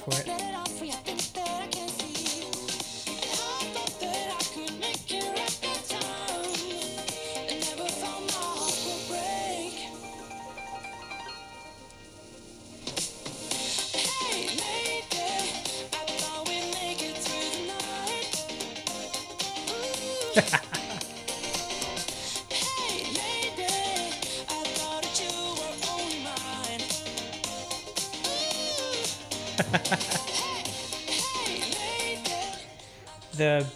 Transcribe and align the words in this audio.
for 0.00 0.12
it. 0.14 0.49
The 33.40 33.66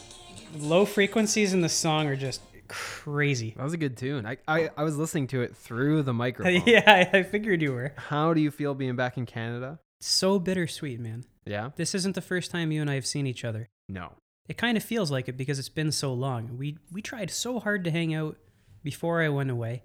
low 0.58 0.84
frequencies 0.84 1.54
in 1.54 1.62
the 1.62 1.68
song 1.70 2.06
are 2.06 2.16
just 2.16 2.42
crazy. 2.68 3.54
That 3.56 3.64
was 3.64 3.72
a 3.72 3.78
good 3.78 3.96
tune. 3.96 4.26
I, 4.26 4.36
I, 4.46 4.70
I 4.76 4.84
was 4.84 4.98
listening 4.98 5.26
to 5.28 5.40
it 5.40 5.56
through 5.56 6.02
the 6.02 6.12
microphone. 6.12 6.62
yeah, 6.66 7.10
I 7.12 7.22
figured 7.22 7.62
you 7.62 7.72
were. 7.72 7.94
How 7.96 8.34
do 8.34 8.42
you 8.42 8.50
feel 8.50 8.74
being 8.74 8.94
back 8.94 9.16
in 9.16 9.24
Canada? 9.24 9.80
So 10.00 10.38
bittersweet, 10.38 11.00
man. 11.00 11.24
Yeah? 11.46 11.70
This 11.76 11.94
isn't 11.94 12.14
the 12.14 12.20
first 12.20 12.50
time 12.50 12.72
you 12.72 12.82
and 12.82 12.90
I 12.90 12.94
have 12.94 13.06
seen 13.06 13.26
each 13.26 13.42
other. 13.42 13.70
No. 13.88 14.12
It 14.48 14.58
kind 14.58 14.76
of 14.76 14.84
feels 14.84 15.10
like 15.10 15.28
it 15.28 15.38
because 15.38 15.58
it's 15.58 15.70
been 15.70 15.92
so 15.92 16.12
long. 16.12 16.58
We 16.58 16.76
we 16.92 17.00
tried 17.00 17.30
so 17.30 17.58
hard 17.58 17.84
to 17.84 17.90
hang 17.90 18.14
out 18.14 18.36
before 18.82 19.22
I 19.22 19.30
went 19.30 19.50
away. 19.50 19.82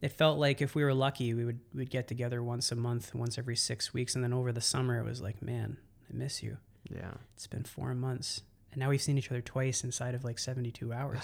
It 0.00 0.12
felt 0.12 0.38
like 0.38 0.62
if 0.62 0.76
we 0.76 0.84
were 0.84 0.94
lucky, 0.94 1.34
we 1.34 1.44
would 1.44 1.58
we'd 1.74 1.90
get 1.90 2.06
together 2.06 2.40
once 2.40 2.70
a 2.70 2.76
month, 2.76 3.12
once 3.16 3.36
every 3.36 3.56
six 3.56 3.92
weeks, 3.92 4.14
and 4.14 4.22
then 4.22 4.32
over 4.32 4.52
the 4.52 4.60
summer, 4.60 5.00
it 5.00 5.04
was 5.04 5.20
like, 5.20 5.42
man, 5.42 5.78
I 6.08 6.16
miss 6.16 6.40
you. 6.40 6.58
Yeah. 6.88 7.14
It's 7.34 7.48
been 7.48 7.64
four 7.64 7.94
months, 7.94 8.42
and 8.72 8.80
now 8.80 8.90
we've 8.90 9.00
seen 9.02 9.18
each 9.18 9.30
other 9.30 9.40
twice 9.40 9.84
inside 9.84 10.14
of 10.14 10.24
like 10.24 10.38
seventy-two 10.38 10.92
hours, 10.92 11.22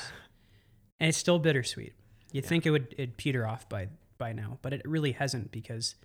and 1.01 1.09
it's 1.09 1.19
still 1.19 1.39
bittersweet. 1.39 1.93
You'd 2.33 2.45
Yeah. 2.45 2.49
think 2.49 2.67
it 2.67 2.71
would 2.71 2.95
it'd 2.99 3.17
peter 3.17 3.47
off 3.47 3.69
by 3.69 3.89
by 4.19 4.33
now, 4.33 4.59
but 4.63 4.73
it 4.73 4.83
really 4.85 5.13
hasn't 5.13 5.51
because, 5.53 5.97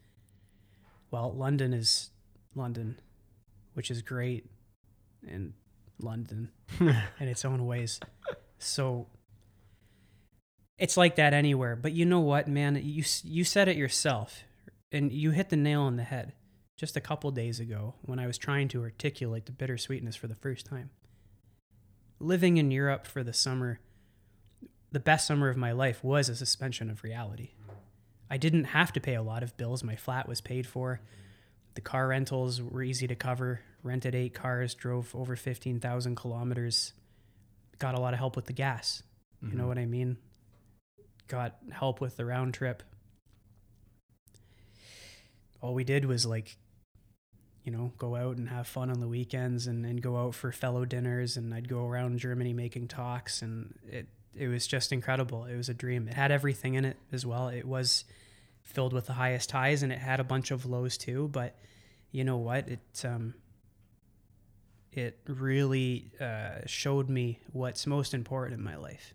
well, 1.12 1.32
London 1.32 1.74
is 1.74 2.10
London, 2.56 3.00
which 3.74 3.90
is 3.92 4.02
great, 4.02 4.50
and 5.28 5.54
London 6.02 6.50
in 6.80 7.28
its 7.28 7.44
own 7.46 7.66
ways. 7.66 8.00
So 8.58 9.08
it's 10.78 10.98
like 10.98 11.16
that 11.18 11.34
anywhere. 11.34 11.76
But 11.76 11.92
you 11.94 12.06
know 12.06 12.20
what, 12.22 12.48
man? 12.48 12.76
You 12.82 13.04
you 13.24 13.44
said 13.44 13.68
it 13.68 13.78
yourself, 13.78 14.44
and 14.92 15.12
you 15.12 15.32
hit 15.32 15.50
the 15.50 15.58
nail 15.58 15.82
on 15.82 15.98
the 15.98 16.04
head 16.04 16.34
just 16.78 16.96
a 16.96 17.02
couple 17.02 17.30
days 17.32 17.60
ago 17.60 17.96
when 18.04 18.20
I 18.20 18.28
was 18.28 18.38
trying 18.38 18.70
to 18.70 18.82
articulate 18.84 19.46
the 19.46 19.52
bittersweetness 19.52 20.16
for 20.16 20.28
the 20.28 20.36
first 20.36 20.66
time. 20.66 20.90
Living 22.20 22.58
in 22.58 22.70
Europe 22.70 23.08
for 23.08 23.24
the 23.24 23.34
summer, 23.34 23.80
the 24.92 25.00
best 25.00 25.26
summer 25.26 25.50
of 25.50 25.56
my 25.56 25.72
life 25.72 26.04
was 26.04 26.28
a 26.28 26.36
suspension 26.36 26.90
of 26.90 27.04
reality. 27.04 27.52
I 28.30 28.38
didn't 28.38 28.66
have 28.66 28.92
to 28.94 29.00
pay 29.00 29.16
a 29.16 29.22
lot 29.22 29.42
of 29.42 29.56
bills. 29.56 29.84
My 29.84 29.96
flat 29.96 30.28
was 30.28 30.42
paid 30.42 30.68
for. 30.68 31.02
The 31.76 31.82
car 31.82 32.08
rentals 32.08 32.62
were 32.62 32.84
easy 32.84 33.08
to 33.08 33.16
cover. 33.16 33.62
Rented 33.84 34.16
eight 34.16 34.34
cars, 34.34 34.74
drove 34.74 35.16
over 35.16 35.36
15,000 35.36 36.16
kilometers. 36.16 36.94
Got 37.78 37.96
a 37.96 38.02
lot 38.02 38.14
of 38.14 38.20
help 38.20 38.36
with 38.36 38.46
the 38.46 38.54
gas. 38.54 39.02
You 39.42 39.50
know 39.50 39.56
mm-hmm. 39.56 39.68
what 39.68 39.78
I 39.78 39.86
mean? 39.86 40.18
Got 41.28 41.56
help 41.72 42.02
with 42.02 42.18
the 42.18 42.26
round 42.26 42.54
trip. 42.54 42.84
All 45.62 45.74
we 45.74 45.86
did 45.86 46.04
was 46.04 46.26
like, 46.26 46.58
you 47.70 47.78
know, 47.78 47.92
go 48.00 48.16
out 48.16 48.38
and 48.38 48.50
have 48.50 48.66
fun 48.66 48.90
on 48.90 49.00
the 49.00 49.08
weekends 49.08 49.68
and, 49.68 49.86
and 49.86 50.02
go 50.02 50.18
out 50.18 50.34
for 50.34 50.52
fellow 50.52 50.86
dinners. 50.86 51.38
And 51.38 51.54
I'd 51.54 51.70
go 51.70 51.86
around 51.86 52.18
Germany 52.18 52.52
making 52.52 52.88
talks. 52.88 53.44
And 53.44 53.76
it, 53.88 54.08
it 54.36 54.48
was 54.48 54.66
just 54.66 54.92
incredible. 54.92 55.46
It 55.46 55.56
was 55.56 55.70
a 55.70 55.76
dream. 55.76 56.08
It 56.08 56.16
had 56.16 56.32
everything 56.32 56.74
in 56.74 56.84
it 56.84 56.98
as 57.12 57.28
well. 57.28 57.50
It 57.50 57.66
was 57.66 58.06
filled 58.64 58.92
with 58.92 59.06
the 59.06 59.14
highest 59.14 59.52
highs 59.52 59.84
and 59.84 59.92
it 59.92 60.00
had 60.00 60.20
a 60.20 60.24
bunch 60.24 60.50
of 60.50 60.66
lows 60.66 60.98
too. 60.98 61.30
But 61.32 61.56
you 62.12 62.24
know 62.24 62.38
what? 62.38 62.68
It, 62.68 63.06
um, 63.06 63.36
it 64.92 65.20
really 65.28 66.12
uh, 66.20 66.66
showed 66.66 67.08
me 67.08 67.40
what's 67.54 67.86
most 67.86 68.16
important 68.16 68.58
in 68.58 68.66
my 68.66 68.78
life 68.78 69.14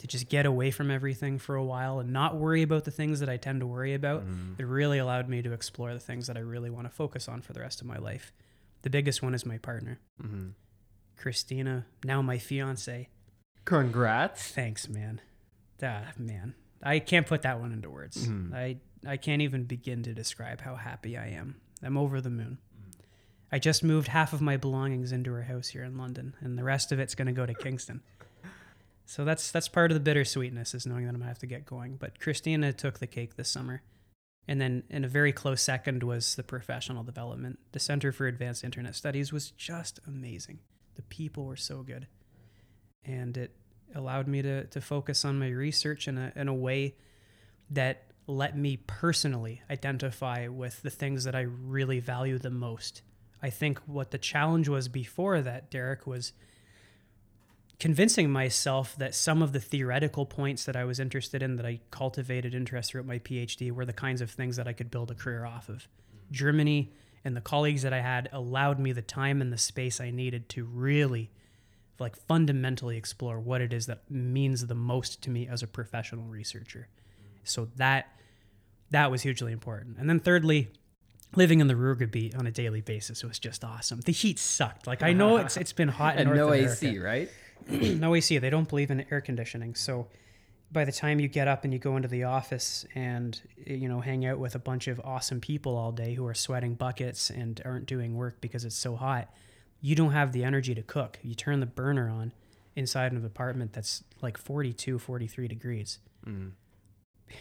to 0.00 0.06
just 0.06 0.28
get 0.28 0.44
away 0.46 0.70
from 0.70 0.90
everything 0.90 1.38
for 1.38 1.54
a 1.56 1.64
while 1.64 2.00
and 2.00 2.12
not 2.12 2.36
worry 2.36 2.62
about 2.62 2.84
the 2.84 2.90
things 2.90 3.20
that 3.20 3.28
I 3.28 3.36
tend 3.36 3.60
to 3.60 3.66
worry 3.66 3.94
about. 3.94 4.24
It 4.58 4.64
really 4.66 4.98
allowed 4.98 5.28
me 5.28 5.40
to 5.42 5.52
explore 5.52 5.92
the 5.94 6.00
things 6.00 6.26
that 6.26 6.36
I 6.36 6.40
really 6.40 6.68
want 6.70 6.86
to 6.86 6.90
focus 6.94 7.28
on 7.28 7.40
for 7.42 7.52
the 7.52 7.60
rest 7.60 7.80
of 7.80 7.86
my 7.86 7.98
life. 7.98 8.32
The 8.82 8.90
biggest 8.90 9.22
one 9.22 9.34
is 9.34 9.46
my 9.46 9.58
partner, 9.58 9.98
Mm-hmm. 10.22 10.48
Christina, 11.16 11.86
now 12.04 12.22
my 12.22 12.38
fiance. 12.38 13.08
Congrats. 13.64 14.48
Thanks, 14.52 14.88
man. 14.88 15.20
Ah, 15.82 16.12
man. 16.18 16.54
I 16.82 16.98
can't 16.98 17.26
put 17.26 17.42
that 17.42 17.60
one 17.60 17.72
into 17.72 17.90
words. 17.90 18.26
Mhm. 18.26 18.54
I, 18.54 18.78
I 19.06 19.16
can't 19.18 19.42
even 19.42 19.64
begin 19.64 20.02
to 20.04 20.14
describe 20.14 20.62
how 20.62 20.76
happy 20.76 21.16
I 21.18 21.28
am. 21.28 21.56
I'm 21.82 21.98
over 21.98 22.20
the 22.20 22.30
moon. 22.30 22.58
I 23.52 23.58
just 23.58 23.82
moved 23.84 24.08
half 24.08 24.32
of 24.32 24.40
my 24.40 24.56
belongings 24.56 25.12
into 25.12 25.32
her 25.32 25.42
house 25.42 25.68
here 25.68 25.82
in 25.84 25.98
London, 25.98 26.34
and 26.40 26.56
the 26.56 26.64
rest 26.64 26.92
of 26.92 27.00
it's 27.00 27.14
going 27.14 27.26
to 27.26 27.32
go 27.32 27.44
to 27.46 27.52
Kingston. 27.54 28.00
So 29.10 29.24
that's 29.24 29.50
that's 29.50 29.66
part 29.66 29.90
of 29.90 29.96
the 29.96 30.08
bittersweetness 30.08 30.72
is 30.72 30.86
knowing 30.86 31.04
that 31.04 31.14
I'm 31.14 31.16
gonna 31.16 31.26
have 31.26 31.40
to 31.40 31.46
get 31.46 31.66
going. 31.66 31.96
But 31.96 32.20
Christina 32.20 32.72
took 32.72 33.00
the 33.00 33.08
cake 33.08 33.34
this 33.34 33.48
summer, 33.48 33.82
and 34.46 34.60
then 34.60 34.84
in 34.88 35.04
a 35.04 35.08
very 35.08 35.32
close 35.32 35.62
second 35.62 36.04
was 36.04 36.36
the 36.36 36.44
professional 36.44 37.02
development. 37.02 37.58
The 37.72 37.80
Center 37.80 38.12
for 38.12 38.28
Advanced 38.28 38.62
Internet 38.62 38.94
Studies 38.94 39.32
was 39.32 39.50
just 39.50 39.98
amazing. 40.06 40.60
The 40.94 41.02
people 41.02 41.44
were 41.44 41.56
so 41.56 41.82
good, 41.82 42.06
and 43.04 43.36
it 43.36 43.56
allowed 43.96 44.28
me 44.28 44.42
to 44.42 44.66
to 44.66 44.80
focus 44.80 45.24
on 45.24 45.40
my 45.40 45.48
research 45.48 46.06
in 46.06 46.16
a 46.16 46.32
in 46.36 46.46
a 46.46 46.54
way 46.54 46.94
that 47.68 48.12
let 48.28 48.56
me 48.56 48.76
personally 48.76 49.60
identify 49.68 50.46
with 50.46 50.82
the 50.82 50.90
things 50.90 51.24
that 51.24 51.34
I 51.34 51.40
really 51.40 51.98
value 51.98 52.38
the 52.38 52.48
most. 52.48 53.02
I 53.42 53.50
think 53.50 53.80
what 53.86 54.12
the 54.12 54.18
challenge 54.18 54.68
was 54.68 54.86
before 54.86 55.40
that, 55.40 55.68
Derek, 55.68 56.06
was 56.06 56.32
convincing 57.80 58.30
myself 58.30 58.94
that 58.98 59.14
some 59.14 59.42
of 59.42 59.52
the 59.52 59.60
theoretical 59.60 60.26
points 60.26 60.64
that 60.64 60.76
I 60.76 60.84
was 60.84 61.00
interested 61.00 61.42
in, 61.42 61.56
that 61.56 61.66
I 61.66 61.80
cultivated 61.90 62.54
interest 62.54 62.90
throughout 62.90 63.06
my 63.06 63.18
PhD, 63.18 63.72
were 63.72 63.86
the 63.86 63.92
kinds 63.92 64.20
of 64.20 64.30
things 64.30 64.56
that 64.56 64.68
I 64.68 64.72
could 64.72 64.90
build 64.90 65.10
a 65.10 65.14
career 65.14 65.44
off 65.44 65.68
of. 65.68 65.88
Germany 66.30 66.92
and 67.24 67.36
the 67.36 67.40
colleagues 67.40 67.82
that 67.82 67.92
I 67.92 68.00
had 68.00 68.28
allowed 68.32 68.78
me 68.78 68.92
the 68.92 69.02
time 69.02 69.40
and 69.40 69.52
the 69.52 69.58
space 69.58 70.00
I 70.00 70.10
needed 70.10 70.48
to 70.50 70.64
really 70.64 71.30
like 71.98 72.16
fundamentally 72.16 72.96
explore 72.96 73.38
what 73.40 73.60
it 73.60 73.72
is 73.72 73.86
that 73.86 74.10
means 74.10 74.66
the 74.66 74.74
most 74.74 75.22
to 75.22 75.30
me 75.30 75.46
as 75.48 75.62
a 75.62 75.66
professional 75.66 76.24
researcher. 76.24 76.88
So 77.44 77.68
that 77.76 78.08
that 78.90 79.10
was 79.10 79.22
hugely 79.22 79.52
important. 79.52 79.98
And 79.98 80.08
then 80.08 80.18
thirdly, 80.20 80.68
living 81.36 81.60
in 81.60 81.66
the 81.66 81.74
Ruhrgebiet 81.74 82.38
on 82.38 82.46
a 82.46 82.50
daily 82.50 82.80
basis 82.80 83.22
was 83.22 83.38
just 83.38 83.64
awesome. 83.64 84.00
The 84.00 84.12
heat 84.12 84.38
sucked. 84.38 84.86
Like 84.86 85.02
I 85.02 85.12
know 85.12 85.36
it's 85.38 85.56
it's 85.56 85.72
been 85.72 85.88
hot 85.88 86.14
in 86.14 86.20
And 86.28 86.28
North 86.28 86.38
no 86.38 86.48
America. 86.48 86.88
AC, 86.88 86.98
right? 86.98 87.30
No 87.68 88.14
AC. 88.14 88.38
They 88.38 88.50
don't 88.50 88.68
believe 88.68 88.90
in 88.90 89.04
air 89.10 89.20
conditioning. 89.20 89.74
So 89.74 90.08
by 90.72 90.84
the 90.84 90.92
time 90.92 91.18
you 91.20 91.28
get 91.28 91.48
up 91.48 91.64
and 91.64 91.72
you 91.72 91.78
go 91.78 91.96
into 91.96 92.08
the 92.08 92.24
office 92.24 92.86
and 92.94 93.40
you 93.66 93.88
know 93.88 94.00
hang 94.00 94.24
out 94.26 94.38
with 94.38 94.54
a 94.54 94.58
bunch 94.58 94.86
of 94.88 95.00
awesome 95.00 95.40
people 95.40 95.76
all 95.76 95.92
day 95.92 96.14
who 96.14 96.26
are 96.26 96.34
sweating 96.34 96.74
buckets 96.74 97.30
and 97.30 97.60
aren't 97.64 97.86
doing 97.86 98.14
work 98.16 98.40
because 98.40 98.64
it's 98.64 98.76
so 98.76 98.96
hot, 98.96 99.32
you 99.80 99.94
don't 99.94 100.12
have 100.12 100.32
the 100.32 100.44
energy 100.44 100.74
to 100.74 100.82
cook. 100.82 101.18
You 101.22 101.34
turn 101.34 101.60
the 101.60 101.66
burner 101.66 102.08
on 102.08 102.32
inside 102.76 103.12
an 103.12 103.24
apartment 103.24 103.72
that's 103.72 104.04
like 104.22 104.38
42, 104.38 104.98
43 104.98 105.48
degrees. 105.48 105.98
Mm. 106.26 106.52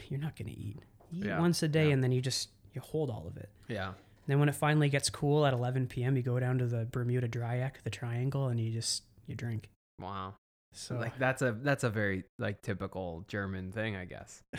You're 0.09 0.19
not 0.19 0.35
going 0.35 0.47
to 0.53 0.59
eat. 0.59 0.77
You 1.11 1.19
eat 1.21 1.25
Yeah, 1.27 1.39
once 1.39 1.61
a 1.63 1.67
day 1.67 1.87
yeah. 1.87 1.93
and 1.93 2.03
then 2.03 2.11
you 2.11 2.21
just 2.21 2.49
you 2.73 2.81
hold 2.81 3.09
all 3.09 3.25
of 3.27 3.37
it. 3.37 3.49
Yeah. 3.67 3.93
Then 4.27 4.39
when 4.39 4.47
it 4.49 4.55
finally 4.55 4.89
gets 4.89 5.09
cool 5.09 5.45
at 5.45 5.53
11 5.53 5.87
p.m., 5.87 6.15
you 6.15 6.21
go 6.21 6.39
down 6.39 6.59
to 6.59 6.67
the 6.67 6.85
Bermuda 6.85 7.27
Dreieck, 7.27 7.81
the 7.83 7.89
triangle, 7.89 8.47
and 8.47 8.59
you 8.59 8.71
just 8.71 9.03
you 9.25 9.35
drink. 9.35 9.69
Wow. 9.99 10.35
So 10.73 10.95
like 10.97 11.17
that's 11.17 11.41
a 11.41 11.51
that's 11.61 11.83
a 11.83 11.89
very 11.89 12.23
like 12.37 12.61
typical 12.61 13.25
German 13.27 13.71
thing, 13.71 13.95
I 13.95 14.05
guess. 14.05 14.43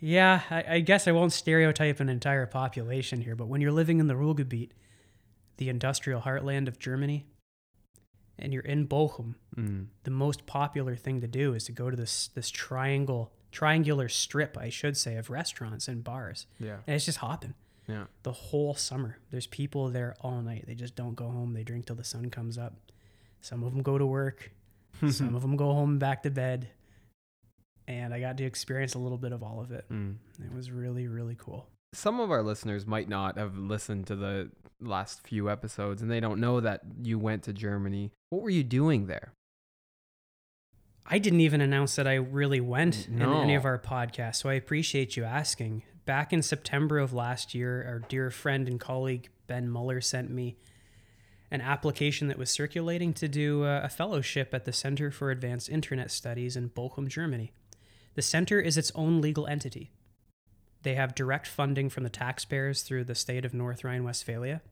Yeah, 0.00 0.42
I, 0.50 0.64
I 0.68 0.80
guess 0.80 1.08
I 1.08 1.12
won't 1.12 1.32
stereotype 1.32 1.98
an 2.00 2.10
entire 2.10 2.44
population 2.46 3.22
here, 3.22 3.34
but 3.34 3.48
when 3.48 3.60
you're 3.62 3.72
living 3.72 4.00
in 4.00 4.06
the 4.06 4.14
Ruhrgebiet, 4.14 4.70
the 5.56 5.70
industrial 5.70 6.20
heartland 6.20 6.68
of 6.68 6.78
Germany, 6.78 7.26
and 8.38 8.52
you're 8.52 8.62
in 8.64 8.86
Bochum, 8.86 9.36
Mm. 9.56 9.86
the 10.02 10.10
most 10.10 10.44
popular 10.46 10.96
thing 10.96 11.20
to 11.22 11.28
do 11.28 11.54
is 11.54 11.64
to 11.64 11.72
go 11.72 11.88
to 11.88 11.96
this 11.96 12.28
this 12.34 12.50
triangle, 12.50 13.32
triangular 13.52 14.08
strip, 14.08 14.58
I 14.58 14.68
should 14.68 14.96
say, 14.96 15.16
of 15.16 15.30
restaurants 15.30 15.88
and 15.88 16.04
bars, 16.04 16.46
Yeah. 16.58 16.78
and 16.86 16.96
it's 16.96 17.04
just 17.06 17.18
hopping 17.18 17.54
Yeah. 17.88 18.06
the 18.24 18.32
whole 18.32 18.74
summer. 18.74 19.18
There's 19.30 19.46
people 19.46 19.88
there 19.88 20.16
all 20.20 20.42
night. 20.42 20.64
They 20.66 20.74
just 20.74 20.96
don't 20.96 21.14
go 21.14 21.30
home. 21.30 21.54
They 21.54 21.62
drink 21.62 21.86
till 21.86 21.96
the 21.96 22.04
sun 22.04 22.28
comes 22.30 22.58
up. 22.58 22.74
Some 23.44 23.62
of 23.62 23.74
them 23.74 23.82
go 23.82 23.98
to 23.98 24.06
work. 24.06 24.52
Some 25.10 25.34
of 25.34 25.42
them 25.42 25.56
go 25.56 25.72
home 25.74 25.98
back 25.98 26.22
to 26.22 26.30
bed. 26.30 26.68
And 27.86 28.14
I 28.14 28.20
got 28.20 28.38
to 28.38 28.44
experience 28.44 28.94
a 28.94 28.98
little 28.98 29.18
bit 29.18 29.32
of 29.32 29.42
all 29.42 29.60
of 29.60 29.70
it. 29.70 29.84
Mm. 29.92 30.16
It 30.42 30.54
was 30.54 30.70
really, 30.70 31.08
really 31.08 31.36
cool. 31.38 31.68
some 31.92 32.20
of 32.20 32.30
our 32.30 32.42
listeners 32.42 32.86
might 32.86 33.08
not 33.08 33.36
have 33.36 33.58
listened 33.58 34.06
to 34.06 34.16
the 34.16 34.50
last 34.80 35.20
few 35.26 35.50
episodes 35.50 36.00
and 36.00 36.10
they 36.10 36.20
don't 36.20 36.40
know 36.40 36.60
that 36.60 36.80
you 37.02 37.18
went 37.18 37.42
to 37.42 37.52
Germany. 37.52 38.10
What 38.30 38.40
were 38.42 38.50
you 38.50 38.64
doing 38.64 39.06
there? 39.06 39.34
I 41.06 41.18
didn't 41.18 41.40
even 41.40 41.60
announce 41.60 41.96
that 41.96 42.06
I 42.06 42.14
really 42.14 42.60
went 42.62 43.08
in 43.08 43.20
any 43.20 43.54
of 43.54 43.66
our 43.66 43.78
podcasts, 43.78 44.36
so 44.36 44.48
I 44.48 44.54
appreciate 44.54 45.18
you 45.18 45.24
asking. 45.24 45.82
Back 46.06 46.32
in 46.32 46.40
September 46.40 46.98
of 46.98 47.12
last 47.12 47.54
year, 47.54 47.84
our 47.86 47.98
dear 47.98 48.30
friend 48.30 48.66
and 48.66 48.80
colleague 48.80 49.28
Ben 49.46 49.68
Muller 49.68 50.00
sent 50.00 50.30
me 50.30 50.56
an 51.54 51.60
application 51.60 52.26
that 52.26 52.36
was 52.36 52.50
circulating 52.50 53.12
to 53.14 53.28
do 53.28 53.62
a, 53.62 53.82
a 53.82 53.88
fellowship 53.88 54.52
at 54.52 54.64
the 54.64 54.72
Center 54.72 55.12
for 55.12 55.30
Advanced 55.30 55.68
Internet 55.68 56.10
Studies 56.10 56.56
in 56.56 56.68
Bochum, 56.68 57.06
Germany. 57.06 57.52
The 58.16 58.22
center 58.22 58.58
is 58.58 58.76
its 58.76 58.90
own 58.96 59.20
legal 59.20 59.46
entity. 59.46 59.92
They 60.82 60.96
have 60.96 61.14
direct 61.14 61.46
funding 61.46 61.90
from 61.90 62.02
the 62.02 62.10
taxpayers 62.10 62.82
through 62.82 63.04
the 63.04 63.14
state 63.14 63.44
of 63.44 63.54
North 63.54 63.84
Rhine 63.84 64.02
Westphalia. 64.02 64.62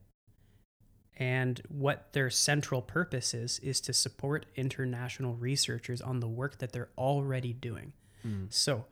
And 1.15 1.61
what 1.69 2.11
their 2.11 2.29
central 2.29 2.81
purpose 2.81 3.33
is, 3.33 3.59
is 3.59 3.79
to 3.81 3.93
support 3.93 4.45
international 4.57 5.35
researchers 5.35 6.01
on 6.01 6.19
the 6.19 6.27
work 6.27 6.57
that 6.57 6.73
they're 6.73 6.89
already 6.97 7.53
doing. 7.53 7.93
Hmm. 8.23 8.45
So, 8.49 8.83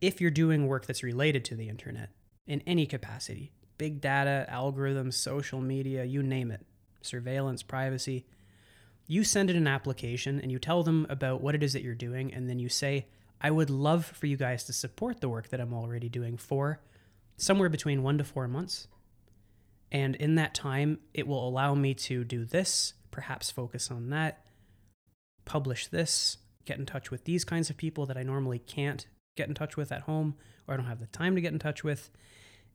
if 0.00 0.22
you're 0.22 0.30
doing 0.30 0.66
work 0.66 0.86
that's 0.86 1.02
related 1.02 1.44
to 1.46 1.54
the 1.54 1.68
internet 1.68 2.10
in 2.46 2.62
any 2.66 2.86
capacity, 2.86 3.52
big 3.82 4.00
data, 4.00 4.46
algorithms, 4.48 5.14
social 5.14 5.60
media, 5.60 6.04
you 6.04 6.22
name 6.22 6.52
it, 6.52 6.64
surveillance, 7.00 7.64
privacy, 7.64 8.24
you 9.08 9.24
send 9.24 9.50
in 9.50 9.56
an 9.56 9.66
application 9.66 10.40
and 10.40 10.52
you 10.52 10.58
tell 10.60 10.84
them 10.84 11.04
about 11.10 11.40
what 11.40 11.56
it 11.56 11.64
is 11.64 11.72
that 11.72 11.82
you're 11.82 11.92
doing, 11.92 12.32
and 12.32 12.48
then 12.48 12.60
you 12.60 12.68
say, 12.68 13.08
I 13.40 13.50
would 13.50 13.70
love 13.70 14.04
for 14.04 14.28
you 14.28 14.36
guys 14.36 14.62
to 14.66 14.72
support 14.72 15.20
the 15.20 15.28
work 15.28 15.48
that 15.48 15.60
I'm 15.60 15.74
already 15.74 16.08
doing 16.08 16.36
for 16.36 16.80
somewhere 17.36 17.68
between 17.68 18.04
one 18.04 18.18
to 18.18 18.22
four 18.22 18.46
months. 18.46 18.86
And 19.90 20.14
in 20.14 20.36
that 20.36 20.54
time, 20.54 21.00
it 21.12 21.26
will 21.26 21.48
allow 21.48 21.74
me 21.74 21.92
to 21.94 22.22
do 22.22 22.44
this, 22.44 22.94
perhaps 23.10 23.50
focus 23.50 23.90
on 23.90 24.10
that, 24.10 24.44
publish 25.44 25.88
this, 25.88 26.36
get 26.66 26.78
in 26.78 26.86
touch 26.86 27.10
with 27.10 27.24
these 27.24 27.44
kinds 27.44 27.68
of 27.68 27.76
people 27.76 28.06
that 28.06 28.16
I 28.16 28.22
normally 28.22 28.60
can't 28.60 29.08
get 29.36 29.48
in 29.48 29.54
touch 29.54 29.76
with 29.76 29.90
at 29.90 30.02
home 30.02 30.36
or 30.68 30.74
I 30.74 30.76
don't 30.76 30.86
have 30.86 31.00
the 31.00 31.06
time 31.08 31.34
to 31.34 31.40
get 31.40 31.52
in 31.52 31.58
touch 31.58 31.82
with. 31.82 32.10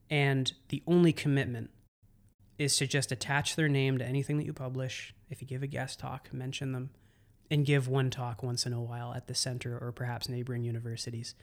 And 0.09 0.54
the 0.69 0.83
only 0.88 1.13
commitment 1.13 1.69
is 2.57 2.75
to 2.77 2.88
just 2.88 3.12
attach 3.12 3.56
their 3.56 3.68
name 3.68 3.98
to 3.98 4.06
anything 4.06 4.38
that 4.38 4.45
you 4.45 4.54
publish. 4.54 5.13
If 5.30 5.42
you 5.42 5.48
give 5.48 5.63
a 5.63 5.68
guest 5.68 6.00
talk, 6.00 6.33
mention 6.33 6.71
them 6.71 6.89
and 7.50 7.65
give 7.65 7.88
one 7.88 8.09
talk 8.09 8.44
once 8.44 8.65
in 8.65 8.74
a 8.74 8.81
while 8.81 9.13
at 9.13 9.27
the 9.27 9.36
center 9.36 9.77
or 9.77 9.92
perhaps 9.92 10.27
neighboring 10.27 10.63
universities. 10.63 11.36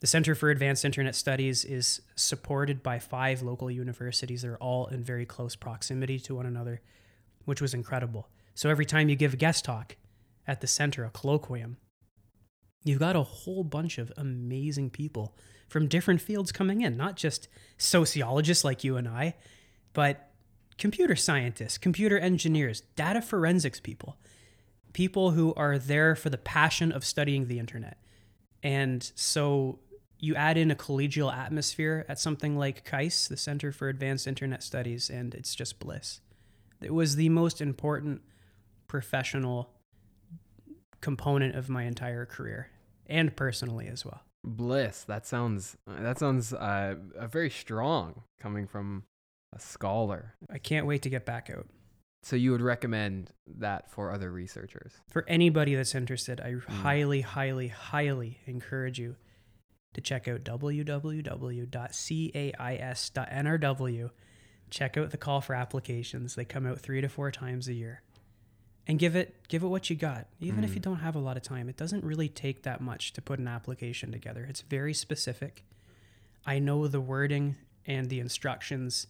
The 0.00 0.06
Center 0.06 0.34
for 0.34 0.50
Advanced 0.50 0.84
Internet 0.84 1.14
Studies 1.14 1.64
is 1.64 2.00
supported 2.14 2.82
by 2.82 2.98
five 2.98 3.42
local 3.42 3.70
universities. 3.70 4.42
They're 4.42 4.56
all 4.56 4.86
in 4.86 5.02
very 5.02 5.26
close 5.26 5.56
proximity 5.56 6.18
to 6.20 6.36
one 6.36 6.46
another, 6.46 6.80
which 7.44 7.60
was 7.60 7.74
incredible. 7.74 8.28
So 8.54 8.70
every 8.70 8.86
time 8.86 9.08
you 9.08 9.16
give 9.16 9.34
a 9.34 9.36
guest 9.38 9.64
talk 9.64 9.96
at 10.46 10.62
the 10.62 10.66
center, 10.66 11.04
a 11.04 11.10
colloquium, 11.10 11.76
you've 12.82 12.98
got 12.98 13.14
a 13.14 13.22
whole 13.22 13.62
bunch 13.62 13.98
of 13.98 14.10
amazing 14.16 14.88
people 14.88 15.36
from 15.70 15.86
different 15.86 16.20
fields 16.20 16.50
coming 16.50 16.80
in, 16.80 16.96
not 16.96 17.14
just 17.14 17.46
sociologists 17.78 18.64
like 18.64 18.82
you 18.82 18.96
and 18.96 19.06
I, 19.06 19.36
but 19.92 20.32
computer 20.78 21.14
scientists, 21.14 21.78
computer 21.78 22.18
engineers, 22.18 22.80
data 22.96 23.22
forensics 23.22 23.78
people, 23.78 24.18
people 24.92 25.30
who 25.30 25.54
are 25.54 25.78
there 25.78 26.16
for 26.16 26.28
the 26.28 26.36
passion 26.36 26.90
of 26.90 27.04
studying 27.04 27.46
the 27.46 27.60
internet. 27.60 27.98
And 28.64 29.08
so 29.14 29.78
you 30.18 30.34
add 30.34 30.58
in 30.58 30.72
a 30.72 30.74
collegial 30.74 31.32
atmosphere 31.32 32.04
at 32.08 32.18
something 32.18 32.58
like 32.58 32.84
CAIS, 32.84 33.28
the 33.28 33.36
Center 33.36 33.70
for 33.70 33.88
Advanced 33.88 34.26
Internet 34.26 34.64
Studies, 34.64 35.08
and 35.08 35.36
it's 35.36 35.54
just 35.54 35.78
bliss. 35.78 36.20
It 36.82 36.92
was 36.92 37.14
the 37.14 37.28
most 37.28 37.60
important 37.60 38.22
professional 38.88 39.70
component 41.00 41.54
of 41.54 41.68
my 41.68 41.84
entire 41.84 42.26
career 42.26 42.70
and 43.06 43.36
personally 43.36 43.86
as 43.86 44.04
well. 44.04 44.22
Bliss. 44.44 45.04
That 45.04 45.26
sounds 45.26 45.76
that 45.86 46.18
sounds 46.18 46.52
uh, 46.52 46.96
very 47.30 47.50
strong 47.50 48.22
coming 48.40 48.66
from 48.66 49.04
a 49.54 49.60
scholar. 49.60 50.34
I 50.50 50.58
can't 50.58 50.86
wait 50.86 51.02
to 51.02 51.10
get 51.10 51.26
back 51.26 51.50
out. 51.50 51.66
So 52.22 52.36
you 52.36 52.52
would 52.52 52.60
recommend 52.60 53.32
that 53.46 53.90
for 53.90 54.12
other 54.12 54.30
researchers? 54.30 54.92
For 55.08 55.24
anybody 55.26 55.74
that's 55.74 55.94
interested, 55.94 56.38
I 56.40 56.56
highly, 56.70 57.22
highly, 57.22 57.68
highly 57.68 58.40
encourage 58.46 58.98
you 58.98 59.16
to 59.94 60.02
check 60.02 60.28
out 60.28 60.44
www.cais.nrw. 60.44 61.70
Check 64.68 64.96
out 64.96 65.10
the 65.10 65.16
call 65.16 65.40
for 65.40 65.54
applications. 65.54 66.34
They 66.34 66.44
come 66.44 66.66
out 66.66 66.78
three 66.78 67.00
to 67.00 67.08
four 67.08 67.30
times 67.30 67.68
a 67.68 67.74
year. 67.74 68.02
And 68.90 68.98
give 68.98 69.14
it 69.14 69.46
give 69.46 69.62
it 69.62 69.68
what 69.68 69.88
you 69.88 69.94
got. 69.94 70.26
Even 70.40 70.64
if 70.64 70.74
you 70.74 70.80
don't 70.80 70.96
have 70.96 71.14
a 71.14 71.20
lot 71.20 71.36
of 71.36 71.44
time, 71.44 71.68
it 71.68 71.76
doesn't 71.76 72.02
really 72.02 72.28
take 72.28 72.64
that 72.64 72.80
much 72.80 73.12
to 73.12 73.22
put 73.22 73.38
an 73.38 73.46
application 73.46 74.10
together. 74.10 74.44
It's 74.48 74.62
very 74.62 74.94
specific. 74.94 75.64
I 76.44 76.58
know 76.58 76.88
the 76.88 77.00
wording 77.00 77.54
and 77.86 78.10
the 78.10 78.18
instructions 78.18 79.06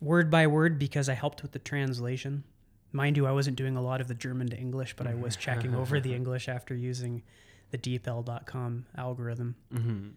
word 0.00 0.30
by 0.30 0.46
word 0.46 0.78
because 0.78 1.08
I 1.08 1.14
helped 1.14 1.42
with 1.42 1.50
the 1.50 1.58
translation. 1.58 2.44
Mind 2.92 3.16
you, 3.16 3.26
I 3.26 3.32
wasn't 3.32 3.56
doing 3.56 3.76
a 3.76 3.82
lot 3.82 4.00
of 4.00 4.06
the 4.06 4.14
German 4.14 4.48
to 4.50 4.56
English, 4.56 4.94
but 4.94 5.08
I 5.08 5.14
was 5.14 5.34
checking 5.46 5.74
over 5.74 5.98
the 5.98 6.14
English 6.14 6.48
after 6.48 6.72
using 6.72 7.24
the 7.72 7.78
DeepL.com 7.78 8.86
algorithm. 8.96 9.56
Mm-hmm. 9.74 10.08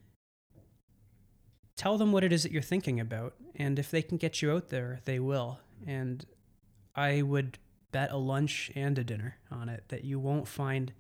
Tell 1.76 1.98
them 1.98 2.12
what 2.12 2.24
it 2.24 2.32
is 2.32 2.44
that 2.44 2.52
you're 2.52 2.62
thinking 2.62 3.00
about, 3.00 3.34
and 3.56 3.80
if 3.80 3.90
they 3.90 4.04
can 4.04 4.18
get 4.18 4.44
you 4.44 4.52
out 4.52 4.70
there, 4.70 5.00
they 5.06 5.18
will. 5.18 5.58
And 5.88 6.24
I 6.96 7.24
would 7.24 7.58
bet 7.94 8.12
a 8.12 8.18
lunch 8.18 8.70
and 8.76 8.98
a 8.98 9.04
dinner 9.06 9.38
on 9.50 9.70
it 9.70 9.86
that 9.88 10.04
you 10.04 10.20
won't 10.20 10.48
find 10.50 10.92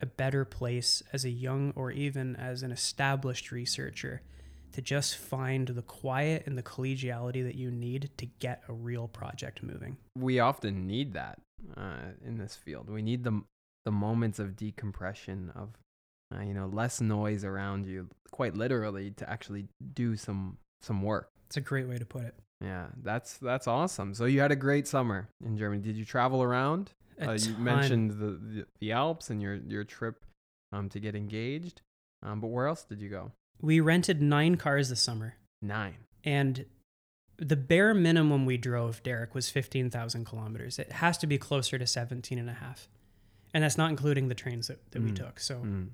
a 0.00 0.06
better 0.06 0.46
place 0.46 1.02
as 1.12 1.24
a 1.26 1.30
young 1.30 1.72
or 1.76 1.90
even 1.90 2.34
as 2.36 2.62
an 2.62 2.72
established 2.72 3.52
researcher 3.52 4.22
to 4.72 4.80
just 4.80 5.16
find 5.16 5.68
the 5.68 5.82
quiet 5.82 6.44
and 6.46 6.56
the 6.56 6.62
collegiality 6.62 7.44
that 7.44 7.56
you 7.56 7.70
need 7.70 8.10
to 8.16 8.24
get 8.24 8.62
a 8.68 8.72
real 8.72 9.06
project 9.06 9.62
moving. 9.62 9.98
We 10.16 10.40
often 10.40 10.86
need 10.86 11.12
that 11.12 11.38
uh, 11.76 12.14
in 12.24 12.38
this 12.38 12.56
field. 12.56 12.88
We 12.88 13.02
need 13.02 13.24
the 13.24 13.42
the 13.84 13.92
moments 13.92 14.38
of 14.38 14.54
decompression 14.56 15.52
of 15.56 15.70
uh, 16.34 16.40
you 16.42 16.54
know 16.54 16.66
less 16.66 17.00
noise 17.00 17.44
around 17.44 17.86
you, 17.86 18.08
quite 18.30 18.56
literally, 18.56 19.10
to 19.10 19.28
actually 19.28 19.66
do 19.92 20.16
some 20.16 20.56
some 20.80 21.02
work. 21.02 21.28
It's 21.46 21.56
a 21.56 21.60
great 21.60 21.88
way 21.88 21.98
to 21.98 22.06
put 22.06 22.24
it. 22.24 22.34
Yeah, 22.62 22.86
that's 23.02 23.38
that's 23.38 23.66
awesome. 23.66 24.14
So 24.14 24.24
you 24.26 24.40
had 24.40 24.52
a 24.52 24.56
great 24.56 24.86
summer 24.86 25.28
in 25.44 25.56
Germany. 25.56 25.82
Did 25.82 25.96
you 25.96 26.04
travel 26.04 26.42
around? 26.42 26.92
Uh, 27.20 27.32
you 27.32 27.54
mentioned 27.58 28.12
the, 28.12 28.38
the 28.40 28.66
the 28.80 28.92
Alps 28.92 29.30
and 29.30 29.42
your 29.42 29.54
your 29.56 29.84
trip 29.84 30.24
um, 30.72 30.88
to 30.90 31.00
get 31.00 31.14
engaged. 31.14 31.82
Um, 32.22 32.40
but 32.40 32.48
where 32.48 32.66
else 32.68 32.84
did 32.84 33.00
you 33.00 33.08
go? 33.08 33.32
We 33.60 33.80
rented 33.80 34.22
nine 34.22 34.56
cars 34.56 34.88
this 34.90 35.00
summer, 35.00 35.34
Nine. 35.60 35.96
and 36.24 36.64
the 37.36 37.56
bare 37.56 37.94
minimum 37.94 38.46
we 38.46 38.56
drove, 38.56 39.02
Derek, 39.02 39.34
was 39.34 39.50
15,000 39.50 40.24
kilometers. 40.24 40.78
It 40.78 40.92
has 40.92 41.18
to 41.18 41.26
be 41.26 41.38
closer 41.38 41.78
to 41.78 41.86
17 41.86 42.38
and 42.38 42.48
a 42.48 42.52
half. 42.52 42.88
And 43.52 43.64
that's 43.64 43.76
not 43.78 43.90
including 43.90 44.28
the 44.28 44.34
trains 44.36 44.68
that, 44.68 44.78
that 44.92 45.02
we 45.02 45.10
Mm. 45.10 45.16
took. 45.16 45.40
So 45.40 45.56
Mm. 45.56 45.88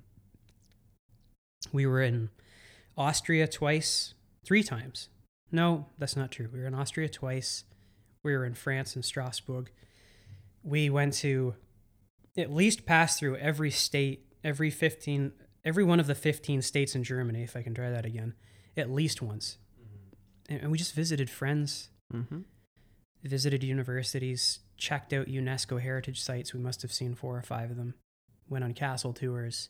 we 1.71 1.85
were 1.85 2.01
in 2.01 2.29
Austria 2.97 3.47
twice, 3.47 4.13
three 4.43 4.63
times. 4.63 5.09
No, 5.51 5.87
that's 5.97 6.15
not 6.15 6.31
true. 6.31 6.47
We 6.51 6.59
were 6.59 6.65
in 6.67 6.73
Austria 6.75 7.09
twice. 7.09 7.63
We 8.23 8.35
were 8.35 8.45
in 8.45 8.53
France 8.53 8.95
and 8.95 9.03
Strasbourg. 9.03 9.71
We 10.63 10.89
went 10.89 11.13
to 11.15 11.55
at 12.37 12.53
least 12.53 12.85
pass 12.85 13.17
through 13.19 13.37
every 13.37 13.71
state, 13.71 14.25
every 14.43 14.69
15, 14.69 15.31
every 15.65 15.83
one 15.83 15.99
of 15.99 16.07
the 16.07 16.15
15 16.15 16.61
states 16.61 16.95
in 16.95 17.03
Germany, 17.03 17.43
if 17.43 17.55
I 17.55 17.61
can 17.63 17.73
try 17.73 17.89
that 17.89 18.05
again, 18.05 18.33
at 18.77 18.91
least 18.91 19.21
once. 19.21 19.57
And 20.49 20.61
and 20.61 20.71
we 20.71 20.77
just 20.77 20.93
visited 20.93 21.29
friends, 21.29 21.89
Mm-hmm. 22.13 22.39
visited 23.23 23.63
universities, 23.63 24.59
checked 24.77 25.13
out 25.13 25.27
UNESCO 25.27 25.79
heritage 25.79 26.19
sites. 26.21 26.53
We 26.55 26.59
must 26.59 26.81
have 26.81 26.91
seen 26.91 27.13
four 27.13 27.37
or 27.37 27.43
five 27.43 27.69
of 27.69 27.77
them. 27.77 27.93
Went 28.47 28.63
on 28.63 28.73
castle 28.73 29.13
tours, 29.13 29.69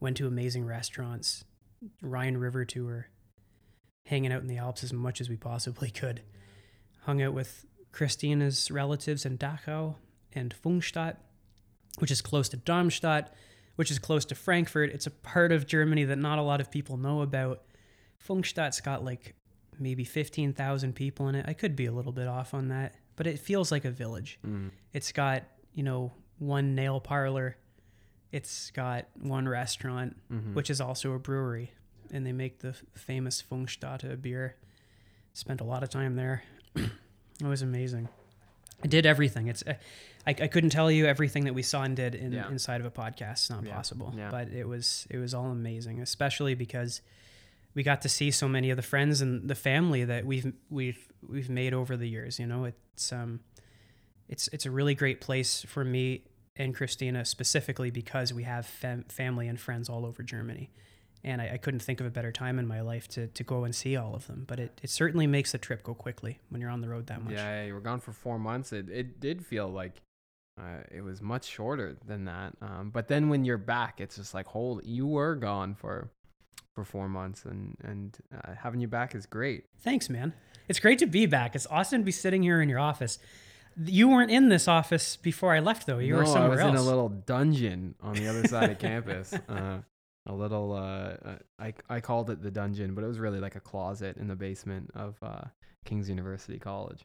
went 0.00 0.16
to 0.16 0.26
amazing 0.26 0.64
restaurants, 0.64 1.44
Rhine 2.00 2.38
River 2.38 2.64
tour, 2.64 3.08
hanging 4.06 4.32
out 4.32 4.42
in 4.42 4.48
the 4.48 4.58
Alps 4.58 4.84
as 4.84 4.92
much 4.92 5.20
as 5.20 5.28
we 5.28 5.36
possibly 5.36 5.90
could. 5.90 6.22
Hung 7.02 7.22
out 7.22 7.32
with 7.34 7.64
Christina's 7.92 8.70
relatives 8.70 9.24
in 9.24 9.38
Dachau 9.38 9.96
and 10.32 10.54
Pfungstadt, 10.62 11.16
which 11.98 12.10
is 12.10 12.20
close 12.20 12.48
to 12.50 12.56
Darmstadt, 12.56 13.34
which 13.76 13.90
is 13.90 13.98
close 13.98 14.24
to 14.26 14.34
Frankfurt. 14.34 14.90
It's 14.90 15.06
a 15.06 15.10
part 15.10 15.52
of 15.52 15.66
Germany 15.66 16.04
that 16.04 16.18
not 16.18 16.38
a 16.38 16.42
lot 16.42 16.60
of 16.60 16.70
people 16.70 16.96
know 16.96 17.22
about. 17.22 17.62
Pfungstadt's 18.26 18.80
got 18.80 19.04
like 19.04 19.34
maybe 19.78 20.04
15,000 20.04 20.94
people 20.94 21.28
in 21.28 21.34
it. 21.34 21.44
I 21.48 21.52
could 21.52 21.74
be 21.76 21.86
a 21.86 21.92
little 21.92 22.12
bit 22.12 22.28
off 22.28 22.54
on 22.54 22.68
that, 22.68 22.94
but 23.16 23.26
it 23.26 23.38
feels 23.38 23.72
like 23.72 23.84
a 23.84 23.90
village. 23.90 24.38
Mm. 24.46 24.70
It's 24.92 25.12
got, 25.12 25.44
you 25.72 25.82
know, 25.82 26.12
one 26.38 26.74
nail 26.74 27.00
parlor. 27.00 27.56
It's 28.32 28.70
got 28.72 29.06
one 29.20 29.48
restaurant, 29.48 30.16
Mhm. 30.30 30.54
which 30.54 30.70
is 30.70 30.80
also 30.80 31.12
a 31.12 31.18
brewery. 31.18 31.72
And 32.14 32.24
they 32.26 32.32
make 32.32 32.60
the 32.60 32.74
famous 32.94 33.42
Pfungstädter 33.42 34.20
beer. 34.20 34.54
Spent 35.32 35.60
a 35.60 35.64
lot 35.64 35.82
of 35.82 35.88
time 35.90 36.14
there. 36.16 36.44
it 36.76 36.90
was 37.42 37.60
amazing. 37.60 38.08
I 38.82 38.86
did 38.86 39.04
everything. 39.04 39.48
It's 39.48 39.62
uh, 39.66 39.74
I, 40.26 40.30
I 40.30 40.46
couldn't 40.46 40.70
tell 40.70 40.90
you 40.90 41.06
everything 41.06 41.44
that 41.44 41.54
we 41.54 41.62
saw 41.62 41.82
and 41.82 41.96
did 41.96 42.14
in, 42.14 42.32
Yeah. 42.32 42.48
inside 42.48 42.80
of 42.80 42.86
a 42.86 42.90
podcast. 42.90 43.32
It's 43.32 43.50
not 43.50 43.64
Yeah. 43.64 43.74
possible. 43.74 44.14
Yeah. 44.16 44.30
But 44.30 44.48
it 44.48 44.66
was 44.68 45.06
it 45.10 45.18
was 45.18 45.34
all 45.34 45.50
amazing, 45.50 46.00
especially 46.00 46.54
because 46.54 47.00
we 47.74 47.82
got 47.82 48.02
to 48.02 48.08
see 48.08 48.30
so 48.30 48.46
many 48.48 48.70
of 48.70 48.76
the 48.76 48.82
friends 48.82 49.20
and 49.20 49.48
the 49.48 49.54
family 49.56 50.04
that 50.04 50.24
we've 50.24 50.52
we've 50.70 51.08
we've 51.28 51.50
made 51.50 51.74
over 51.74 51.96
the 51.96 52.08
years. 52.08 52.38
You 52.38 52.46
know, 52.46 52.64
it's 52.64 53.12
um, 53.12 53.40
it's 54.28 54.48
it's 54.52 54.66
a 54.66 54.70
really 54.70 54.94
great 54.94 55.20
place 55.20 55.62
for 55.62 55.84
me 55.84 56.24
and 56.56 56.74
Christina 56.74 57.24
specifically 57.24 57.90
because 57.90 58.32
we 58.32 58.44
have 58.44 58.66
fam- 58.66 59.04
family 59.08 59.48
and 59.48 59.58
friends 59.58 59.88
all 59.88 60.06
over 60.06 60.22
Germany, 60.22 60.70
and 61.24 61.40
I, 61.40 61.52
I 61.54 61.56
couldn't 61.56 61.80
think 61.80 62.00
of 62.00 62.06
a 62.06 62.10
better 62.10 62.30
time 62.30 62.58
in 62.58 62.66
my 62.66 62.80
life 62.80 63.08
to 63.08 63.26
to 63.26 63.44
go 63.44 63.64
and 63.64 63.74
see 63.74 63.96
all 63.96 64.14
of 64.14 64.26
them. 64.26 64.44
But 64.46 64.60
it, 64.60 64.80
it 64.82 64.90
certainly 64.90 65.26
makes 65.26 65.52
the 65.52 65.58
trip 65.58 65.82
go 65.82 65.94
quickly 65.94 66.38
when 66.50 66.60
you're 66.60 66.70
on 66.70 66.80
the 66.80 66.88
road 66.88 67.06
that 67.08 67.22
much. 67.22 67.34
Yeah, 67.34 67.64
you 67.64 67.74
were 67.74 67.80
gone 67.80 68.00
for 68.00 68.12
four 68.12 68.38
months. 68.38 68.72
It 68.72 68.88
it 68.90 69.20
did 69.20 69.44
feel 69.44 69.68
like 69.68 70.02
uh, 70.60 70.82
it 70.90 71.00
was 71.00 71.20
much 71.20 71.44
shorter 71.44 71.96
than 72.06 72.26
that. 72.26 72.54
Um, 72.62 72.90
but 72.90 73.08
then 73.08 73.28
when 73.28 73.44
you're 73.44 73.58
back, 73.58 74.00
it's 74.00 74.16
just 74.16 74.34
like, 74.34 74.46
holy, 74.46 74.86
you 74.86 75.06
were 75.06 75.34
gone 75.34 75.74
for 75.74 76.10
for 76.74 76.84
four 76.84 77.08
months, 77.08 77.44
and 77.44 77.76
and 77.82 78.16
uh, 78.32 78.54
having 78.62 78.80
you 78.80 78.88
back 78.88 79.14
is 79.14 79.26
great. 79.26 79.64
Thanks, 79.80 80.08
man. 80.08 80.34
It's 80.68 80.80
great 80.80 80.98
to 81.00 81.06
be 81.06 81.26
back. 81.26 81.54
It's 81.54 81.66
awesome 81.70 82.00
to 82.00 82.04
be 82.04 82.12
sitting 82.12 82.42
here 82.42 82.60
in 82.60 82.68
your 82.68 82.78
office. 82.78 83.18
You 83.84 84.08
weren't 84.08 84.30
in 84.30 84.48
this 84.48 84.68
office 84.68 85.16
before 85.16 85.52
I 85.52 85.58
left, 85.58 85.86
though. 85.86 85.98
You 85.98 86.12
no, 86.12 86.18
were 86.20 86.26
somewhere 86.26 86.60
else. 86.60 86.60
I 86.60 86.66
was 86.66 86.74
else. 86.74 86.80
in 86.80 86.86
a 86.86 86.88
little 86.88 87.08
dungeon 87.08 87.94
on 88.00 88.14
the 88.14 88.28
other 88.28 88.46
side 88.46 88.70
of 88.70 88.78
campus. 88.78 89.34
Uh, 89.48 89.78
a 90.26 90.32
little, 90.32 90.72
uh, 90.72 91.16
uh, 91.28 91.38
I 91.58 91.74
I 91.88 92.00
called 92.00 92.30
it 92.30 92.42
the 92.42 92.50
dungeon, 92.50 92.94
but 92.94 93.04
it 93.04 93.06
was 93.06 93.18
really 93.18 93.40
like 93.40 93.56
a 93.56 93.60
closet 93.60 94.16
in 94.16 94.28
the 94.28 94.36
basement 94.36 94.90
of 94.94 95.16
uh, 95.22 95.44
King's 95.84 96.08
University 96.08 96.58
College. 96.58 97.04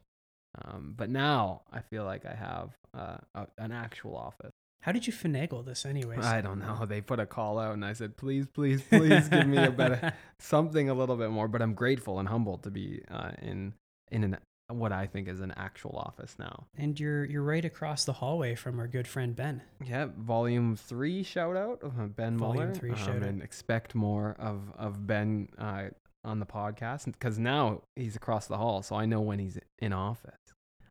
Um, 0.64 0.94
but 0.96 1.10
now 1.10 1.62
I 1.72 1.80
feel 1.80 2.04
like 2.04 2.26
I 2.26 2.34
have 2.34 2.70
uh, 2.96 3.18
a, 3.34 3.46
an 3.58 3.72
actual 3.72 4.16
office. 4.16 4.52
How 4.82 4.92
did 4.92 5.06
you 5.06 5.12
finagle 5.12 5.64
this, 5.64 5.84
anyways? 5.84 6.24
I 6.24 6.40
don't 6.40 6.58
know. 6.58 6.86
They 6.86 7.02
put 7.02 7.20
a 7.20 7.26
call 7.26 7.58
out, 7.58 7.74
and 7.74 7.84
I 7.84 7.92
said, 7.92 8.16
"Please, 8.16 8.46
please, 8.46 8.82
please 8.90 9.28
give 9.28 9.46
me 9.46 9.58
a 9.58 9.70
better 9.70 10.14
something, 10.38 10.88
a 10.88 10.94
little 10.94 11.16
bit 11.16 11.30
more." 11.30 11.48
But 11.48 11.60
I'm 11.60 11.74
grateful 11.74 12.18
and 12.18 12.28
humbled 12.28 12.62
to 12.62 12.70
be 12.70 13.02
uh, 13.10 13.32
in 13.42 13.74
in 14.10 14.24
an 14.24 14.38
what 14.70 14.92
I 14.92 15.06
think 15.06 15.28
is 15.28 15.40
an 15.40 15.52
actual 15.56 15.96
office 15.96 16.36
now. 16.38 16.66
and 16.76 16.98
you're 16.98 17.24
you're 17.24 17.42
right 17.42 17.64
across 17.64 18.04
the 18.04 18.12
hallway 18.14 18.54
from 18.54 18.78
our 18.78 18.86
good 18.86 19.06
friend 19.08 19.34
Ben. 19.36 19.62
Yeah, 19.84 20.08
volume 20.16 20.76
three 20.76 21.22
shout 21.22 21.56
out 21.56 21.82
of 21.82 21.98
uh, 21.98 22.04
Ben 22.06 22.38
Volume 22.38 22.64
Muller. 22.64 22.74
three 22.74 22.90
um, 22.90 22.96
shout 22.96 23.16
out. 23.16 23.22
and 23.22 23.42
expect 23.42 23.94
more 23.94 24.36
of 24.38 24.72
of 24.78 25.06
Ben 25.06 25.48
uh, 25.58 25.84
on 26.24 26.38
the 26.40 26.46
podcast 26.46 27.06
because 27.06 27.38
now 27.38 27.82
he's 27.96 28.16
across 28.16 28.46
the 28.46 28.56
hall, 28.58 28.82
so 28.82 28.96
I 28.96 29.06
know 29.06 29.20
when 29.20 29.38
he's 29.38 29.58
in 29.78 29.92
office. 29.92 30.34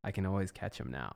I 0.03 0.11
can 0.11 0.25
always 0.25 0.51
catch 0.51 0.79
him 0.79 0.89
now. 0.91 1.11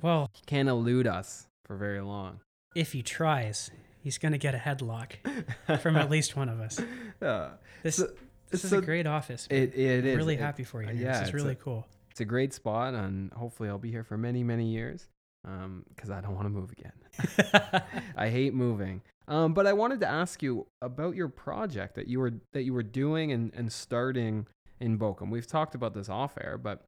Well, 0.00 0.30
He 0.32 0.42
can't 0.46 0.68
elude 0.68 1.06
us 1.08 1.48
for 1.64 1.76
very 1.76 2.00
long. 2.00 2.40
if 2.74 2.92
he 2.92 3.02
tries, 3.02 3.70
he's 4.00 4.16
gonna 4.16 4.38
get 4.38 4.54
a 4.54 4.58
headlock 4.58 5.12
from 5.80 5.96
at 5.96 6.08
least 6.08 6.36
one 6.36 6.48
of 6.48 6.60
us. 6.60 6.80
Uh, 7.20 7.50
This 7.82 7.96
So- 7.96 8.10
this 8.50 8.64
is 8.64 8.70
so 8.70 8.78
a 8.78 8.80
great 8.80 9.06
office. 9.06 9.46
man. 9.50 9.60
it 9.60 9.74
it 9.74 9.98
I'm 10.04 10.06
is 10.06 10.16
really 10.16 10.36
happy 10.36 10.64
for 10.64 10.82
you. 10.82 10.88
uh, 10.88 10.92
yeah, 10.92 11.12
this 11.12 11.16
is 11.16 11.28
it's 11.28 11.34
really 11.34 11.52
a- 11.52 11.56
cool. 11.56 11.86
It's 12.18 12.22
a 12.22 12.24
great 12.24 12.52
spot, 12.52 12.94
and 12.94 13.32
hopefully 13.32 13.68
I'll 13.68 13.78
be 13.78 13.92
here 13.92 14.02
for 14.02 14.18
many 14.18 14.42
many 14.42 14.66
years. 14.66 15.08
Um, 15.46 15.84
because 15.88 16.10
I 16.10 16.20
don't 16.20 16.34
want 16.34 16.46
to 16.46 16.50
move 16.50 16.72
again. 16.72 17.82
I 18.16 18.28
hate 18.28 18.54
moving. 18.54 19.02
Um, 19.28 19.54
but 19.54 19.68
I 19.68 19.72
wanted 19.72 20.00
to 20.00 20.08
ask 20.08 20.42
you 20.42 20.66
about 20.82 21.14
your 21.14 21.28
project 21.28 21.94
that 21.94 22.08
you 22.08 22.18
were 22.18 22.32
that 22.54 22.64
you 22.64 22.74
were 22.74 22.82
doing 22.82 23.30
and, 23.30 23.54
and 23.54 23.72
starting 23.72 24.48
in 24.80 24.98
Bochum. 24.98 25.30
We've 25.30 25.46
talked 25.46 25.76
about 25.76 25.94
this 25.94 26.08
off 26.08 26.36
air, 26.42 26.58
but 26.58 26.82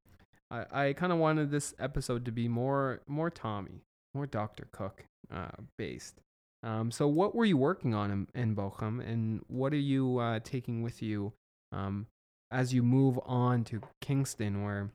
I, 0.51 0.65
I 0.73 0.93
kind 0.95 1.13
of 1.13 1.19
wanted 1.19 1.53
this 1.53 1.75
episode 1.79 2.25
to 2.25 2.33
be 2.33 2.49
more 2.49 3.01
more 3.07 3.31
Tommy, 3.31 3.83
more 4.13 4.27
Doctor 4.27 4.67
Cook 4.73 5.05
uh, 5.33 5.53
based. 5.79 6.17
Um, 6.65 6.91
so 6.91 7.07
what 7.07 7.37
were 7.37 7.45
you 7.45 7.57
working 7.57 7.95
on 7.95 8.11
in, 8.11 8.27
in 8.35 8.57
Bochum, 8.57 9.01
and 9.01 9.43
what 9.47 9.73
are 9.73 9.77
you 9.77 10.19
uh, 10.19 10.41
taking 10.43 10.83
with 10.83 11.03
you 11.03 11.33
um, 11.71 12.09
as 12.51 12.75
you 12.75 12.83
move 12.83 13.19
on 13.25 13.63
to 13.65 13.81
Kingston, 14.01 14.65
where 14.65 14.91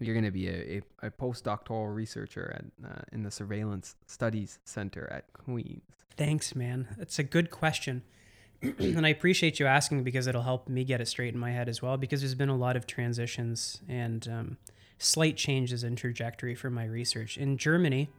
you're 0.00 0.14
going 0.14 0.24
to 0.24 0.30
be 0.30 0.48
a, 0.48 0.82
a, 1.02 1.06
a 1.06 1.10
postdoctoral 1.10 1.94
researcher 1.94 2.52
at, 2.54 2.88
uh, 2.88 3.02
in 3.12 3.22
the 3.22 3.30
Surveillance 3.30 3.96
Studies 4.06 4.58
Center 4.64 5.08
at 5.12 5.32
Queen's? 5.32 5.82
Thanks, 6.16 6.54
man. 6.54 6.88
It's 6.98 7.18
a 7.18 7.22
good 7.22 7.50
question. 7.50 8.02
and 8.62 9.06
I 9.06 9.10
appreciate 9.10 9.60
you 9.60 9.66
asking 9.66 10.02
because 10.02 10.26
it'll 10.26 10.42
help 10.42 10.68
me 10.68 10.84
get 10.84 11.00
it 11.00 11.06
straight 11.06 11.34
in 11.34 11.40
my 11.40 11.52
head 11.52 11.68
as 11.68 11.80
well. 11.80 11.96
Because 11.96 12.20
there's 12.20 12.34
been 12.34 12.48
a 12.48 12.56
lot 12.56 12.76
of 12.76 12.86
transitions 12.86 13.80
and 13.88 14.26
um, 14.28 14.56
slight 14.98 15.36
changes 15.36 15.84
in 15.84 15.96
trajectory 15.96 16.54
for 16.54 16.70
my 16.70 16.84
research. 16.84 17.36
In 17.36 17.56
Germany, 17.56 18.10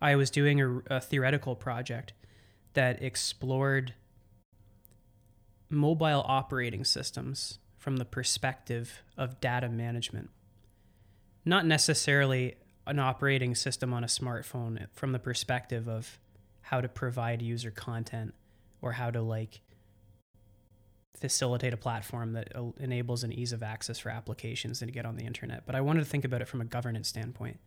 I 0.00 0.16
was 0.16 0.30
doing 0.30 0.60
a, 0.60 0.96
a 0.96 1.00
theoretical 1.00 1.54
project 1.54 2.12
that 2.72 3.02
explored 3.02 3.94
mobile 5.70 6.24
operating 6.26 6.84
systems 6.84 7.58
from 7.78 7.96
the 7.96 8.04
perspective 8.04 9.02
of 9.16 9.40
data 9.40 9.68
management. 9.68 10.30
Not 11.44 11.66
necessarily 11.66 12.56
an 12.86 12.98
operating 12.98 13.54
system 13.54 13.92
on 13.92 14.04
a 14.04 14.08
smartphone 14.08 14.86
from 14.92 15.12
the 15.12 15.18
perspective 15.18 15.88
of 15.88 16.18
how 16.62 16.80
to 16.80 16.88
provide 16.88 17.42
user 17.42 17.70
content 17.70 18.34
or 18.80 18.92
how 18.92 19.10
to 19.10 19.20
like 19.20 19.60
facilitate 21.18 21.72
a 21.72 21.76
platform 21.76 22.32
that 22.32 22.52
enables 22.78 23.24
an 23.24 23.32
ease 23.32 23.52
of 23.52 23.62
access 23.62 23.98
for 23.98 24.10
applications 24.10 24.82
and 24.82 24.88
to 24.88 24.92
get 24.92 25.06
on 25.06 25.16
the 25.16 25.24
internet. 25.24 25.64
But 25.64 25.74
I 25.74 25.80
wanted 25.80 26.00
to 26.00 26.06
think 26.06 26.24
about 26.24 26.42
it 26.42 26.48
from 26.48 26.60
a 26.60 26.64
governance 26.64 27.08
standpoint. 27.08 27.60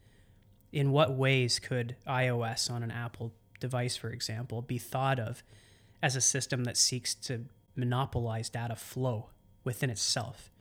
In 0.71 0.91
what 0.91 1.13
ways 1.13 1.59
could 1.59 1.95
iOS 2.07 2.69
on 2.69 2.83
an 2.83 2.91
Apple 2.91 3.33
device, 3.59 3.95
for 3.95 4.09
example, 4.09 4.61
be 4.61 4.77
thought 4.77 5.19
of 5.19 5.43
as 6.03 6.15
a 6.15 6.21
system 6.21 6.65
that 6.65 6.77
seeks 6.77 7.15
to 7.15 7.45
monopolize 7.75 8.49
data 8.49 8.75
flow 8.75 9.29
within 9.63 9.89
itself? 9.89 10.51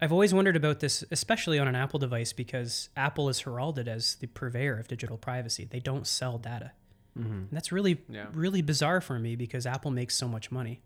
I've 0.00 0.12
always 0.12 0.34
wondered 0.34 0.56
about 0.56 0.80
this, 0.80 1.04
especially 1.10 1.58
on 1.58 1.68
an 1.68 1.74
Apple 1.74 1.98
device, 1.98 2.32
because 2.32 2.90
Apple 2.96 3.28
is 3.28 3.40
heralded 3.40 3.88
as 3.88 4.16
the 4.16 4.26
purveyor 4.26 4.78
of 4.78 4.88
digital 4.88 5.16
privacy. 5.16 5.64
They 5.70 5.80
don't 5.80 6.06
sell 6.06 6.36
data. 6.38 6.72
Mm-hmm. 7.18 7.32
And 7.32 7.48
that's 7.50 7.72
really, 7.72 8.02
Yeah. 8.08 8.26
really 8.32 8.60
bizarre 8.60 9.00
for 9.00 9.18
me 9.18 9.36
because 9.36 9.64
Apple 9.66 9.90
makes 9.90 10.14
so 10.14 10.28
much 10.28 10.50
money. 10.50 10.82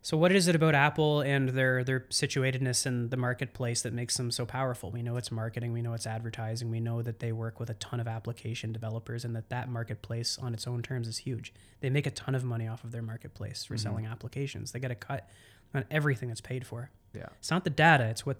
So, 0.00 0.16
what 0.16 0.30
is 0.30 0.46
it 0.46 0.54
about 0.54 0.76
Apple 0.76 1.20
and 1.22 1.48
their 1.50 1.82
their 1.82 2.00
situatedness 2.08 2.86
in 2.86 3.10
the 3.10 3.16
marketplace 3.16 3.82
that 3.82 3.92
makes 3.92 4.16
them 4.16 4.30
so 4.30 4.46
powerful? 4.46 4.92
We 4.92 5.02
know 5.02 5.16
it's 5.16 5.32
marketing, 5.32 5.72
we 5.72 5.82
know 5.82 5.92
it's 5.92 6.06
advertising, 6.06 6.70
we 6.70 6.78
know 6.78 7.02
that 7.02 7.18
they 7.18 7.32
work 7.32 7.58
with 7.58 7.68
a 7.68 7.74
ton 7.74 7.98
of 7.98 8.06
application 8.06 8.72
developers, 8.72 9.24
and 9.24 9.34
that 9.34 9.48
that 9.50 9.68
marketplace 9.68 10.38
on 10.38 10.54
its 10.54 10.68
own 10.68 10.82
terms 10.82 11.08
is 11.08 11.18
huge. 11.18 11.52
They 11.80 11.90
make 11.90 12.06
a 12.06 12.12
ton 12.12 12.36
of 12.36 12.44
money 12.44 12.68
off 12.68 12.84
of 12.84 12.92
their 12.92 13.02
marketplace 13.02 13.64
for 13.64 13.74
Mhm. 13.74 13.80
selling 13.80 14.06
applications. 14.06 14.70
They 14.70 14.78
get 14.78 14.92
a 14.92 14.94
cut 14.94 15.28
on 15.74 15.84
everything 15.90 16.28
that's 16.28 16.40
paid 16.40 16.66
for. 16.66 16.90
Yeah. 17.14 17.26
It's 17.38 17.50
not 17.50 17.64
the 17.64 17.70
data, 17.70 18.04
it's 18.04 18.24
what 18.24 18.38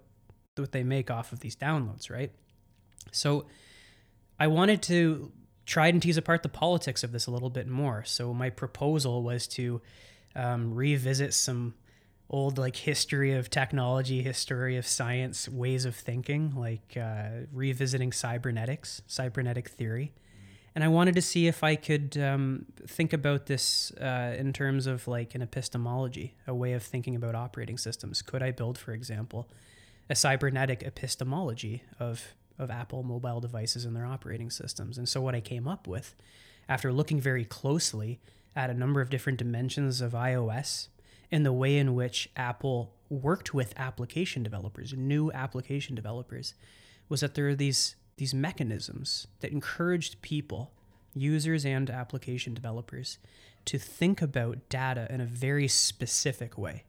what 0.57 0.73
they 0.73 0.83
make 0.83 1.09
off 1.09 1.33
of 1.33 1.41
these 1.41 1.55
downloads, 1.55 2.11
right? 2.11 2.33
So 3.13 3.47
I 4.41 4.49
wanted 4.49 4.83
to 4.83 5.31
try 5.67 5.89
and 5.89 6.03
tease 6.03 6.17
apart 6.17 6.43
the 6.43 6.49
politics 6.49 7.05
of 7.05 7.13
this 7.13 7.27
a 7.27 7.31
little 7.31 7.51
bit 7.51 7.69
more. 7.69 8.03
So 8.05 8.35
my 8.35 8.51
proposal 8.51 9.23
was 9.23 9.47
to 9.49 9.81
um, 10.35 10.75
revisit 10.75 11.35
some 11.35 11.75
old 12.31 12.59
like 12.59 12.77
history 12.77 13.33
of 13.33 13.51
technology, 13.51 14.23
history 14.23 14.77
of 14.77 14.87
science, 14.87 15.49
ways 15.49 15.85
of 15.85 15.95
thinking, 15.95 16.55
like 16.57 16.97
uh, 16.97 17.47
revisiting 17.53 18.13
cybernetics, 18.13 19.03
cybernetic 19.07 19.69
theory. 19.69 20.13
And 20.79 20.85
I 20.85 20.89
wanted 20.89 21.17
to 21.17 21.23
see 21.23 21.49
if 21.49 21.65
I 21.65 21.75
could 21.75 22.17
um, 22.19 22.67
think 22.87 23.13
about 23.13 23.47
this 23.47 23.91
uh, 24.01 24.37
in 24.39 24.53
terms 24.53 24.87
of 24.87 25.09
like 25.09 25.35
an 25.35 25.43
epistemology, 25.43 26.37
a 26.47 26.55
way 26.55 26.73
of 26.73 26.85
thinking 26.85 27.17
about 27.17 27.35
operating 27.35 27.77
systems. 27.77 28.23
Could 28.23 28.45
I 28.45 28.53
build, 28.53 28.79
for 28.79 28.93
example, 28.93 29.49
a 30.09 30.15
cybernetic 30.15 30.85
epistemology 30.85 31.83
of 31.99 32.23
of 32.61 32.71
Apple 32.71 33.03
mobile 33.03 33.41
devices 33.41 33.85
and 33.85 33.97
their 33.97 34.07
operating 34.07 34.51
systems? 34.51 34.99
And 34.99 35.09
so 35.09 35.21
what 35.21 35.35
I 35.35 35.41
came 35.41 35.67
up 35.67 35.89
with, 35.89 36.15
after 36.69 36.93
looking 36.93 37.21
very 37.21 37.45
closely 37.45 38.21
at 38.55 38.71
a 38.71 38.75
number 38.75 39.01
of 39.01 39.11
different 39.11 39.41
dimensions 39.41 40.01
of 40.01 40.13
iOS 40.13 40.87
and 41.33 41.45
the 41.45 41.53
way 41.53 41.77
in 41.77 41.97
which 41.97 42.31
Apple 42.37 42.95
worked 43.09 43.53
with 43.53 43.75
application 43.77 44.45
developers, 44.45 44.95
new 44.95 45.33
application 45.33 45.97
developers, 45.97 46.55
was 47.09 47.19
that 47.19 47.35
there 47.35 47.49
are 47.49 47.57
these 47.57 47.97
these 48.19 48.35
mechanisms 48.35 49.27
that 49.41 49.51
encouraged 49.53 50.21
people, 50.23 50.73
users 51.15 51.65
and 51.65 51.89
application 51.91 52.55
developers, 52.55 53.19
to 53.65 53.79
think 53.79 54.21
about 54.23 54.69
data 54.69 55.07
in 55.11 55.21
a 55.21 55.25
very 55.27 55.69
specific 55.69 56.57
way. 56.59 56.85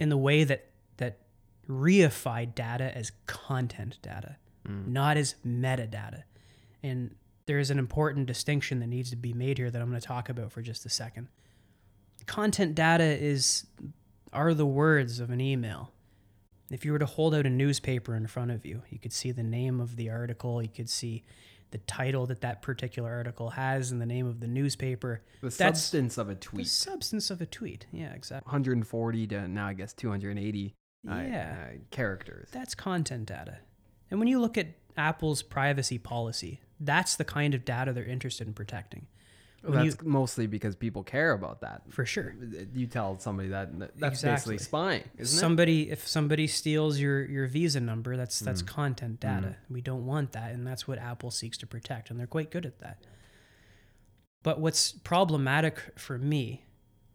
In 0.00 0.08
the 0.08 0.16
way 0.16 0.44
that 0.44 0.66
that 0.98 1.18
reified 1.68 2.54
data 2.54 2.96
as 2.96 3.12
content 3.26 3.98
data, 4.02 4.36
Mm. 4.66 4.88
not 4.88 5.16
as 5.16 5.34
metadata. 5.46 6.24
And 6.82 7.14
there 7.46 7.58
is 7.58 7.70
an 7.70 7.78
important 7.78 8.26
distinction 8.26 8.80
that 8.80 8.88
needs 8.88 9.10
to 9.10 9.16
be 9.16 9.32
made 9.32 9.58
here 9.58 9.70
that 9.70 9.80
I'm 9.80 9.88
going 9.88 10.00
to 10.00 10.06
talk 10.06 10.28
about 10.28 10.52
for 10.52 10.62
just 10.62 10.84
a 10.84 10.90
second. 10.90 11.28
content 12.26 12.74
data 12.74 13.04
is 13.04 13.64
are 14.34 14.52
the 14.52 14.66
words 14.66 15.18
of 15.20 15.30
an 15.30 15.40
email. 15.40 15.90
If 16.70 16.84
you 16.84 16.92
were 16.92 16.98
to 16.98 17.06
hold 17.06 17.34
out 17.34 17.46
a 17.46 17.50
newspaper 17.50 18.14
in 18.14 18.26
front 18.26 18.50
of 18.50 18.66
you, 18.66 18.82
you 18.90 18.98
could 18.98 19.12
see 19.12 19.32
the 19.32 19.42
name 19.42 19.80
of 19.80 19.96
the 19.96 20.10
article, 20.10 20.62
you 20.62 20.68
could 20.68 20.90
see 20.90 21.24
the 21.70 21.78
title 21.78 22.26
that 22.26 22.40
that 22.40 22.62
particular 22.62 23.10
article 23.10 23.50
has 23.50 23.90
and 23.90 24.00
the 24.00 24.06
name 24.06 24.26
of 24.26 24.40
the 24.40 24.46
newspaper. 24.46 25.22
The 25.40 25.46
That's 25.46 25.56
substance 25.56 26.18
of 26.18 26.28
a 26.28 26.34
tweet. 26.34 26.64
The 26.64 26.70
substance 26.70 27.30
of 27.30 27.40
a 27.40 27.46
tweet. 27.46 27.86
Yeah, 27.92 28.12
exactly. 28.14 28.46
140 28.46 29.26
to 29.28 29.48
now 29.48 29.66
I 29.66 29.74
guess 29.74 29.92
280 29.92 30.74
uh, 31.08 31.14
Yeah. 31.14 31.56
uh, 31.58 31.76
characters. 31.90 32.48
That's 32.52 32.74
content 32.74 33.26
data. 33.26 33.58
And 34.10 34.18
when 34.18 34.28
you 34.28 34.40
look 34.40 34.56
at 34.56 34.68
Apple's 34.96 35.42
privacy 35.42 35.98
policy, 35.98 36.60
that's 36.80 37.16
the 37.16 37.24
kind 37.24 37.54
of 37.54 37.64
data 37.64 37.92
they're 37.92 38.04
interested 38.04 38.46
in 38.46 38.54
protecting. 38.54 39.06
When 39.62 39.84
you- 39.84 39.90
That's 39.90 40.04
mostly 40.04 40.46
because 40.46 40.76
people 40.76 41.02
care 41.02 41.32
about 41.32 41.60
that. 41.62 41.82
for 41.90 42.06
sure. 42.06 42.34
You 42.74 42.86
tell 42.86 43.18
somebody 43.18 43.48
that 43.48 43.76
that's 43.98 44.18
Exactly. 44.20 44.54
basically 44.54 44.58
spying, 44.58 45.04
isn't 45.18 45.38
somebody 45.38 45.90
if 45.90 46.06
somebody 46.06 46.46
steals 46.46 46.98
your 47.00 47.24
your 47.24 47.46
visa 47.48 47.80
number 47.80 48.16
that's 48.16 48.38
that's 48.38 48.62
Mm. 48.62 48.66
content 48.68 49.20
data 49.20 49.56
we 49.68 49.80
don't 49.80 50.06
want 50.06 50.32
that 50.32 50.52
and 50.52 50.64
that's 50.66 50.86
what 50.86 50.98
apple 50.98 51.30
seeks 51.32 51.58
to 51.58 51.66
protect 51.66 52.08
and 52.10 52.18
they're 52.20 52.26
quite 52.28 52.50
good 52.52 52.64
at 52.66 52.78
that 52.78 53.02
but 54.44 54.60
what's 54.60 54.92
problematic 54.92 55.80
for 55.96 56.18
me 56.18 56.64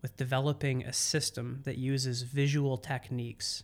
with 0.01 0.17
developing 0.17 0.83
a 0.83 0.91
system 0.93 1.62
that 1.63 1.77
uses 1.77 2.23
visual 2.23 2.77
techniques 2.77 3.63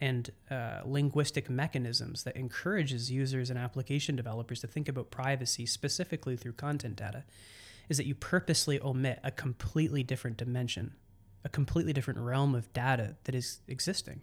and 0.00 0.30
uh, 0.50 0.80
linguistic 0.84 1.50
mechanisms 1.50 2.22
that 2.22 2.36
encourages 2.36 3.10
users 3.10 3.50
and 3.50 3.58
application 3.58 4.14
developers 4.16 4.60
to 4.60 4.66
think 4.66 4.88
about 4.88 5.10
privacy 5.10 5.66
specifically 5.66 6.36
through 6.36 6.52
content 6.52 6.96
data 6.96 7.24
is 7.90 7.98
that 7.98 8.06
you 8.06 8.14
purposely 8.14 8.80
omit 8.80 9.20
a 9.22 9.30
completely 9.30 10.02
different 10.02 10.38
dimension 10.38 10.94
a 11.44 11.48
completely 11.48 11.92
different 11.92 12.20
realm 12.20 12.54
of 12.54 12.72
data 12.72 13.16
that 13.24 13.34
is 13.34 13.60
existing 13.68 14.20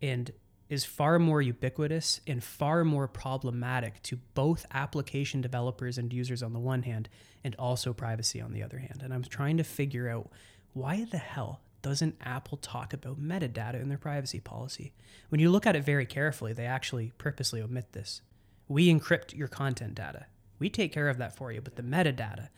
and 0.00 0.32
is 0.68 0.84
far 0.84 1.18
more 1.18 1.40
ubiquitous 1.40 2.20
and 2.26 2.44
far 2.44 2.84
more 2.84 3.08
problematic 3.08 4.02
to 4.02 4.18
both 4.34 4.66
application 4.72 5.40
developers 5.40 5.96
and 5.96 6.12
users 6.12 6.42
on 6.42 6.52
the 6.52 6.58
one 6.58 6.82
hand 6.82 7.08
and 7.42 7.54
also 7.56 7.92
privacy 7.92 8.40
on 8.40 8.52
the 8.52 8.62
other 8.62 8.78
hand. 8.78 9.00
And 9.02 9.14
I'm 9.14 9.22
trying 9.22 9.56
to 9.56 9.64
figure 9.64 10.08
out 10.08 10.30
why 10.74 11.06
the 11.10 11.18
hell 11.18 11.60
doesn't 11.80 12.16
Apple 12.20 12.58
talk 12.58 12.92
about 12.92 13.22
metadata 13.22 13.80
in 13.80 13.88
their 13.88 13.98
privacy 13.98 14.40
policy? 14.40 14.92
When 15.30 15.40
you 15.40 15.48
look 15.48 15.66
at 15.66 15.76
it 15.76 15.84
very 15.84 16.04
carefully, 16.04 16.52
they 16.52 16.66
actually 16.66 17.12
purposely 17.18 17.62
omit 17.62 17.92
this. 17.92 18.20
We 18.66 18.92
encrypt 18.92 19.34
your 19.34 19.48
content 19.48 19.94
data. 19.94 20.26
We 20.58 20.68
take 20.68 20.92
care 20.92 21.08
of 21.08 21.18
that 21.18 21.36
for 21.36 21.52
you, 21.52 21.60
but 21.60 21.76
the 21.76 21.82
metadata, 21.82 22.48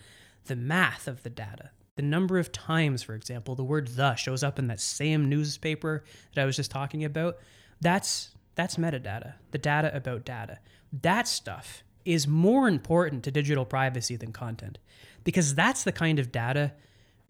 the 0.47 0.57
math 0.57 1.07
of 1.07 1.23
the 1.23 1.31
data, 1.31 1.71
the 1.97 2.03
number 2.03 2.39
of 2.39 2.53
times, 2.53 3.03
for 3.03 3.15
example, 3.15 3.55
the 3.55 3.65
word 3.65 3.89
the 3.89 4.15
shows 4.15 4.43
up 4.43 4.59
in 4.59 4.67
that 4.69 4.81
same 4.81 5.29
newspaper 5.29 6.05
that 6.35 6.43
I 6.43 6.45
was 6.45 6.57
just 6.57 6.71
talking 6.71 7.05
about, 7.05 7.39
that's 7.81 8.31
that's 8.55 8.77
metadata, 8.77 9.35
the 9.53 9.59
data 9.59 9.95
about 9.95 10.25
data. 10.25 10.59
That 11.03 11.29
stuff 11.29 11.83
is 12.05 12.27
more 12.27 12.69
important 12.69 13.25
to 13.25 13.31
digital 13.31 13.65
privacy 13.65 14.17
than 14.17 14.33
content 14.33 14.79
because 15.25 15.55
that's 15.55 15.85
the 15.85 15.93
kind 15.93 16.19
of 16.19 16.33
data 16.33 16.73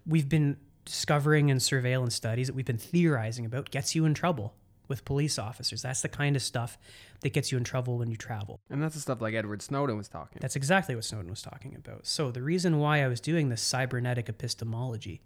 we've 0.06 0.28
been 0.28 0.56
discovering 0.84 1.48
in 1.48 1.60
surveillance 1.60 2.14
studies 2.14 2.46
that 2.46 2.54
we've 2.54 2.64
been 2.64 2.78
theorizing 2.78 3.44
about 3.44 3.70
gets 3.70 3.94
you 3.94 4.04
in 4.04 4.14
trouble 4.14 4.54
with 4.90 5.06
police 5.06 5.38
officers. 5.38 5.80
That's 5.80 6.02
the 6.02 6.08
kind 6.10 6.36
of 6.36 6.42
stuff 6.42 6.76
that 7.20 7.32
gets 7.32 7.50
you 7.50 7.56
in 7.56 7.64
trouble 7.64 7.96
when 7.96 8.10
you 8.10 8.16
travel. 8.16 8.60
And 8.68 8.82
that's 8.82 8.96
the 8.96 9.00
stuff 9.00 9.22
like 9.22 9.32
Edward 9.32 9.62
Snowden 9.62 9.96
was 9.96 10.08
talking. 10.08 10.38
That's 10.42 10.56
exactly 10.56 10.94
what 10.94 11.04
Snowden 11.04 11.30
was 11.30 11.40
talking 11.40 11.74
about. 11.74 12.06
So 12.06 12.30
the 12.30 12.42
reason 12.42 12.78
why 12.78 13.02
I 13.02 13.08
was 13.08 13.20
doing 13.20 13.48
this 13.48 13.62
cybernetic 13.62 14.28
epistemology 14.28 15.22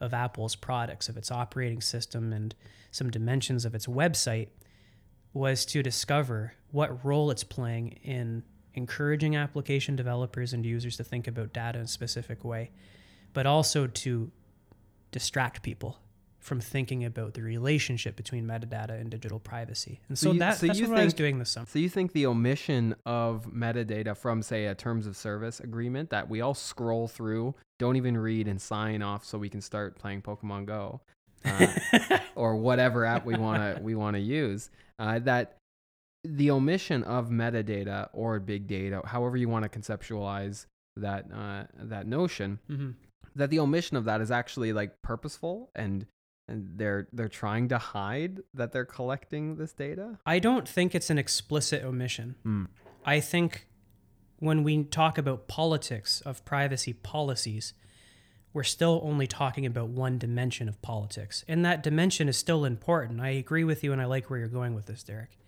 of 0.00 0.12
Apple's 0.12 0.56
products, 0.56 1.08
of 1.08 1.16
its 1.16 1.30
operating 1.30 1.80
system, 1.80 2.32
and 2.32 2.54
some 2.90 3.10
dimensions 3.10 3.64
of 3.64 3.74
its 3.74 3.86
website 3.86 4.48
was 5.32 5.64
to 5.66 5.82
discover 5.82 6.54
what 6.72 7.04
role 7.04 7.30
it's 7.30 7.44
playing 7.44 7.98
in 8.02 8.42
encouraging 8.74 9.36
application 9.36 9.94
developers 9.94 10.54
and 10.54 10.64
users 10.64 10.96
to 10.96 11.04
think 11.04 11.28
about 11.28 11.52
data 11.52 11.78
in 11.78 11.84
a 11.84 11.88
specific 11.88 12.44
way, 12.44 12.70
but 13.34 13.46
also 13.46 13.86
to 13.86 14.32
distract 15.10 15.62
people 15.62 15.98
from 16.42 16.60
thinking 16.60 17.04
about 17.04 17.34
the 17.34 17.42
relationship 17.42 18.16
between 18.16 18.44
metadata 18.46 19.00
and 19.00 19.10
digital 19.10 19.38
privacy. 19.38 20.00
And 20.08 20.18
so, 20.18 20.28
So 20.28 20.32
you- 20.32 20.38
that, 20.40 20.58
so 20.58 20.66
that's 20.66 20.80
what 20.80 20.90
I 20.90 21.04
was 21.04 21.12
think- 21.12 21.16
doing 21.16 21.38
this 21.38 21.50
summer. 21.50 21.66
So 21.66 21.78
you 21.78 21.88
think 21.88 22.12
the 22.12 22.26
omission 22.26 22.94
of 23.06 23.46
metadata 23.46 24.16
from, 24.16 24.42
say, 24.42 24.66
a 24.66 24.74
terms 24.74 25.06
of 25.06 25.16
service 25.16 25.60
agreement 25.60 26.10
that 26.10 26.28
we 26.28 26.40
all 26.40 26.54
scroll 26.54 27.06
through, 27.08 27.54
don't 27.78 27.96
even 27.96 28.16
read, 28.16 28.48
and 28.48 28.60
sign 28.60 29.02
off 29.02 29.24
so 29.24 29.38
we 29.38 29.48
can 29.48 29.60
start 29.60 29.96
playing 29.96 30.22
Pokemon 30.22 30.66
Go, 30.66 31.00
uh, 31.44 32.18
or 32.34 32.56
whatever 32.56 33.04
app 33.04 33.24
we 33.24 33.34
want 33.36 33.76
to 33.76 33.82
we 33.82 33.94
want 33.94 34.14
to 34.14 34.20
use, 34.20 34.70
uh, 34.98 35.18
that 35.20 35.56
the 36.24 36.50
omission 36.50 37.02
of 37.04 37.30
metadata 37.30 38.08
or 38.12 38.38
big 38.40 38.66
data, 38.66 39.00
however 39.04 39.36
you 39.36 39.48
want 39.48 39.64
to 39.70 39.78
conceptualize 39.80 40.66
that 40.96 41.26
uh, 41.32 41.64
that 41.74 42.06
notion, 42.06 42.58
hmm 42.66 42.90
that 43.34 43.48
the 43.48 43.58
omission 43.58 43.96
of 43.96 44.04
that 44.04 44.20
is 44.20 44.30
actually 44.30 44.74
like 44.74 45.00
purposeful 45.00 45.70
and 45.74 46.04
and 46.52 46.78
they're 46.78 47.08
they're 47.12 47.28
trying 47.28 47.68
to 47.68 47.78
hide 47.78 48.40
that 48.54 48.72
they're 48.72 48.84
collecting 48.84 49.56
this 49.56 49.72
data. 49.72 50.18
I 50.26 50.38
don't 50.38 50.68
think 50.68 50.94
it's 50.94 51.10
an 51.10 51.18
explicit 51.18 51.82
omission. 51.82 52.36
Mm. 52.46 52.68
I 53.04 53.18
think 53.20 53.66
when 54.38 54.62
we 54.62 54.84
talk 54.84 55.18
about 55.18 55.48
politics 55.48 56.20
of 56.20 56.44
privacy 56.44 56.92
policies, 56.92 57.74
we're 58.52 58.62
still 58.62 59.00
only 59.02 59.26
talking 59.26 59.64
about 59.64 59.88
one 59.88 60.18
dimension 60.18 60.68
of 60.68 60.80
politics. 60.82 61.44
And 61.48 61.64
that 61.64 61.82
dimension 61.82 62.28
is 62.28 62.36
still 62.36 62.64
important. 62.64 63.20
I 63.20 63.30
agree 63.30 63.64
with 63.64 63.82
you 63.82 63.92
and 63.92 64.00
I 64.00 64.04
like 64.04 64.28
where 64.28 64.38
you're 64.38 64.48
going 64.48 64.74
with 64.74 64.86
this, 64.86 65.02
Derek. 65.02 65.38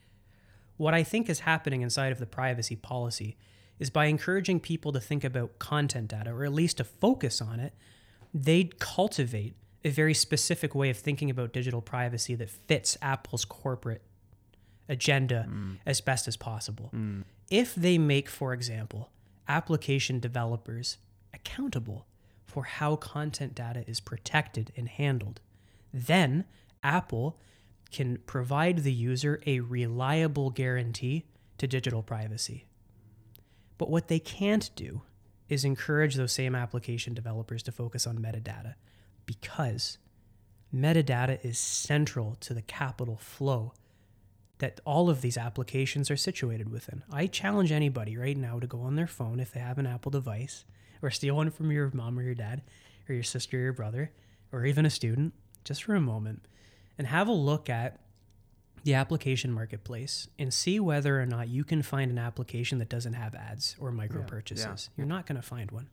What 0.77 0.95
I 0.95 1.03
think 1.03 1.29
is 1.29 1.41
happening 1.41 1.83
inside 1.83 2.13
of 2.13 2.19
the 2.19 2.27
privacy 2.27 2.77
policy 2.77 3.37
is 3.79 3.91
by 3.91 4.07
encouraging 4.07 4.61
people 4.61 4.93
to 4.93 5.01
think 5.01 5.25
about 5.25 5.59
content 5.59 6.09
data, 6.09 6.31
or 6.31 6.45
at 6.45 6.53
least 6.53 6.79
to 6.79 6.85
focus 6.85 7.43
on 7.43 7.61
it, 7.61 7.75
they 8.33 8.71
cultivate 8.79 9.57
a 9.85 9.91
very 9.91 10.15
specific 10.15 10.75
way 10.75 10.91
of 10.91 10.97
thinking 10.97 11.31
about 11.31 11.53
digital 11.53 11.83
privacy 11.83 12.35
that 12.35 12.49
fits 12.49 12.97
Apple's 13.03 13.45
corporate 13.45 14.03
agenda 14.89 15.47
mm. 15.49 15.77
as 15.85 16.01
best 16.01 16.27
as 16.27 16.37
possible. 16.37 16.91
Mm. 16.95 17.25
If 17.51 17.75
they 17.75 17.99
make, 17.99 18.29
for 18.29 18.53
example, 18.53 19.11
application 19.47 20.21
developers 20.21 20.97
accountable 21.33 22.07
for 22.47 22.65
how 22.65 22.97
content 22.97 23.55
data 23.55 23.85
is 23.87 24.01
protected 24.01 24.73
and 24.77 24.89
handled, 24.89 25.41
then 25.93 26.45
Apple 26.83 27.39
can 27.93 28.19
provide 28.27 28.79
the 28.79 28.93
user 28.93 29.41
a 29.47 29.61
reliable 29.61 30.51
guarantee 30.51 31.25
to 31.59 31.67
digital 31.67 32.03
privacy. 32.03 32.67
But 33.79 33.91
what 33.91 34.09
they 34.09 34.19
can't 34.19 34.71
do 34.75 35.03
is 35.49 35.65
encourage 35.65 36.15
those 36.15 36.33
same 36.33 36.55
application 36.55 37.13
developers 37.13 37.63
to 37.65 37.73
focus 37.73 38.07
on 38.07 38.19
metadata 38.19 38.75
because 39.27 39.99
metadata 40.75 41.39
is 41.45 41.59
central 41.59 42.37
to 42.41 42.55
the 42.55 42.63
capital 42.63 43.17
flow 43.17 43.73
that 44.59 44.81
all 44.85 45.11
of 45.11 45.21
these 45.21 45.37
applications 45.37 46.11
are 46.11 46.17
situated 46.17 46.71
within. 46.71 47.03
I 47.13 47.27
challenge 47.27 47.73
anybody 47.73 48.17
right 48.17 48.37
now 48.37 48.59
to 48.61 48.67
go 48.67 48.81
on 48.81 48.95
their 48.97 49.07
phone 49.07 49.41
if 49.41 49.53
they 49.53 49.61
have 49.61 49.79
an 49.79 49.87
Apple 49.87 50.11
device 50.11 50.65
or 51.03 51.11
steal 51.11 51.37
one 51.37 51.51
from 51.51 51.71
your 51.71 51.91
mom 51.93 52.19
or 52.19 52.23
your 52.23 52.35
dad 52.35 52.63
or 53.09 53.15
your 53.15 53.25
sister 53.25 53.59
or 53.59 53.63
your 53.63 53.73
brother 53.73 54.13
or 54.53 54.65
even 54.65 54.87
a 54.87 54.91
student 54.91 55.35
just 55.65 55.83
for 55.85 55.95
a 55.95 56.01
moment 56.01 56.47
and 56.99 57.07
have 57.09 57.29
a 57.29 57.33
look 57.33 57.69
at 57.69 57.99
the 58.85 58.95
application 58.95 59.51
marketplace 59.51 60.29
and 60.39 60.53
see 60.55 60.79
whether 60.79 61.21
or 61.21 61.27
not 61.27 61.49
you 61.49 61.65
can 61.65 61.83
find 61.83 62.11
an 62.11 62.19
application 62.19 62.79
that 62.79 62.89
doesn't 62.89 63.15
have 63.15 63.35
ads 63.35 63.77
or 63.81 63.91
micro 63.91 64.21
Yeah, 64.21 64.27
purchases. 64.27 64.91
yeah. 64.91 65.01
You're 65.03 65.07
not 65.09 65.27
going 65.27 65.37
to 65.37 65.47
find 65.47 65.71
one. 65.71 65.89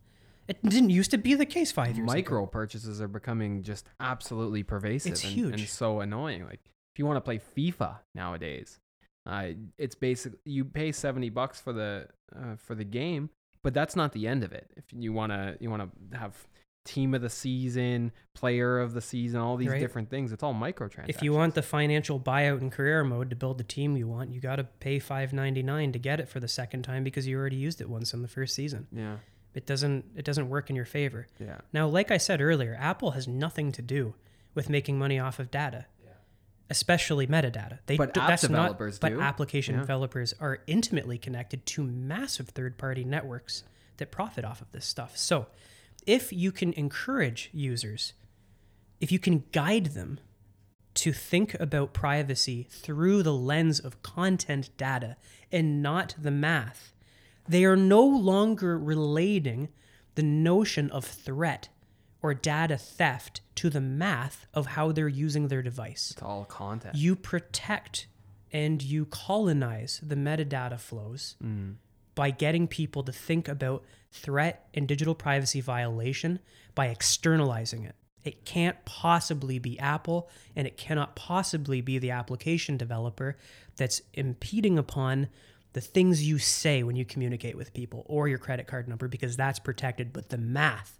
It 0.47 0.61
didn't 0.63 0.89
used 0.89 1.11
to 1.11 1.17
be 1.17 1.35
the 1.35 1.45
case 1.45 1.71
five 1.71 1.95
years 1.97 2.05
ago. 2.05 2.13
Micro 2.13 2.45
purchases 2.45 3.01
are 3.01 3.07
becoming 3.07 3.63
just 3.63 3.87
absolutely 3.99 4.63
pervasive 4.63 5.13
It's 5.13 5.23
and, 5.23 5.33
huge. 5.33 5.53
and 5.59 5.69
so 5.69 6.01
annoying. 6.01 6.43
Like 6.45 6.59
if 6.93 6.99
you 6.99 7.05
want 7.05 7.17
to 7.17 7.21
play 7.21 7.39
FIFA 7.39 7.99
nowadays, 8.15 8.79
uh, 9.25 9.49
it's 9.77 9.95
basically 9.95 10.39
You 10.45 10.65
pay 10.65 10.91
seventy 10.91 11.29
bucks 11.29 11.61
for 11.61 11.73
the 11.73 12.07
uh, 12.35 12.55
for 12.57 12.75
the 12.75 12.83
game, 12.83 13.29
but 13.63 13.73
that's 13.73 13.95
not 13.95 14.11
the 14.13 14.27
end 14.27 14.43
of 14.43 14.51
it. 14.51 14.71
If 14.75 14.85
you 14.91 15.13
wanna 15.13 15.55
you 15.59 15.69
wanna 15.69 15.89
have 16.13 16.35
team 16.83 17.13
of 17.13 17.21
the 17.21 17.29
season, 17.29 18.11
player 18.33 18.79
of 18.79 18.93
the 18.93 19.01
season, 19.01 19.39
all 19.39 19.55
these 19.55 19.69
Right. 19.69 19.79
different 19.79 20.09
things, 20.09 20.31
it's 20.31 20.41
all 20.41 20.55
microtransactions. 20.55 21.09
If 21.09 21.21
you 21.21 21.31
want 21.31 21.53
the 21.53 21.61
financial 21.61 22.19
buyout 22.19 22.59
and 22.59 22.71
career 22.71 23.03
mode 23.03 23.29
to 23.29 23.35
build 23.35 23.59
the 23.59 23.63
team 23.63 23.95
you 23.95 24.07
want, 24.07 24.31
you 24.33 24.41
got 24.41 24.55
to 24.55 24.63
pay 24.63 24.97
five 24.97 25.31
ninety 25.31 25.61
nine 25.61 25.91
to 25.91 25.99
get 25.99 26.19
it 26.19 26.27
for 26.27 26.39
the 26.39 26.47
second 26.47 26.81
time 26.81 27.03
because 27.03 27.27
you 27.27 27.37
already 27.37 27.55
used 27.57 27.79
it 27.81 27.87
once 27.89 28.13
in 28.15 28.23
the 28.23 28.27
first 28.27 28.55
season. 28.55 28.87
yeah, 28.91 29.17
It 29.53 29.65
doesn't 29.65 30.05
it 30.15 30.23
doesn't 30.25 30.49
work 30.49 30.69
in 30.69 30.75
your 30.75 30.85
favor. 30.85 31.27
yeah, 31.39 31.59
Now, 31.73 31.87
like 31.87 32.09
I 32.11 32.17
said 32.17 32.41
earlier, 32.41 32.77
Apple 32.79 33.11
has 33.11 33.27
nothing 33.27 33.71
to 33.73 33.81
do 33.81 34.15
with 34.55 34.69
making 34.69 34.97
money 34.97 35.19
off 35.19 35.39
of 35.39 35.51
data, 35.51 35.85
especially 36.69 37.27
metadata. 37.27 37.79
They 37.85 37.97
But 37.97 38.13
d- 38.13 38.21
app 38.21 38.27
that's 38.29 38.41
developers 38.43 39.01
not, 39.01 39.09
do. 39.09 39.17
But 39.17 39.23
application 39.23 39.75
Yeah. 39.75 39.81
developers 39.81 40.33
are 40.39 40.59
intimately 40.67 41.17
connected 41.17 41.65
to 41.67 41.83
massive 41.83 42.49
third-party 42.49 43.03
networks 43.03 43.63
that 43.97 44.09
profit 44.11 44.45
off 44.45 44.61
of 44.61 44.71
this 44.71 44.85
stuff. 44.85 45.17
So, 45.17 45.47
if 46.07 46.31
you 46.33 46.51
can 46.51 46.73
encourage 46.73 47.49
users 47.53 48.13
if 48.99 49.11
you 49.11 49.17
can 49.17 49.43
guide 49.51 49.87
them 49.87 50.19
to 50.93 51.11
think 51.11 51.55
about 51.59 51.91
privacy 51.91 52.67
through 52.69 53.23
the 53.23 53.33
lens 53.33 53.79
of 53.79 54.03
content 54.03 54.69
data 54.77 55.17
and 55.51 55.81
not 55.81 56.13
the 56.21 56.29
math, 56.29 56.90
they 57.51 57.65
are 57.65 57.75
no 57.75 58.03
longer 58.03 58.77
relating 58.77 59.69
the 60.15 60.23
notion 60.23 60.89
of 60.91 61.03
threat 61.05 61.69
or 62.21 62.33
data 62.33 62.77
theft 62.77 63.41
to 63.55 63.69
the 63.69 63.81
math 63.81 64.45
of 64.53 64.65
how 64.67 64.91
they're 64.91 65.07
using 65.07 65.47
their 65.47 65.61
device. 65.61 66.11
It's 66.13 66.21
all 66.21 66.45
content. 66.45 66.95
You 66.95 67.15
protect 67.15 68.07
and 68.53 68.81
you 68.81 69.05
colonize 69.05 69.99
the 70.03 70.15
metadata 70.15 70.79
flows 70.79 71.35
Mm. 71.43 71.75
by 72.15 72.29
getting 72.31 72.67
people 72.67 73.03
to 73.03 73.11
think 73.11 73.47
about 73.47 73.83
threat 74.11 74.67
and 74.73 74.87
digital 74.87 75.15
privacy 75.15 75.61
violation 75.61 76.39
by 76.75 76.87
externalizing 76.87 77.85
it. 77.85 77.95
It 78.23 78.45
can't 78.45 78.83
possibly 78.85 79.57
be 79.57 79.79
Apple 79.79 80.29
and 80.55 80.67
it 80.67 80.77
cannot 80.77 81.15
possibly 81.15 81.81
be 81.81 81.97
the 81.97 82.11
application 82.11 82.77
developer 82.77 83.37
that's 83.77 84.01
impeding 84.13 84.77
upon 84.77 85.29
the 85.73 85.81
things 85.81 86.27
you 86.27 86.37
say 86.37 86.83
when 86.83 86.95
you 86.95 87.05
communicate 87.05 87.55
with 87.55 87.73
people 87.73 88.05
or 88.07 88.27
your 88.27 88.37
credit 88.37 88.67
card 88.67 88.87
number 88.87 89.07
because 89.07 89.37
that's 89.37 89.59
protected. 89.59 90.11
But 90.11 90.29
the 90.29 90.37
math 90.37 90.99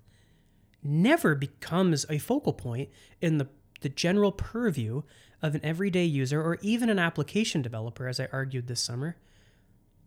never 0.84 1.36
becomes 1.36 2.06
a 2.10 2.18
focal 2.18 2.54
point 2.54 2.90
in 3.20 3.38
the, 3.38 3.48
the 3.82 3.90
general 3.90 4.32
purview 4.32 5.04
of 5.42 5.56
an 5.56 5.62
everyday 5.64 6.06
user 6.06 6.42
or 6.42 6.58
even 6.62 6.90
an 6.90 7.00
application 7.00 7.62
developer, 7.62 8.08
as 8.08 8.20
I 8.20 8.28
argued 8.32 8.68
this 8.68 8.82
summer 8.82 9.18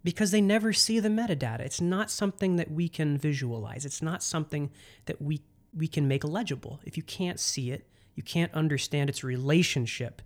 because 0.05 0.31
they 0.31 0.42
never 0.42 0.72
see 0.72 1.00
the 1.00 1.09
metadata. 1.09 1.61
It's 1.61 1.81
not 1.81 2.11
something 2.11 2.57
that 2.57 2.70
we 2.70 2.88
can 2.88 3.16
visualize. 3.16 3.85
It's 3.87 4.03
not 4.03 4.22
something 4.22 4.70
that 5.07 5.20
we 5.20 5.40
we 5.77 5.88
can 5.88 6.07
make 6.07 6.22
legible. 6.22 6.79
If 6.85 6.96
you 6.96 7.03
can't 7.03 7.40
see 7.40 7.72
it, 7.72 7.88
you 8.14 8.22
can't 8.22 8.55
understand 8.55 9.11
its 9.11 9.24
relationship 9.24 10.22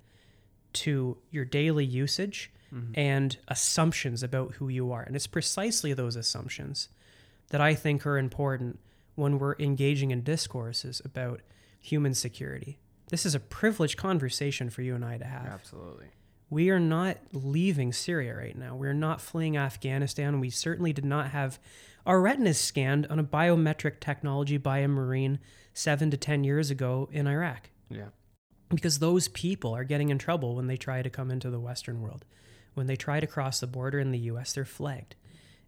to 0.75 1.17
your 1.31 1.47
daily 1.47 1.87
usage 1.87 2.53
Mm-hmm. 2.75 2.93
and 3.01 3.39
assumptions 3.49 4.23
about 4.23 4.57
who 4.57 4.69
you 4.69 4.93
are. 4.93 5.03
And 5.03 5.17
it's 5.17 5.27
precisely 5.27 5.95
those 5.95 6.17
assumptions 6.17 6.91
that 7.49 7.63
I 7.63 7.75
think 7.75 8.07
are 8.07 8.19
important 8.19 8.79
when 9.15 9.39
we're 9.39 9.57
engaging 9.59 10.11
in 10.11 10.23
discourses 10.23 11.01
about 11.05 11.41
human 11.81 12.13
security. 12.13 12.79
This 13.11 13.25
is 13.25 13.35
a 13.35 13.41
privileged 13.41 13.97
conversation 13.97 14.69
for 14.69 14.83
you 14.83 14.95
and 14.95 15.03
I 15.03 15.17
to 15.17 15.25
have. 15.25 15.47
Absolutely. 15.47 16.09
We 16.51 16.69
are 16.69 16.79
not 16.81 17.17
leaving 17.33 17.91
Syria 17.93 18.35
right 18.37 18.57
now. 18.57 18.77
We're 18.77 18.93
not 18.93 19.21
fleeing 19.23 19.57
Afghanistan. 19.57 20.39
We 20.41 20.51
certainly 20.51 20.93
did 20.93 21.07
not 21.07 21.31
have 21.31 21.59
our 22.05 22.21
retinas 22.21 22.59
scanned 22.59 23.07
on 23.07 23.19
a 23.19 23.25
biometric 23.25 23.99
technology 24.01 24.59
by 24.59 24.79
a 24.81 24.89
Marine 24.89 25.39
seven 25.73 26.11
to 26.11 26.17
10 26.19 26.45
years 26.45 26.71
ago 26.71 27.09
in 27.13 27.27
Iraq 27.27 27.71
Yeah. 27.91 28.09
because 28.69 28.99
those 28.99 29.29
people 29.29 29.75
are 29.75 29.85
getting 29.85 30.11
in 30.11 30.19
trouble 30.19 30.55
when 30.57 30.67
they 30.67 30.77
try 30.77 31.01
to 31.01 31.09
come 31.11 31.31
into 31.31 31.49
the 31.51 31.61
Western 31.61 32.03
world. 32.03 32.27
When 32.79 32.87
they 32.87 32.95
try 32.95 33.19
to 33.19 33.27
cross 33.27 33.59
the 33.59 33.67
border 33.67 33.99
in 33.99 34.13
the 34.13 34.21
US, 34.31 34.53
they're 34.53 34.65
flagged. 34.65 35.17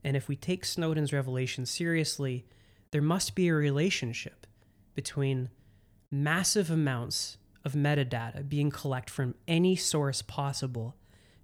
And 0.05 0.17
if 0.17 0.29
we 0.29 0.37
take 0.37 0.65
Snowden's 0.65 1.13
revelation 1.13 1.67
seriously, 1.67 2.47
there 2.93 3.03
must 3.03 3.35
be 3.35 3.49
a 3.49 3.55
relationship 3.55 4.47
between 4.95 5.51
massive 6.09 6.71
amounts 6.71 7.37
of 7.65 7.73
metadata 7.73 8.49
being 8.49 8.71
collected 8.71 9.13
from 9.13 9.35
any 9.49 9.75
source 9.75 10.23
possible 10.23 10.95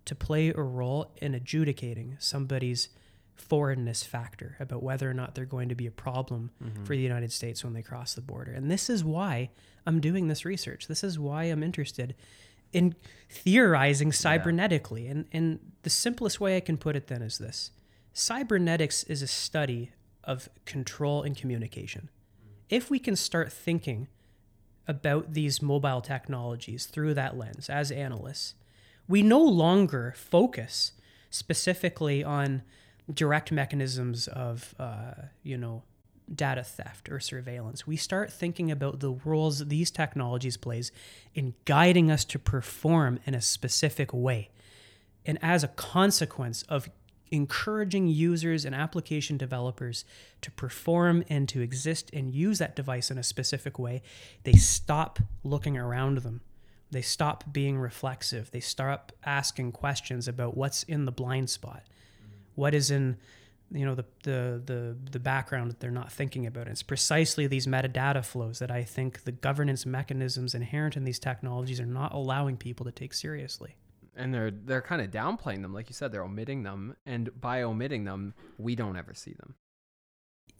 to 0.04 0.14
play 0.14 0.50
a 0.50 0.62
role 0.62 1.10
in 1.16 1.34
adjudicating 1.34 2.16
somebody's 2.20 2.88
foreignness 3.34 4.04
factor 4.04 4.56
about 4.60 4.84
whether 4.84 5.10
or 5.10 5.14
not 5.14 5.34
they're 5.34 5.44
going 5.44 5.68
to 5.68 5.74
be 5.74 5.88
a 5.88 5.90
problem 5.90 6.52
mm-hmm. 6.62 6.84
for 6.84 6.94
the 6.94 7.02
United 7.02 7.32
States 7.32 7.64
when 7.64 7.72
they 7.72 7.82
cross 7.82 8.14
the 8.14 8.20
border. 8.20 8.52
And 8.52 8.70
this 8.70 8.88
is 8.88 9.02
why 9.02 9.50
I'm 9.84 10.00
doing 10.00 10.28
this 10.28 10.44
research. 10.44 10.86
This 10.86 11.02
is 11.02 11.18
why 11.18 11.42
I'm 11.44 11.64
interested 11.64 12.14
in 12.76 12.94
theorizing 13.30 14.10
cybernetically. 14.10 15.10
And, 15.10 15.24
and 15.32 15.58
the 15.82 15.88
simplest 15.88 16.40
way 16.40 16.58
I 16.58 16.60
can 16.60 16.76
put 16.76 16.94
it 16.94 17.06
then 17.06 17.22
is 17.22 17.38
this 17.38 17.70
cybernetics 18.12 19.02
is 19.04 19.22
a 19.22 19.26
study 19.26 19.92
of 20.22 20.50
control 20.66 21.22
and 21.22 21.34
communication. 21.34 22.10
If 22.68 22.90
we 22.90 22.98
can 22.98 23.16
start 23.16 23.50
thinking 23.50 24.08
about 24.86 25.32
these 25.32 25.62
mobile 25.62 26.02
technologies 26.02 26.84
through 26.84 27.14
that 27.14 27.36
lens 27.38 27.70
as 27.70 27.90
analysts, 27.90 28.54
we 29.08 29.22
no 29.22 29.40
longer 29.40 30.12
focus 30.14 30.92
specifically 31.30 32.22
on 32.22 32.62
direct 33.12 33.50
mechanisms 33.50 34.28
of, 34.28 34.74
uh, 34.78 35.14
you 35.42 35.56
know, 35.56 35.82
data 36.32 36.62
theft 36.62 37.08
or 37.08 37.20
surveillance. 37.20 37.86
We 37.86 37.96
start 37.96 38.32
thinking 38.32 38.70
about 38.70 39.00
the 39.00 39.12
roles 39.24 39.66
these 39.66 39.90
technologies 39.90 40.56
plays 40.56 40.90
in 41.34 41.54
guiding 41.64 42.10
us 42.10 42.24
to 42.26 42.38
perform 42.38 43.20
in 43.26 43.34
a 43.34 43.40
specific 43.40 44.12
way. 44.12 44.50
And 45.24 45.38
as 45.42 45.64
a 45.64 45.68
consequence 45.68 46.62
of 46.62 46.88
encouraging 47.30 48.06
users 48.06 48.64
and 48.64 48.74
application 48.74 49.36
developers 49.36 50.04
to 50.40 50.50
perform 50.52 51.24
and 51.28 51.48
to 51.48 51.60
exist 51.60 52.10
and 52.12 52.30
use 52.30 52.58
that 52.58 52.76
device 52.76 53.10
in 53.10 53.18
a 53.18 53.22
specific 53.22 53.78
way, 53.78 54.02
they 54.44 54.52
stop 54.52 55.18
looking 55.42 55.76
around 55.76 56.18
them. 56.18 56.40
They 56.90 57.02
stop 57.02 57.52
being 57.52 57.78
reflexive. 57.78 58.52
They 58.52 58.60
stop 58.60 59.10
asking 59.24 59.72
questions 59.72 60.28
about 60.28 60.56
what's 60.56 60.84
in 60.84 61.04
the 61.04 61.12
blind 61.12 61.50
spot, 61.50 61.82
what 62.54 62.74
is 62.74 62.90
in 62.90 63.16
you 63.72 63.84
know 63.84 63.94
the, 63.94 64.04
the 64.22 64.62
the 64.64 64.96
the 65.10 65.18
background 65.18 65.70
that 65.70 65.80
they're 65.80 65.90
not 65.90 66.12
thinking 66.12 66.46
about. 66.46 66.68
It's 66.68 66.82
precisely 66.82 67.46
these 67.46 67.66
metadata 67.66 68.24
flows 68.24 68.58
that 68.60 68.70
I 68.70 68.84
think 68.84 69.24
the 69.24 69.32
governance 69.32 69.84
mechanisms 69.86 70.54
inherent 70.54 70.96
in 70.96 71.04
these 71.04 71.18
technologies 71.18 71.80
are 71.80 71.86
not 71.86 72.12
allowing 72.12 72.56
people 72.56 72.84
to 72.86 72.92
take 72.92 73.12
seriously. 73.12 73.76
And 74.14 74.32
they're 74.32 74.50
they're 74.50 74.82
kind 74.82 75.02
of 75.02 75.10
downplaying 75.10 75.62
them, 75.62 75.74
like 75.74 75.88
you 75.90 75.94
said, 75.94 76.12
they're 76.12 76.22
omitting 76.24 76.62
them, 76.62 76.96
and 77.04 77.28
by 77.40 77.62
omitting 77.62 78.04
them, 78.04 78.34
we 78.56 78.74
don't 78.74 78.96
ever 78.96 79.14
see 79.14 79.32
them. 79.34 79.56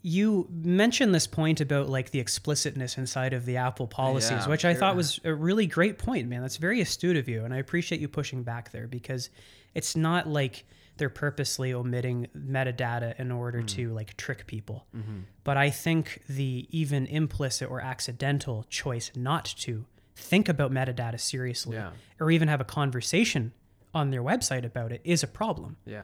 you 0.03 0.47
mentioned 0.51 1.13
this 1.13 1.27
point 1.27 1.59
about 1.59 1.89
like 1.89 2.11
the 2.11 2.19
explicitness 2.19 2.97
inside 2.97 3.33
of 3.33 3.45
the 3.45 3.57
Apple 3.57 3.87
policies, 3.87 4.31
Yeah, 4.31 4.47
which 4.47 4.63
I 4.63 4.73
thought 4.73 4.95
was 4.95 5.19
a 5.23 5.33
really 5.33 5.65
great 5.65 5.97
point, 5.97 6.27
man. 6.27 6.41
That's 6.41 6.57
very 6.57 6.81
astute 6.81 7.17
of 7.17 7.27
you, 7.27 7.43
and 7.45 7.53
I 7.53 7.57
appreciate 7.57 7.99
you 7.99 8.07
pushing 8.07 8.43
back 8.43 8.71
there 8.71 8.87
because 8.87 9.29
it's 9.73 9.95
not 9.95 10.27
like 10.27 10.65
they're 10.97 11.09
purposely 11.09 11.73
omitting 11.73 12.27
metadata 12.37 13.17
in 13.19 13.31
order 13.31 13.61
Mm. 13.61 13.67
to 13.69 13.93
like 13.93 14.17
trick 14.17 14.47
people. 14.47 14.85
Mm-hmm. 14.95 15.19
But 15.43 15.57
I 15.57 15.69
think 15.69 16.21
the 16.27 16.67
even 16.71 17.05
implicit 17.07 17.69
or 17.69 17.81
accidental 17.81 18.65
choice 18.69 19.11
not 19.15 19.45
to 19.59 19.85
think 20.15 20.49
about 20.49 20.71
metadata 20.71 21.19
seriously 21.19 21.75
Yeah. 21.75 21.91
or 22.19 22.31
even 22.31 22.47
have 22.47 22.59
a 22.61 22.65
conversation 22.65 23.53
on 23.93 24.09
their 24.11 24.23
website 24.23 24.65
about 24.65 24.91
it 24.91 25.01
is 25.03 25.23
a 25.23 25.27
problem. 25.27 25.77
Yeah. 25.85 26.03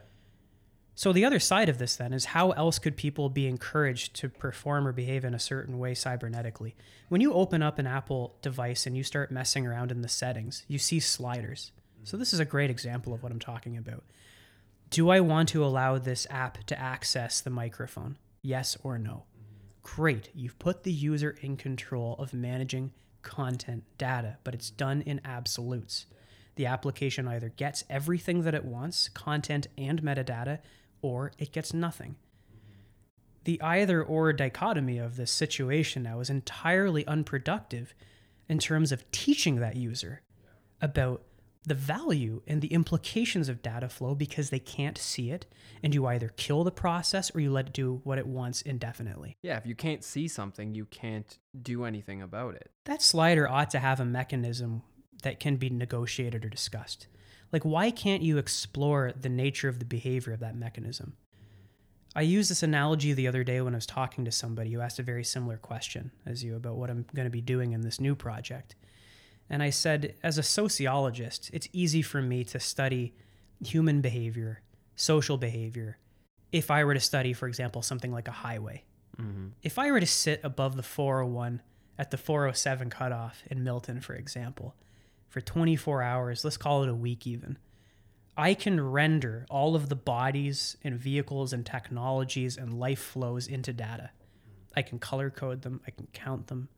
So 0.96 1.12
the 1.12 1.26
other 1.26 1.40
side 1.40 1.70
of 1.70 1.80
this 1.80 1.96
then 1.96 2.14
is 2.14 2.26
how 2.26 2.52
else 2.52 2.78
could 2.78 2.96
people 2.96 3.28
be 3.30 3.48
encouraged 3.48 4.14
to 4.18 4.30
perform 4.30 4.88
or 4.88 4.92
behave 4.92 5.26
in 5.26 5.34
a 5.34 5.40
certain 5.40 5.80
way 5.80 5.94
cybernetically? 5.96 6.74
When 7.10 7.20
you 7.20 7.34
open 7.34 7.64
up 7.64 7.80
an 7.80 7.88
Apple 7.88 8.36
device 8.44 8.86
and 8.86 8.96
you 8.96 9.04
start 9.04 9.32
messing 9.32 9.66
around 9.66 9.92
in 9.92 10.02
the 10.04 10.08
settings, 10.08 10.64
you 10.68 10.78
see 10.78 11.00
sliders. 11.00 11.72
So 12.04 12.16
this 12.16 12.32
is 12.34 12.40
a 12.40 12.46
great 12.46 12.70
example 12.70 13.12
of 13.14 13.24
what 13.24 13.32
I'm 13.32 13.40
talking 13.40 13.76
about. 13.76 14.04
Do 14.94 15.10
I 15.10 15.22
want 15.22 15.50
to 15.50 15.66
allow 15.66 15.98
this 15.98 16.28
app 16.30 16.66
to 16.66 16.80
access 16.80 17.42
the 17.42 17.50
microphone? 17.50 18.16
Yes 18.44 18.78
or 18.84 19.00
no? 19.00 19.24
Great. 19.82 20.30
You've 20.36 20.60
put 20.60 20.84
the 20.84 20.92
user 20.92 21.36
in 21.42 21.58
control 21.58 22.16
of 22.20 22.32
managing 22.32 22.92
content 23.24 23.86
data, 23.98 24.38
but 24.44 24.54
it's 24.54 24.70
done 24.70 25.02
in 25.02 25.20
absolutes. 25.26 26.06
The 26.58 26.68
application 26.68 27.28
either 27.28 27.50
gets 27.50 27.84
everything 27.90 28.44
that 28.44 28.54
it 28.54 28.66
wants, 28.66 29.10
content 29.10 29.66
and 29.80 30.04
metadata, 30.04 30.60
or 31.02 31.32
it 31.40 31.52
gets 31.52 31.74
nothing. 31.74 32.16
The 33.46 33.60
either 33.64 34.04
or 34.04 34.32
dichotomy 34.32 35.00
of 35.00 35.16
this 35.16 35.32
situation 35.32 36.04
now 36.04 36.20
is 36.20 36.30
entirely 36.30 37.04
unproductive 37.08 37.96
in 38.48 38.60
terms 38.60 38.92
of 38.92 39.10
teaching 39.10 39.56
that 39.56 39.76
user 39.76 40.22
about 40.84 41.24
the 41.66 41.74
value 41.74 42.42
and 42.46 42.62
the 42.62 42.74
implications 42.74 43.48
of 43.50 43.62
data 43.62 43.88
flow 43.88 44.16
because 44.16 44.50
they 44.50 44.60
can't 44.60 44.98
see 44.98 45.32
it 45.32 45.46
and 45.82 45.94
you 45.94 46.06
either 46.08 46.30
kill 46.36 46.64
the 46.64 46.72
process 46.72 47.34
or 47.34 47.40
you 47.40 47.52
let 47.52 47.68
it 47.68 47.74
do 47.74 48.02
what 48.04 48.18
it 48.18 48.28
wants 48.28 48.62
indefinitely. 48.62 49.38
Yeah. 49.42 49.58
If 49.58 49.66
you 49.66 49.76
can't 49.76 50.04
see 50.04 50.28
something, 50.28 50.76
you 50.76 50.86
can't 50.86 51.38
do 51.62 51.86
anything 51.86 52.22
about 52.22 52.56
it. 52.56 52.72
that 52.86 53.02
slider 53.02 53.48
ought 53.48 53.70
to 53.72 53.80
have 53.80 54.00
a 54.00 54.06
mechanism 54.06 54.84
that 55.24 55.40
can 55.40 55.56
be 55.56 55.70
negotiated 55.70 56.44
or 56.44 56.50
discussed. 56.50 57.08
Like, 57.52 57.64
why 57.64 57.92
can't 57.92 58.24
you 58.24 58.38
explore 58.38 59.14
the 59.18 59.30
nature 59.30 59.70
of 59.70 59.80
the 59.80 59.86
behavior 59.86 60.34
of 60.34 60.40
that 60.42 60.56
mechanism? 60.56 61.16
I 62.16 62.22
used 62.22 62.52
this 62.52 62.62
analogy 62.64 63.14
the 63.14 63.28
other 63.28 63.44
day 63.44 63.62
when 63.62 63.74
I 63.74 63.78
was 63.78 63.86
talking 63.86 64.26
to 64.26 64.32
somebody 64.32 64.72
who 64.72 64.82
asked 64.82 65.00
a 65.00 65.04
very 65.04 65.24
similar 65.24 65.58
question 65.58 66.12
as 66.26 66.44
you 66.44 66.56
about 66.56 66.76
what 66.76 66.90
I'm 66.90 67.06
going 67.16 67.26
to 67.26 67.32
be 67.32 67.42
doing 67.42 67.72
in 67.74 67.82
this 67.82 68.00
new 68.00 68.16
project. 68.16 68.76
And 69.54 69.62
I 69.62 69.70
said, 69.70 70.16
as 70.24 70.40
a 70.40 70.44
sociologist, 70.44 71.52
it's 71.54 71.70
easy 71.72 72.02
for 72.02 72.24
me 72.24 72.44
to 72.46 72.60
study 72.60 73.14
human 73.64 74.02
behavior, 74.02 74.64
social 74.96 75.38
behavior, 75.38 76.00
if 76.52 76.72
I 76.72 76.84
were 76.84 76.96
to 76.96 77.00
study, 77.00 77.34
for 77.34 77.48
example, 77.48 77.84
something 77.84 78.12
like 78.12 78.28
a 78.28 78.32
highway 78.32 78.84
Mm-hmm. 79.22 79.50
if 79.62 79.78
I 79.78 79.92
were 79.92 80.00
to 80.00 80.08
sit 80.08 80.42
above 80.44 80.76
the 80.76 80.82
401 80.82 81.62
at 82.00 82.10
the 82.10 82.18
407 82.18 82.90
cutoff 82.90 83.44
in 83.46 83.64
Milton, 83.64 84.02
for 84.02 84.16
example, 84.16 84.74
for 85.30 85.40
24 85.40 86.02
hours, 86.02 86.44
let's 86.44 86.58
call 86.58 86.82
it 86.82 86.90
a 86.90 86.96
week 86.96 87.28
even, 87.28 87.60
I 88.36 88.56
can 88.56 88.82
render 88.82 89.46
all 89.52 89.76
of 89.76 89.90
the 89.90 89.96
bodies 89.96 90.78
and 90.84 90.98
vehicles 90.98 91.54
and 91.54 91.64
technologies 91.64 92.58
and 92.58 92.80
life 92.80 93.04
flows 93.04 93.46
into 93.46 93.72
data. 93.72 94.10
I 94.76 94.82
can 94.82 94.98
color 94.98 95.30
code 95.30 95.62
them, 95.62 95.82
I 95.86 95.92
can 95.92 96.08
count 96.12 96.48
them, 96.48 96.70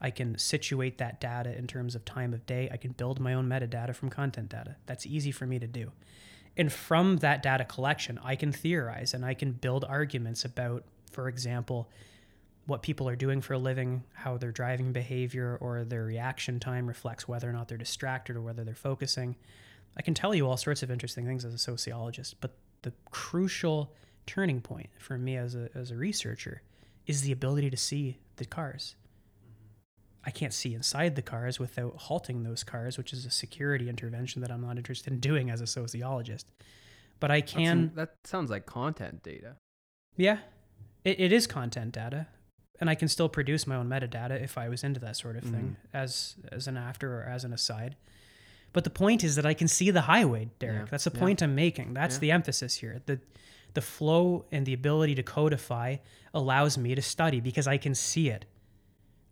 I 0.00 0.10
can 0.10 0.38
situate 0.38 0.98
that 0.98 1.20
data 1.20 1.56
in 1.56 1.66
terms 1.66 1.94
of 1.94 2.04
time 2.04 2.32
of 2.32 2.46
day, 2.46 2.68
I 2.72 2.76
can 2.76 2.92
build 2.92 3.18
my 3.18 3.34
own 3.34 3.48
metadata 3.48 3.94
from 3.94 4.10
content 4.10 4.50
data. 4.50 4.76
That's 4.86 5.06
easy 5.06 5.32
for 5.32 5.46
me 5.46 5.58
to 5.58 5.66
do. 5.66 5.92
And 6.56 6.72
from 6.72 7.18
that 7.18 7.42
data 7.42 7.64
collection, 7.64 8.18
I 8.22 8.36
can 8.36 8.52
theorize 8.52 9.14
and 9.14 9.24
I 9.24 9.34
can 9.34 9.52
build 9.52 9.84
arguments 9.84 10.44
about, 10.44 10.84
for 11.10 11.28
example, 11.28 11.88
what 12.66 12.82
people 12.82 13.08
are 13.08 13.16
doing 13.16 13.40
for 13.40 13.54
a 13.54 13.58
living, 13.58 14.04
how 14.12 14.36
their 14.36 14.52
driving 14.52 14.92
behavior 14.92 15.56
or 15.60 15.84
their 15.84 16.04
reaction 16.04 16.60
time 16.60 16.86
reflects 16.86 17.26
whether 17.26 17.48
or 17.48 17.52
not 17.52 17.66
they're 17.68 17.78
distracted 17.78 18.36
or 18.36 18.42
whether 18.42 18.62
they're 18.62 18.74
focusing. 18.74 19.36
I 19.96 20.02
can 20.02 20.14
tell 20.14 20.34
you 20.34 20.46
all 20.46 20.56
sorts 20.56 20.82
of 20.82 20.90
interesting 20.90 21.24
things 21.24 21.44
as 21.44 21.54
a 21.54 21.58
sociologist, 21.58 22.40
but 22.40 22.56
the 22.82 22.92
crucial 23.10 23.94
turning 24.26 24.60
point 24.60 24.90
for 24.98 25.16
me 25.16 25.36
as 25.36 25.54
a, 25.54 25.70
as 25.74 25.90
a 25.90 25.96
researcher 25.96 26.60
is 27.06 27.22
the 27.22 27.32
ability 27.32 27.70
to 27.70 27.76
see 27.76 28.18
the 28.36 28.44
cars. 28.44 28.96
I 30.24 30.30
can't 30.30 30.52
see 30.52 30.74
inside 30.74 31.16
the 31.16 31.22
cars 31.22 31.58
without 31.58 31.94
halting 31.96 32.42
those 32.42 32.64
cars, 32.64 32.98
which 32.98 33.12
is 33.12 33.24
a 33.24 33.30
security 33.30 33.88
intervention 33.88 34.42
that 34.42 34.50
I'm 34.50 34.60
not 34.60 34.76
interested 34.76 35.12
in 35.12 35.20
doing 35.20 35.48
as 35.50 35.60
a 35.60 35.66
sociologist. 35.66 36.46
But 37.20 37.30
I 37.30 37.40
can. 37.40 37.92
That's, 37.94 38.10
that 38.22 38.28
sounds 38.28 38.50
like 38.50 38.66
content 38.66 39.22
data. 39.22 39.56
Yeah, 40.16 40.38
it, 41.04 41.18
it 41.20 41.32
is 41.32 41.46
content 41.46 41.92
data, 41.92 42.26
and 42.80 42.90
I 42.90 42.94
can 42.94 43.08
still 43.08 43.28
produce 43.28 43.66
my 43.66 43.76
own 43.76 43.88
metadata 43.88 44.40
if 44.42 44.58
I 44.58 44.68
was 44.68 44.84
into 44.84 45.00
that 45.00 45.16
sort 45.16 45.36
of 45.36 45.42
thing 45.44 45.76
Mhm. 45.80 45.88
as 45.94 46.36
as 46.52 46.66
an 46.66 46.76
after 46.76 47.20
or 47.20 47.24
as 47.24 47.44
an 47.44 47.52
aside. 47.52 47.96
But 48.72 48.84
the 48.84 48.90
point 48.90 49.24
is 49.24 49.34
that 49.36 49.46
I 49.46 49.54
can 49.54 49.66
see 49.66 49.90
the 49.90 50.02
highway, 50.02 50.50
Derek. 50.58 50.80
Yeah, 50.80 50.86
That's 50.90 51.04
the 51.04 51.10
yeah. 51.14 51.20
point 51.20 51.42
I'm 51.42 51.54
making. 51.54 51.94
That's 51.94 52.16
Yeah. 52.16 52.20
the 52.20 52.30
emphasis 52.32 52.76
here. 52.76 53.00
The 53.06 53.20
the 53.74 53.80
flow 53.82 54.44
and 54.50 54.64
the 54.66 54.72
ability 54.74 55.14
to 55.16 55.22
codify 55.22 55.96
allows 56.34 56.76
me 56.78 56.94
to 56.94 57.02
study 57.02 57.40
because 57.40 57.66
I 57.68 57.76
can 57.78 57.94
see 57.94 58.28
it. 58.28 58.44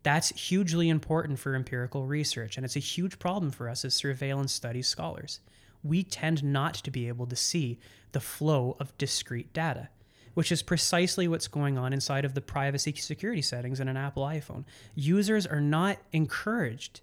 That's 0.07 0.29
hugely 0.29 0.87
important 0.87 1.37
for 1.37 1.53
empirical 1.53 2.05
research, 2.05 2.55
and 2.55 2.63
it's 2.63 2.77
a 2.77 2.79
huge 2.79 3.19
problem 3.19 3.51
for 3.51 3.67
us 3.67 3.83
as 3.83 3.93
surveillance 3.93 4.53
studies 4.53 4.87
scholars. 4.87 5.41
We 5.83 6.01
tend 6.01 6.45
not 6.45 6.75
to 6.75 6.91
be 6.91 7.09
able 7.09 7.25
to 7.25 7.35
see 7.35 7.77
the 8.13 8.21
flow 8.21 8.77
of 8.79 8.97
discrete 8.97 9.51
data, 9.51 9.89
which 10.33 10.49
is 10.49 10.63
precisely 10.63 11.27
what's 11.27 11.49
going 11.49 11.77
on 11.77 11.91
inside 11.91 12.23
of 12.23 12.35
the 12.35 12.41
privacy 12.41 12.93
security 12.95 13.41
settings 13.41 13.81
in 13.81 13.89
an 13.89 13.97
Apple 13.97 14.23
iPhone. 14.23 14.63
Users 14.95 15.45
are 15.45 15.59
not 15.59 15.97
encouraged 16.13 17.01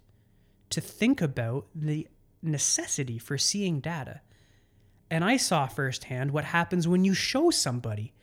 to 0.71 0.81
think 0.81 1.21
about 1.21 1.67
the 1.75 2.07
necessity 2.41 3.19
for 3.19 3.37
seeing 3.37 3.81
data. 3.81 4.21
And 5.11 5.23
I 5.23 5.37
saw 5.37 5.67
firsthand 5.67 6.31
what 6.31 6.45
happens 6.45 6.87
when 6.87 7.05
you 7.05 7.13
show 7.13 7.51
somebody 7.51 8.14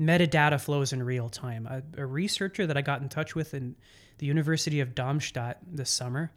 metadata 0.00 0.60
flows 0.60 0.92
in 0.92 1.02
real 1.02 1.28
time. 1.28 1.66
A, 1.66 1.82
a 2.02 2.06
researcher 2.06 2.66
that 2.66 2.76
I 2.76 2.82
got 2.82 3.02
in 3.02 3.08
touch 3.08 3.34
with 3.34 3.54
in 3.54 3.76
the 4.18 4.26
University 4.26 4.80
of 4.80 4.94
Darmstadt 4.94 5.58
this 5.66 5.90
summer 5.90 6.32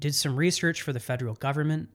did 0.00 0.14
some 0.14 0.36
research 0.36 0.82
for 0.82 0.92
the 0.92 1.00
federal 1.00 1.34
government, 1.34 1.88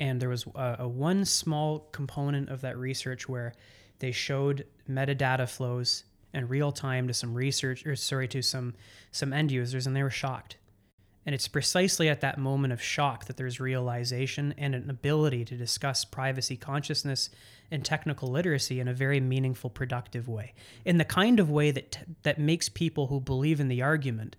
and 0.00 0.20
there 0.20 0.28
was 0.28 0.46
a, 0.54 0.76
a 0.80 0.88
one 0.88 1.24
small 1.24 1.80
component 1.92 2.48
of 2.48 2.62
that 2.62 2.76
research 2.76 3.28
where 3.28 3.54
they 4.00 4.12
showed 4.12 4.66
metadata 4.88 5.48
flows 5.48 6.04
in 6.32 6.48
real 6.48 6.72
time 6.72 7.06
to 7.06 7.14
some 7.14 7.32
research 7.32 7.86
or 7.86 7.94
sorry 7.94 8.26
to 8.28 8.42
some 8.42 8.74
some 9.12 9.32
end 9.32 9.52
users 9.52 9.86
and 9.86 9.94
they 9.94 10.02
were 10.02 10.10
shocked 10.10 10.56
and 11.26 11.34
it's 11.34 11.48
precisely 11.48 12.08
at 12.08 12.20
that 12.20 12.38
moment 12.38 12.72
of 12.72 12.82
shock 12.82 13.26
that 13.26 13.36
there's 13.36 13.60
realization 13.60 14.54
and 14.58 14.74
an 14.74 14.90
ability 14.90 15.44
to 15.46 15.56
discuss 15.56 16.04
privacy 16.04 16.56
consciousness 16.56 17.30
and 17.70 17.84
technical 17.84 18.28
literacy 18.28 18.78
in 18.78 18.88
a 18.88 18.94
very 18.94 19.20
meaningful, 19.20 19.70
productive 19.70 20.28
way. 20.28 20.54
In 20.84 20.98
the 20.98 21.04
kind 21.04 21.40
of 21.40 21.50
way 21.50 21.70
that, 21.70 21.98
that 22.22 22.38
makes 22.38 22.68
people 22.68 23.06
who 23.06 23.20
believe 23.20 23.58
in 23.58 23.68
the 23.68 23.82
argument 23.82 24.36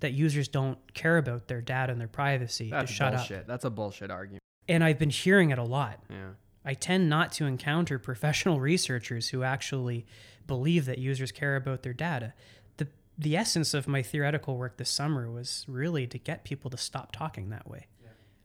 that 0.00 0.12
users 0.12 0.46
don't 0.46 0.78
care 0.94 1.18
about 1.18 1.48
their 1.48 1.60
data 1.60 1.90
and 1.90 2.00
their 2.00 2.08
privacy 2.08 2.70
That's 2.70 2.90
to 2.90 2.96
shut 2.96 3.14
bullshit. 3.14 3.40
up. 3.40 3.46
That's 3.46 3.64
a 3.64 3.70
bullshit 3.70 4.10
argument. 4.10 4.42
And 4.68 4.84
I've 4.84 4.98
been 4.98 5.10
hearing 5.10 5.50
it 5.50 5.58
a 5.58 5.64
lot. 5.64 6.02
Yeah. 6.08 6.30
I 6.64 6.74
tend 6.74 7.08
not 7.08 7.32
to 7.32 7.46
encounter 7.46 7.98
professional 7.98 8.60
researchers 8.72 9.30
who 9.30 9.42
actually 9.42 10.06
believe 10.46 10.86
that 10.86 10.98
users 10.98 11.32
care 11.32 11.56
about 11.56 11.82
their 11.82 11.92
data. 11.92 12.32
The 13.20 13.36
essence 13.36 13.74
of 13.74 13.88
my 13.88 14.00
theoretical 14.00 14.56
work 14.56 14.76
this 14.76 14.90
summer 14.90 15.28
was 15.28 15.64
really 15.66 16.06
to 16.06 16.18
get 16.18 16.44
people 16.44 16.70
to 16.70 16.76
stop 16.76 17.10
talking 17.10 17.50
that 17.50 17.68
way. 17.68 17.88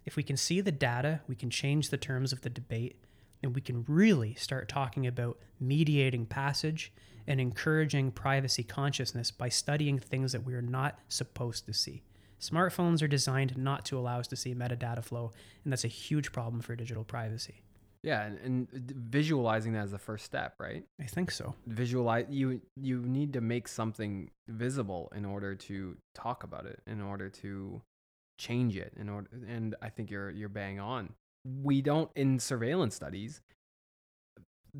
If 0.03 0.15
we 0.15 0.23
can 0.23 0.35
see 0.35 0.61
the 0.61 0.71
data, 0.71 1.21
we 1.27 1.35
can 1.35 1.51
change 1.51 1.89
the 1.89 1.97
terms 1.97 2.33
of 2.33 2.41
the 2.41 2.49
debate 2.49 2.97
and 3.43 3.53
we 3.53 3.61
can 3.61 3.85
really 3.87 4.33
start 4.33 4.67
talking 4.67 5.05
about 5.05 5.37
mediating 5.59 6.25
passage 6.25 6.91
and 7.27 7.39
encouraging 7.39 8.11
privacy 8.11 8.63
consciousness 8.63 9.31
by 9.31 9.49
studying 9.49 9.99
things 9.99 10.31
that 10.31 10.43
we 10.43 10.55
are 10.55 10.61
not 10.61 10.97
supposed 11.07 11.65
to 11.67 11.73
see. 11.73 12.01
Smartphones 12.39 13.01
are 13.01 13.07
designed 13.07 13.55
not 13.57 13.85
to 13.85 13.97
allow 13.97 14.19
us 14.19 14.27
to 14.27 14.35
see 14.35 14.55
metadata 14.55 15.03
flow, 15.03 15.31
and 15.63 15.71
that's 15.71 15.85
a 15.85 15.89
huge 15.89 16.31
problem 16.31 16.61
for 16.61 16.75
digital 16.75 17.03
privacy. 17.03 17.61
Yeah, 18.03 18.23
and, 18.25 18.37
and 18.43 18.67
visualizing 19.09 19.73
that 19.73 19.85
is 19.85 19.91
the 19.91 19.97
first 19.97 20.25
step, 20.25 20.55
right? 20.59 20.83
I 20.99 21.05
think 21.05 21.31
so. 21.31 21.55
Visualize 21.65 22.25
you 22.29 22.61
you 22.75 22.99
need 23.01 23.33
to 23.33 23.41
make 23.41 23.67
something 23.67 24.29
visible 24.49 25.11
in 25.15 25.23
order 25.23 25.55
to 25.55 25.95
talk 26.13 26.43
about 26.43 26.65
it, 26.65 26.81
in 26.85 27.01
order 27.01 27.29
to 27.29 27.81
change 28.37 28.75
it, 28.75 28.93
in 28.99 29.07
order 29.07 29.29
and 29.47 29.75
I 29.81 29.89
think 29.89 30.11
you're 30.11 30.29
you're 30.29 30.49
bang 30.49 30.79
on. 30.79 31.13
We 31.45 31.81
don't 31.81 32.11
in 32.15 32.39
surveillance 32.39 32.95
studies 32.95 33.41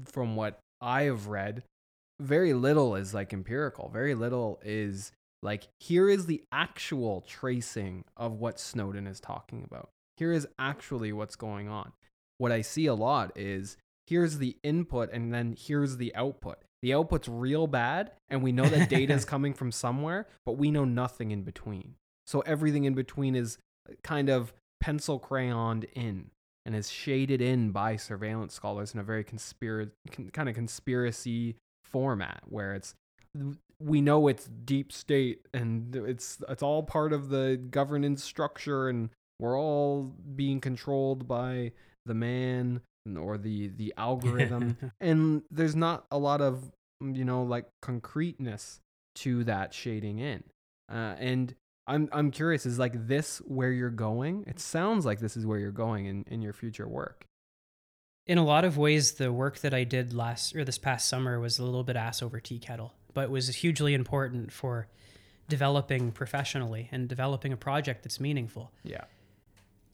from 0.06 0.36
what 0.36 0.60
I 0.82 1.04
have 1.04 1.28
read, 1.28 1.64
very 2.20 2.54
little 2.54 2.96
is 2.96 3.14
like 3.14 3.34
empirical. 3.34 3.90
Very 3.90 4.16
little 4.16 4.60
is 4.64 5.12
like 5.42 5.68
here 5.80 6.10
is 6.10 6.26
the 6.26 6.44
actual 6.52 7.22
tracing 7.22 8.06
of 8.18 8.34
what 8.34 8.60
Snowden 8.60 9.08
is 9.08 9.20
talking 9.20 9.64
about. 9.66 9.90
Here 10.18 10.32
is 10.32 10.48
actually 10.60 11.12
what's 11.12 11.36
going 11.36 11.68
on. 11.70 11.92
What 12.38 12.52
I 12.52 12.62
see 12.62 12.86
a 12.86 12.94
lot 12.94 13.32
is 13.36 13.78
here's 14.08 14.38
the 14.38 14.58
input 14.64 15.12
and 15.12 15.34
then 15.34 15.56
here's 15.58 15.98
the 15.98 16.14
output. 16.16 16.58
The 16.82 16.94
output's 16.94 17.28
real 17.28 17.68
bad 17.68 18.12
and 18.30 18.44
we 18.44 18.52
know 18.52 18.68
that 18.68 18.90
data 18.90 19.14
is 19.14 19.26
coming 19.34 19.54
from 19.54 19.72
somewhere, 19.72 20.28
but 20.46 20.58
we 20.58 20.72
know 20.72 20.86
nothing 20.86 21.32
in 21.32 21.44
between. 21.44 21.96
So 22.26 22.42
everything 22.42 22.86
in 22.86 22.94
between 22.94 23.36
is 23.36 23.58
uh, 23.90 23.94
kind 24.04 24.30
of 24.30 24.54
pencil 24.82 25.20
crayoned 25.20 25.86
in 25.94 26.32
and 26.66 26.76
is 26.76 26.90
shaded 26.90 27.42
in 27.42 27.72
by 27.72 27.96
surveillance 27.96 28.54
scholars 28.54 28.94
in 28.94 29.00
a 29.00 29.04
very 29.04 29.24
conspira- 29.24 29.92
con- 30.12 30.30
kind 30.32 30.50
of 30.50 30.56
conspiracy 30.56 31.56
format 31.84 32.42
where 32.48 32.74
it's 32.74 32.96
we 33.80 34.02
know 34.02 34.28
it's 34.28 34.50
deep 34.66 34.92
state 34.92 35.48
and 35.54 35.96
it's 35.96 36.40
it's 36.48 36.64
all 36.64 36.84
part 36.84 37.12
of 37.12 37.30
the 37.30 37.60
governance 37.70 38.24
structure 38.24 38.88
and 38.88 39.10
we're 39.40 39.60
all 39.60 40.14
being 40.36 40.62
controlled 40.62 41.28
by 41.28 41.72
the 42.06 42.14
man 42.14 42.82
or 43.20 43.38
the 43.38 43.68
the 43.68 43.94
algorithm 43.98 44.78
and 45.02 45.44
there's 45.52 45.76
not 45.76 46.06
a 46.12 46.18
lot 46.18 46.42
of 46.42 46.72
mm, 47.02 47.16
you 47.16 47.26
know 47.26 47.44
like 47.44 47.66
concreteness 47.82 48.80
to 49.16 49.44
that 49.44 49.74
shading 49.74 50.20
in. 50.20 50.44
Uh, 50.92 51.16
and 51.20 51.56
I'm 51.88 52.10
I'm 52.12 52.32
curious 52.32 52.66
is 52.66 52.80
like 52.80 53.08
this 53.08 53.40
where 53.40 53.72
you're 53.72 53.90
going? 53.90 54.46
It 54.48 54.60
sounds 54.60 55.06
like 55.06 55.20
this 55.20 55.38
is 55.38 55.46
where 55.46 55.60
you're 55.60 55.72
going 55.72 56.06
in 56.06 56.26
in 56.28 56.42
your 56.42 56.54
future 56.54 56.88
work. 56.88 57.26
In 58.26 58.38
a 58.38 58.46
lot 58.46 58.64
of 58.64 58.78
ways, 58.78 59.14
the 59.14 59.34
work 59.34 59.60
that 59.60 59.74
I 59.74 59.84
did 59.84 60.14
last 60.14 60.56
or 60.56 60.64
this 60.64 60.78
past 60.78 61.10
summer 61.10 61.40
was 61.40 61.60
a 61.60 61.64
little 61.64 61.84
bit 61.84 61.98
ass 61.98 62.22
over 62.22 62.40
tea 62.40 62.58
kettle, 62.58 62.94
but 63.14 63.30
was 63.30 63.54
hugely 63.54 63.94
important 63.94 64.52
for 64.52 64.88
developing 65.50 66.12
professionally 66.12 66.88
and 66.92 67.10
developing 67.10 67.52
a 67.52 67.58
project 67.58 68.04
that's 68.04 68.20
meaningful. 68.20 68.72
yeah 68.84 69.04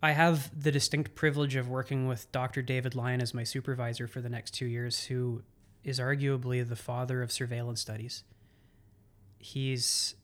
I 0.02 0.12
have 0.12 0.50
the 0.58 0.72
distinct 0.72 1.14
privilege 1.16 1.56
of 1.56 1.68
working 1.68 2.08
with 2.08 2.32
Dr. 2.32 2.62
David 2.62 2.96
Lyon 2.96 3.22
as 3.22 3.34
my 3.34 3.44
supervisor 3.44 4.08
for 4.08 4.22
the 4.22 4.30
next 4.30 4.52
two 4.52 4.66
years, 4.66 5.06
who 5.06 5.44
is 5.84 6.00
arguably 6.00 6.68
the 6.68 6.76
father 6.76 7.22
of 7.22 7.32
surveillance 7.32 7.82
studies. 7.82 8.24
He's 9.38 10.16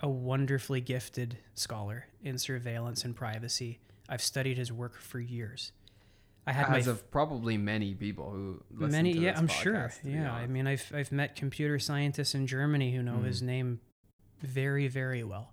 a 0.00 0.08
wonderfully 0.08 0.80
gifted 0.80 1.38
scholar 1.54 2.06
in 2.22 2.38
surveillance 2.38 3.04
and 3.04 3.14
privacy. 3.16 3.80
I've 4.08 4.22
studied 4.22 4.56
his 4.56 4.72
work 4.72 4.96
for 5.00 5.18
years. 5.20 5.72
I 6.46 6.52
had 6.52 6.70
my 6.70 6.78
as 6.78 6.86
of 6.86 7.10
probably 7.10 7.58
many 7.58 7.94
people 7.94 8.30
who 8.30 8.62
listen 8.70 8.92
many 8.92 9.12
to 9.12 9.20
yeah 9.20 9.34
i'm 9.36 9.48
sure 9.48 9.74
podcast, 9.74 9.98
to 9.98 10.04
be 10.06 10.12
yeah 10.12 10.32
i 10.32 10.46
mean 10.46 10.66
i've 10.66 10.90
i've 10.94 11.12
met 11.12 11.36
computer 11.36 11.78
scientists 11.78 12.34
in 12.34 12.46
germany 12.46 12.90
who 12.96 13.02
know 13.02 13.18
his 13.18 13.42
Mhm. 13.42 13.46
name 13.46 13.80
very 14.40 14.88
very 14.88 15.22
well 15.22 15.52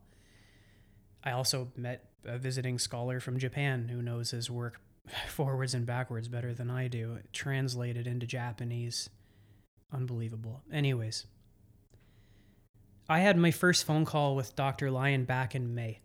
i 1.22 1.32
also 1.32 1.70
met 1.76 2.10
a 2.26 2.38
visiting 2.38 2.78
scholar 2.80 3.20
from 3.20 3.40
japan 3.40 3.88
who 3.90 4.02
knows 4.02 4.32
his 4.32 4.50
work 4.50 4.80
forwards 5.28 5.74
and 5.74 5.86
backwards 5.86 6.28
better 6.28 6.54
than 6.54 6.70
i 6.70 6.88
do 6.88 7.20
translated 7.34 8.08
into 8.08 8.26
japanese 8.26 9.10
unbelievable 9.92 10.62
anyways 10.72 11.26
I 13.08 13.20
had 13.20 13.38
my 13.38 13.52
first 13.52 13.86
phone 13.86 14.04
call 14.04 14.36
with 14.36 14.56
Dr. 14.56 14.90
Lyon 14.90 15.26
back 15.26 15.54
in 15.54 15.76
May. 15.76 16.00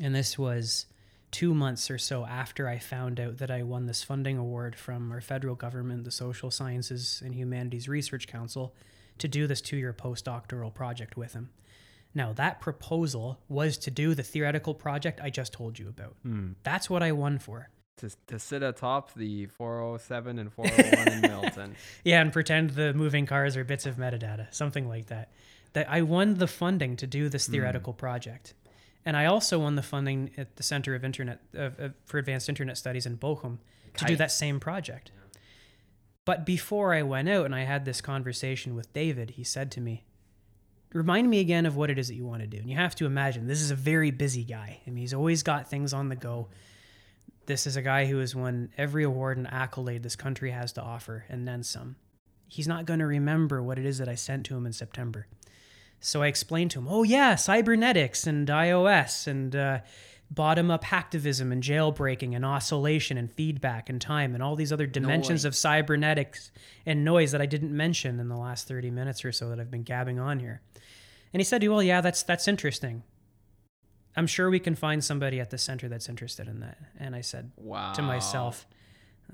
And 0.00 0.14
this 0.14 0.38
was 0.38 0.86
two 1.32 1.52
months 1.52 1.90
or 1.90 1.98
so 1.98 2.24
after 2.24 2.68
I 2.68 2.78
found 2.78 3.18
out 3.18 3.38
that 3.38 3.50
I 3.50 3.64
won 3.64 3.86
this 3.86 4.04
funding 4.04 4.38
award 4.38 4.76
from 4.76 5.10
our 5.10 5.20
federal 5.20 5.56
government, 5.56 6.04
the 6.04 6.12
Social 6.12 6.50
Sciences 6.52 7.22
and 7.24 7.34
Humanities 7.34 7.88
Research 7.88 8.28
Council, 8.28 8.72
to 9.18 9.26
do 9.26 9.48
this 9.48 9.60
two 9.60 9.76
year 9.76 9.92
postdoctoral 9.92 10.72
project 10.72 11.16
with 11.16 11.32
him. 11.32 11.50
Now, 12.16 12.32
that 12.32 12.62
proposal 12.62 13.38
was 13.46 13.76
to 13.76 13.90
do 13.90 14.14
the 14.14 14.22
theoretical 14.22 14.72
project 14.72 15.20
I 15.22 15.28
just 15.28 15.52
told 15.52 15.78
you 15.78 15.86
about. 15.90 16.16
Hmm. 16.22 16.52
That's 16.62 16.88
what 16.88 17.02
I 17.02 17.12
won 17.12 17.38
for. 17.38 17.68
To, 17.98 18.10
to 18.28 18.38
sit 18.38 18.62
atop 18.62 19.12
the 19.12 19.44
407 19.44 20.38
and 20.38 20.50
401 20.52 21.08
in 21.08 21.20
Milton. 21.20 21.76
Yeah, 22.04 22.22
and 22.22 22.32
pretend 22.32 22.70
the 22.70 22.94
moving 22.94 23.26
cars 23.26 23.54
are 23.54 23.64
bits 23.64 23.84
of 23.84 23.96
metadata, 23.96 24.52
something 24.52 24.88
like 24.88 25.06
that. 25.06 25.30
That 25.74 25.90
I 25.90 26.00
won 26.00 26.34
the 26.34 26.46
funding 26.46 26.96
to 26.96 27.06
do 27.06 27.28
this 27.28 27.48
theoretical 27.48 27.92
project, 27.92 28.54
and 29.04 29.14
I 29.14 29.26
also 29.26 29.58
won 29.58 29.74
the 29.74 29.82
funding 29.82 30.30
at 30.38 30.56
the 30.56 30.62
Center 30.62 30.94
of 30.94 31.04
Internet 31.04 31.42
of, 31.52 31.78
of, 31.78 31.92
for 32.06 32.16
Advanced 32.16 32.48
Internet 32.48 32.78
Studies 32.78 33.04
in 33.04 33.18
Bochum 33.18 33.58
to 33.98 34.06
do 34.06 34.16
that 34.16 34.32
same 34.32 34.58
project. 34.58 35.10
But 36.24 36.46
before 36.46 36.94
I 36.94 37.02
went 37.02 37.28
out 37.28 37.44
and 37.44 37.54
I 37.54 37.64
had 37.64 37.84
this 37.84 38.00
conversation 38.00 38.74
with 38.74 38.90
David, 38.94 39.32
he 39.32 39.44
said 39.44 39.70
to 39.72 39.82
me, 39.82 40.04
"Remind 40.96 41.28
me 41.28 41.40
again 41.40 41.66
of 41.66 41.76
what 41.76 41.90
it 41.90 41.98
is 41.98 42.08
that 42.08 42.14
you 42.14 42.26
want 42.26 42.42
to 42.42 42.46
do." 42.46 42.58
And 42.58 42.68
you 42.70 42.76
have 42.76 42.94
to 42.96 43.06
imagine 43.06 43.46
this 43.46 43.60
is 43.60 43.70
a 43.70 43.76
very 43.76 44.10
busy 44.10 44.44
guy. 44.44 44.80
I 44.86 44.90
mean, 44.90 45.02
he's 45.02 45.14
always 45.14 45.42
got 45.42 45.68
things 45.68 45.92
on 45.92 46.08
the 46.08 46.16
go. 46.16 46.48
This 47.46 47.66
is 47.66 47.76
a 47.76 47.82
guy 47.82 48.06
who 48.06 48.18
has 48.18 48.34
won 48.34 48.70
every 48.76 49.04
award 49.04 49.36
and 49.36 49.46
accolade 49.46 50.02
this 50.02 50.16
country 50.16 50.50
has 50.50 50.72
to 50.72 50.82
offer, 50.82 51.24
and 51.28 51.46
then 51.46 51.62
some. 51.62 51.96
He's 52.48 52.68
not 52.68 52.86
going 52.86 53.00
to 53.00 53.06
remember 53.06 53.62
what 53.62 53.78
it 53.78 53.86
is 53.86 53.98
that 53.98 54.08
I 54.08 54.14
sent 54.14 54.46
to 54.46 54.56
him 54.56 54.66
in 54.66 54.72
September. 54.72 55.26
So 56.00 56.22
I 56.22 56.26
explained 56.26 56.70
to 56.72 56.78
him, 56.78 56.88
oh, 56.88 57.02
yeah, 57.02 57.34
cybernetics 57.36 58.26
and 58.26 58.46
iOS 58.46 59.26
and 59.26 59.56
uh, 59.56 59.80
bottom 60.30 60.70
up 60.70 60.82
hacktivism 60.84 61.52
and 61.52 61.62
jailbreaking 61.62 62.34
and 62.34 62.44
oscillation 62.44 63.16
and 63.16 63.32
feedback 63.32 63.88
and 63.88 64.00
time 64.00 64.34
and 64.34 64.42
all 64.42 64.56
these 64.56 64.72
other 64.72 64.86
dimensions 64.86 65.44
of 65.44 65.54
cybernetics 65.54 66.50
and 66.84 67.04
noise 67.04 67.30
that 67.32 67.40
I 67.40 67.46
didn't 67.46 67.74
mention 67.76 68.18
in 68.18 68.28
the 68.28 68.36
last 68.36 68.66
30 68.66 68.90
minutes 68.90 69.24
or 69.24 69.30
so 69.32 69.48
that 69.50 69.60
I've 69.60 69.70
been 69.70 69.84
gabbing 69.84 70.18
on 70.18 70.40
here. 70.40 70.62
And 71.32 71.40
he 71.40 71.44
said, 71.44 71.62
well, 71.66 71.82
yeah, 71.82 72.00
that's, 72.00 72.22
that's 72.24 72.48
interesting. 72.48 73.02
I'm 74.16 74.26
sure 74.26 74.48
we 74.50 74.58
can 74.60 74.74
find 74.74 75.04
somebody 75.04 75.40
at 75.40 75.50
the 75.50 75.58
center 75.58 75.88
that's 75.88 76.08
interested 76.08 76.48
in 76.48 76.60
that. 76.60 76.78
And 76.98 77.14
I 77.14 77.20
said 77.20 77.52
Wow. 77.56 77.92
to 77.92 78.02
myself, 78.02 78.66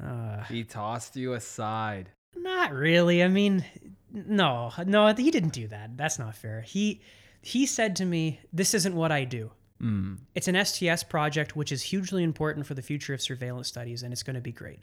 uh, 0.02 0.42
He 0.44 0.64
tossed 0.64 1.16
you 1.16 1.32
aside. 1.34 2.10
not 2.36 2.72
really. 2.72 3.22
I 3.22 3.28
mean, 3.28 3.64
no, 4.12 4.72
no, 4.86 5.14
he 5.14 5.30
didn't 5.30 5.52
do 5.54 5.68
that. 5.68 5.96
That's 5.96 6.18
not 6.18 6.34
fair. 6.36 6.60
He 6.62 7.00
he 7.44 7.66
said 7.66 7.96
to 7.96 8.04
me, 8.04 8.40
"This 8.52 8.72
isn't 8.74 8.94
what 8.94 9.10
I 9.10 9.24
do. 9.24 9.50
Mm. 9.82 10.18
It's 10.34 10.48
an 10.48 10.64
STS 10.64 11.02
project, 11.02 11.56
which 11.56 11.72
is 11.72 11.82
hugely 11.82 12.22
important 12.22 12.66
for 12.66 12.74
the 12.74 12.82
future 12.82 13.12
of 13.14 13.20
surveillance 13.20 13.68
studies, 13.68 14.02
and 14.02 14.12
it's 14.12 14.22
going 14.22 14.34
to 14.34 14.40
be 14.40 14.52
great. 14.52 14.80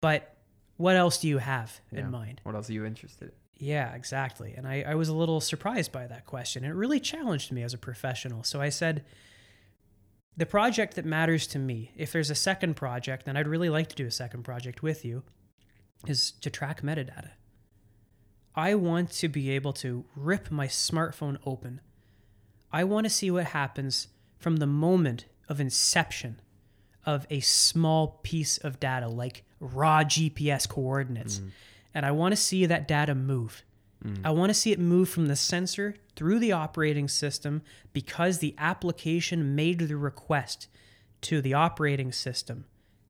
But 0.00 0.36
what 0.76 0.96
else 0.96 1.18
do 1.18 1.28
you 1.28 1.38
have 1.38 1.80
Yeah. 1.90 2.00
in 2.00 2.10
mind?" 2.10 2.40
What 2.44 2.54
else 2.54 2.68
are 2.68 2.74
you 2.74 2.84
interested 2.84 3.28
in? 3.28 3.34
Yeah, 3.60 3.94
exactly. 3.94 4.54
And 4.54 4.68
I, 4.68 4.82
I 4.82 4.94
was 4.94 5.08
a 5.08 5.14
little 5.14 5.40
surprised 5.40 5.90
by 5.90 6.06
that 6.06 6.26
question. 6.26 6.64
It 6.64 6.70
really 6.70 7.00
challenged 7.00 7.50
me 7.50 7.62
as 7.62 7.74
a 7.74 7.78
professional. 7.78 8.44
So 8.44 8.60
I 8.60 8.68
said, 8.68 9.04
the 10.36 10.46
project 10.46 10.94
that 10.94 11.04
matters 11.04 11.48
to 11.48 11.58
me, 11.58 11.90
if 11.96 12.12
there's 12.12 12.30
a 12.30 12.34
second 12.36 12.74
project, 12.74 13.26
and 13.26 13.36
I'd 13.36 13.48
really 13.48 13.68
like 13.68 13.88
to 13.88 13.96
do 13.96 14.06
a 14.06 14.10
second 14.12 14.44
project 14.44 14.82
with 14.82 15.04
you, 15.04 15.24
is 16.06 16.30
to 16.30 16.50
track 16.50 16.82
metadata. 16.82 17.30
I 18.54 18.76
want 18.76 19.10
to 19.12 19.28
be 19.28 19.50
able 19.50 19.72
to 19.74 20.04
rip 20.14 20.50
my 20.52 20.68
smartphone 20.68 21.38
open. 21.44 21.80
I 22.70 22.84
want 22.84 23.04
to 23.06 23.10
see 23.10 23.30
what 23.30 23.46
happens 23.46 24.08
from 24.38 24.56
the 24.56 24.66
moment 24.66 25.26
of 25.48 25.60
inception 25.60 26.40
of 27.04 27.26
a 27.30 27.40
small 27.40 28.20
piece 28.22 28.58
of 28.58 28.78
data, 28.80 29.08
like 29.08 29.44
raw 29.60 30.02
GPS 30.02 30.68
coordinates. 30.68 31.38
Mm. 31.38 31.50
And 31.94 32.06
I 32.06 32.10
want 32.10 32.32
to 32.32 32.36
see 32.36 32.66
that 32.66 32.86
data 32.86 33.14
move. 33.14 33.64
Mm. 34.04 34.20
I 34.24 34.30
want 34.30 34.50
to 34.50 34.54
see 34.54 34.72
it 34.72 34.78
move 34.78 35.08
from 35.08 35.26
the 35.26 35.36
sensor 35.36 35.96
through 36.14 36.38
the 36.38 36.52
operating 36.52 37.08
system 37.08 37.62
because 37.92 38.38
the 38.38 38.54
application 38.58 39.54
made 39.54 39.80
the 39.80 39.96
request 39.96 40.68
to 41.22 41.40
the 41.40 41.54
operating 41.54 42.12
system. 42.12 42.66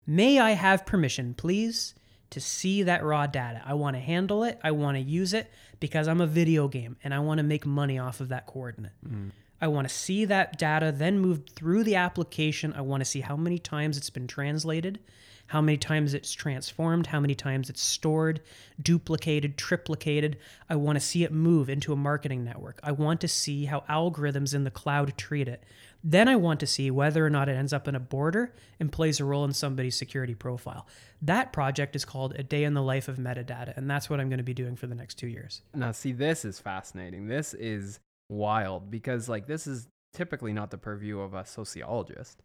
May 0.06 0.38
I 0.38 0.52
have 0.52 0.86
permission, 0.86 1.34
please, 1.34 1.94
to 2.30 2.40
see 2.40 2.82
that 2.84 3.04
raw 3.04 3.26
data? 3.26 3.62
I 3.66 3.74
want 3.74 3.96
to 3.96 4.00
handle 4.00 4.44
it. 4.44 4.58
I 4.62 4.70
want 4.70 4.96
to 4.96 5.02
use 5.02 5.34
it 5.34 5.50
because 5.80 6.08
I'm 6.08 6.20
a 6.20 6.26
video 6.26 6.68
game 6.68 6.96
and 7.04 7.12
I 7.12 7.18
want 7.18 7.38
to 7.38 7.44
make 7.44 7.66
money 7.66 7.98
off 7.98 8.20
of 8.20 8.28
that 8.28 8.46
coordinate. 8.46 8.92
Mm. 9.06 9.32
I 9.60 9.68
want 9.68 9.88
to 9.88 9.94
see 9.94 10.24
that 10.26 10.58
data 10.58 10.92
then 10.92 11.18
move 11.18 11.42
through 11.54 11.84
the 11.84 11.96
application. 11.96 12.72
I 12.74 12.80
want 12.82 13.00
to 13.00 13.04
see 13.04 13.20
how 13.20 13.36
many 13.36 13.58
times 13.58 13.96
it's 13.96 14.10
been 14.10 14.26
translated, 14.26 15.00
how 15.48 15.60
many 15.60 15.76
times 15.76 16.14
it's 16.14 16.32
transformed, 16.32 17.08
how 17.08 17.20
many 17.20 17.34
times 17.34 17.68
it's 17.68 17.82
stored, 17.82 18.40
duplicated, 18.80 19.56
triplicated. 19.56 20.36
I 20.68 20.76
want 20.76 20.96
to 20.96 21.04
see 21.04 21.24
it 21.24 21.32
move 21.32 21.68
into 21.68 21.92
a 21.92 21.96
marketing 21.96 22.44
network. 22.44 22.78
I 22.82 22.92
want 22.92 23.20
to 23.22 23.28
see 23.28 23.64
how 23.64 23.80
algorithms 23.88 24.54
in 24.54 24.64
the 24.64 24.70
cloud 24.70 25.16
treat 25.16 25.48
it. 25.48 25.64
Then 26.04 26.28
I 26.28 26.36
want 26.36 26.60
to 26.60 26.66
see 26.66 26.92
whether 26.92 27.26
or 27.26 27.30
not 27.30 27.48
it 27.48 27.56
ends 27.56 27.72
up 27.72 27.88
in 27.88 27.96
a 27.96 28.00
border 28.00 28.54
and 28.78 28.92
plays 28.92 29.18
a 29.18 29.24
role 29.24 29.44
in 29.44 29.52
somebody's 29.52 29.96
security 29.96 30.34
profile. 30.34 30.86
That 31.20 31.52
project 31.52 31.96
is 31.96 32.04
called 32.04 32.34
A 32.36 32.44
Day 32.44 32.62
in 32.62 32.74
the 32.74 32.82
Life 32.82 33.08
of 33.08 33.16
Metadata, 33.16 33.76
and 33.76 33.90
that's 33.90 34.08
what 34.08 34.20
I'm 34.20 34.28
going 34.28 34.38
to 34.38 34.44
be 34.44 34.54
doing 34.54 34.76
for 34.76 34.86
the 34.86 34.94
next 34.94 35.16
two 35.16 35.26
years. 35.26 35.62
Now, 35.74 35.90
see, 35.90 36.12
this 36.12 36.44
is 36.44 36.60
fascinating. 36.60 37.26
This 37.26 37.52
is 37.54 37.98
wild 38.28 38.90
because, 38.90 39.28
like, 39.28 39.46
this 39.46 39.66
is 39.66 39.88
typically 40.12 40.52
not 40.52 40.70
the 40.70 40.78
purview 40.78 41.20
of 41.20 41.34
a 41.34 41.44
sociologist, 41.44 42.42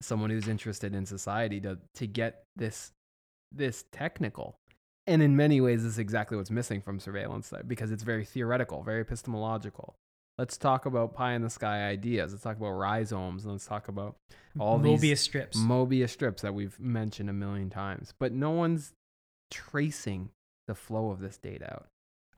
someone 0.00 0.30
who's 0.30 0.48
interested 0.48 0.94
in 0.94 1.06
society, 1.06 1.60
to 1.60 1.78
to 1.94 2.06
get 2.06 2.44
this 2.56 2.92
this 3.50 3.84
technical. 3.92 4.56
And 5.06 5.20
in 5.20 5.36
many 5.36 5.60
ways, 5.60 5.82
this 5.82 5.92
is 5.92 5.98
exactly 5.98 6.36
what's 6.36 6.50
missing 6.50 6.80
from 6.80 7.00
surveillance 7.00 7.52
because 7.66 7.90
it's 7.90 8.04
very 8.04 8.24
theoretical, 8.24 8.82
very 8.82 9.00
epistemological. 9.00 9.96
Let's 10.38 10.56
talk 10.56 10.86
about 10.86 11.12
pie 11.14 11.34
in 11.34 11.42
the 11.42 11.50
sky 11.50 11.88
ideas. 11.88 12.32
Let's 12.32 12.44
talk 12.44 12.56
about 12.56 12.70
rhizomes. 12.70 13.44
And 13.44 13.52
let's 13.52 13.66
talk 13.66 13.88
about 13.88 14.16
all 14.58 14.78
Mobius 14.78 15.00
these 15.00 15.20
strips. 15.20 15.58
Mobius 15.58 16.10
strips 16.10 16.42
that 16.42 16.54
we've 16.54 16.78
mentioned 16.80 17.28
a 17.28 17.34
million 17.34 17.68
times, 17.68 18.14
but 18.18 18.32
no 18.32 18.50
one's 18.50 18.92
tracing 19.50 20.30
the 20.68 20.74
flow 20.74 21.10
of 21.10 21.20
this 21.20 21.36
data 21.36 21.70
out. 21.70 21.88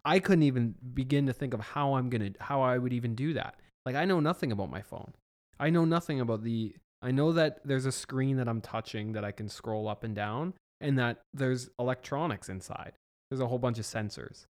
I 0.05 0.19
couldn't 0.19 0.43
even 0.43 0.75
begin 0.93 1.27
to 1.27 1.33
think 1.33 1.55
of 1.55 1.61
how 1.61 1.95
I'm 1.95 2.11
gonna 2.11 2.31
how 2.41 2.63
I 2.63 2.79
would 2.79 2.93
even 2.93 3.15
do 3.15 3.33
that. 3.35 3.57
Like 3.87 3.97
I 3.97 4.05
know 4.05 4.21
nothing 4.21 4.53
about 4.53 4.71
my 4.71 4.83
phone. 4.83 5.13
I 5.59 5.71
know 5.71 5.85
nothing 5.85 6.21
about 6.21 6.43
the 6.43 6.75
I 7.03 7.11
know 7.11 7.33
that 7.33 7.61
there's 7.65 7.87
a 7.87 7.93
screen 7.93 8.37
that 8.39 8.49
I'm 8.49 8.61
touching 8.61 9.13
that 9.13 9.25
I 9.25 9.33
can 9.33 9.49
scroll 9.49 9.89
up 9.89 10.05
and 10.05 10.15
down 10.15 10.55
and 10.81 10.99
that 10.99 11.21
there's 11.33 11.69
electronics 11.79 12.49
inside. 12.49 12.93
There's 13.29 13.41
a 13.41 13.47
whole 13.47 13.59
bunch 13.59 13.79
of 13.79 13.85
sensors. 13.85 14.47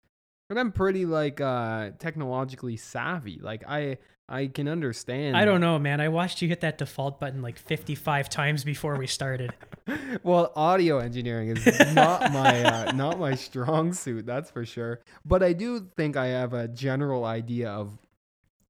But 0.53 0.59
I'm 0.59 0.71
pretty 0.71 1.07
like 1.07 1.41
uh 1.41 1.91
technologically 1.97 2.77
savvy. 2.77 3.39
Like 3.41 3.63
I 3.67 3.97
I 4.29 4.45
can 4.45 4.67
understand 4.67 5.35
I 5.35 5.45
don't 5.45 5.61
know, 5.61 5.79
man. 5.79 5.99
I 5.99 6.09
watched 6.09 6.43
you 6.43 6.47
hit 6.47 6.61
that 6.61 6.77
default 6.77 7.19
button 7.19 7.41
like 7.41 7.57
55 7.57 8.29
times 8.29 8.63
before 8.63 8.95
we 8.95 9.07
started. 9.07 9.51
well, 10.23 10.53
audio 10.55 10.99
engineering 10.99 11.49
is 11.49 11.65
not 11.95 12.31
my 12.31 12.63
uh, 12.63 12.91
not 12.95 13.19
my 13.19 13.33
strong 13.33 13.93
suit, 13.93 14.27
that's 14.27 14.51
for 14.51 14.63
sure. 14.63 14.99
But 15.25 15.41
I 15.41 15.53
do 15.53 15.89
think 15.97 16.17
I 16.17 16.27
have 16.27 16.53
a 16.53 16.67
general 16.67 17.25
idea 17.25 17.71
of 17.71 17.97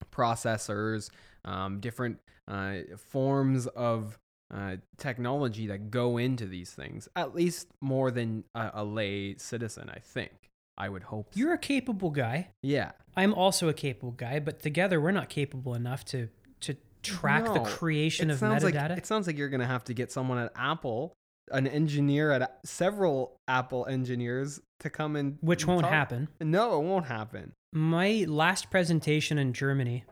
processors, 0.09 1.09
um, 1.43 1.81
different 1.81 2.21
uh, 2.47 2.77
forms 2.95 3.67
of 3.67 4.17
uh, 4.53 4.77
technology 4.95 5.67
that 5.67 5.91
go 5.91 6.17
into 6.17 6.45
these 6.45 6.71
things. 6.71 7.09
At 7.17 7.35
least 7.35 7.67
more 7.81 8.09
than 8.09 8.45
a, 8.55 8.71
a 8.75 8.83
lay 8.85 9.35
citizen, 9.35 9.89
I 9.93 9.99
think. 9.99 10.31
I 10.77 10.89
would 10.89 11.03
hope. 11.03 11.29
You're 11.35 11.53
a 11.53 11.57
capable 11.57 12.09
guy. 12.09 12.49
yeah. 12.61 12.91
I'm 13.15 13.33
also 13.35 13.69
a 13.69 13.73
capable 13.75 14.13
guy, 14.13 14.39
but 14.39 14.59
together 14.63 14.99
we're 14.99 15.11
not 15.11 15.29
capable 15.29 15.75
enough 15.75 16.03
to 16.05 16.29
to 16.61 16.75
track 17.03 17.43
the 17.45 17.59
creation 17.59 18.31
of 18.31 18.39
metadata. 18.39 18.89
Like, 18.89 18.97
it 18.97 19.05
sounds 19.05 19.27
like 19.27 19.37
you're 19.37 19.49
gonna 19.49 19.67
have 19.67 19.83
to 19.83 19.93
get 19.93 20.11
someone 20.11 20.39
at 20.39 20.51
Apple, 20.55 21.13
an 21.51 21.67
engineer 21.67 22.31
at 22.31 22.59
several 22.65 23.37
Apple 23.47 23.85
engineers 23.85 24.59
to 24.79 24.89
come 24.89 25.15
and 25.15 25.37
which 25.41 25.67
won't 25.67 25.81
talk. 25.81 25.91
happen. 25.91 26.27
No, 26.41 26.79
it 26.79 26.83
won't 26.85 27.05
happen. 27.05 27.53
My 27.71 28.25
last 28.27 28.71
presentation 28.71 29.37
in 29.37 29.53
Germany 29.53 30.05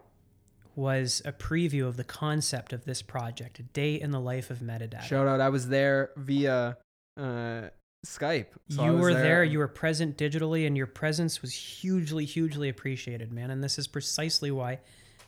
was 0.76 1.24
a 1.26 1.32
preview 1.32 1.88
of 1.88 1.98
the 1.98 2.04
concept 2.04 2.72
of 2.72 2.86
this 2.86 3.02
project, 3.02 3.58
a 3.60 3.64
day 3.64 4.00
in 4.00 4.12
the 4.12 4.20
life 4.20 4.52
of 4.52 4.60
metadata. 4.60 5.02
Shout 5.02 5.28
out! 5.28 5.42
I 5.42 5.50
was 5.50 5.70
there 5.70 6.12
via 6.18 6.78
uh, 7.18 7.62
Skype. 8.06 8.48
So 8.70 8.84
you 8.84 8.94
were 8.94 9.14
there. 9.14 9.44
you 9.44 9.60
were 9.60 9.68
present 9.68 10.18
digitally, 10.18 10.66
and 10.66 10.76
your 10.76 10.88
presence 10.88 11.42
was 11.42 11.54
hugely, 11.54 12.26
hugely 12.26 12.68
appreciated, 12.70 13.32
man. 13.32 13.52
And 13.52 13.64
this 13.64 13.78
is 13.78 13.88
precisely 13.88 14.50
why 14.50 14.80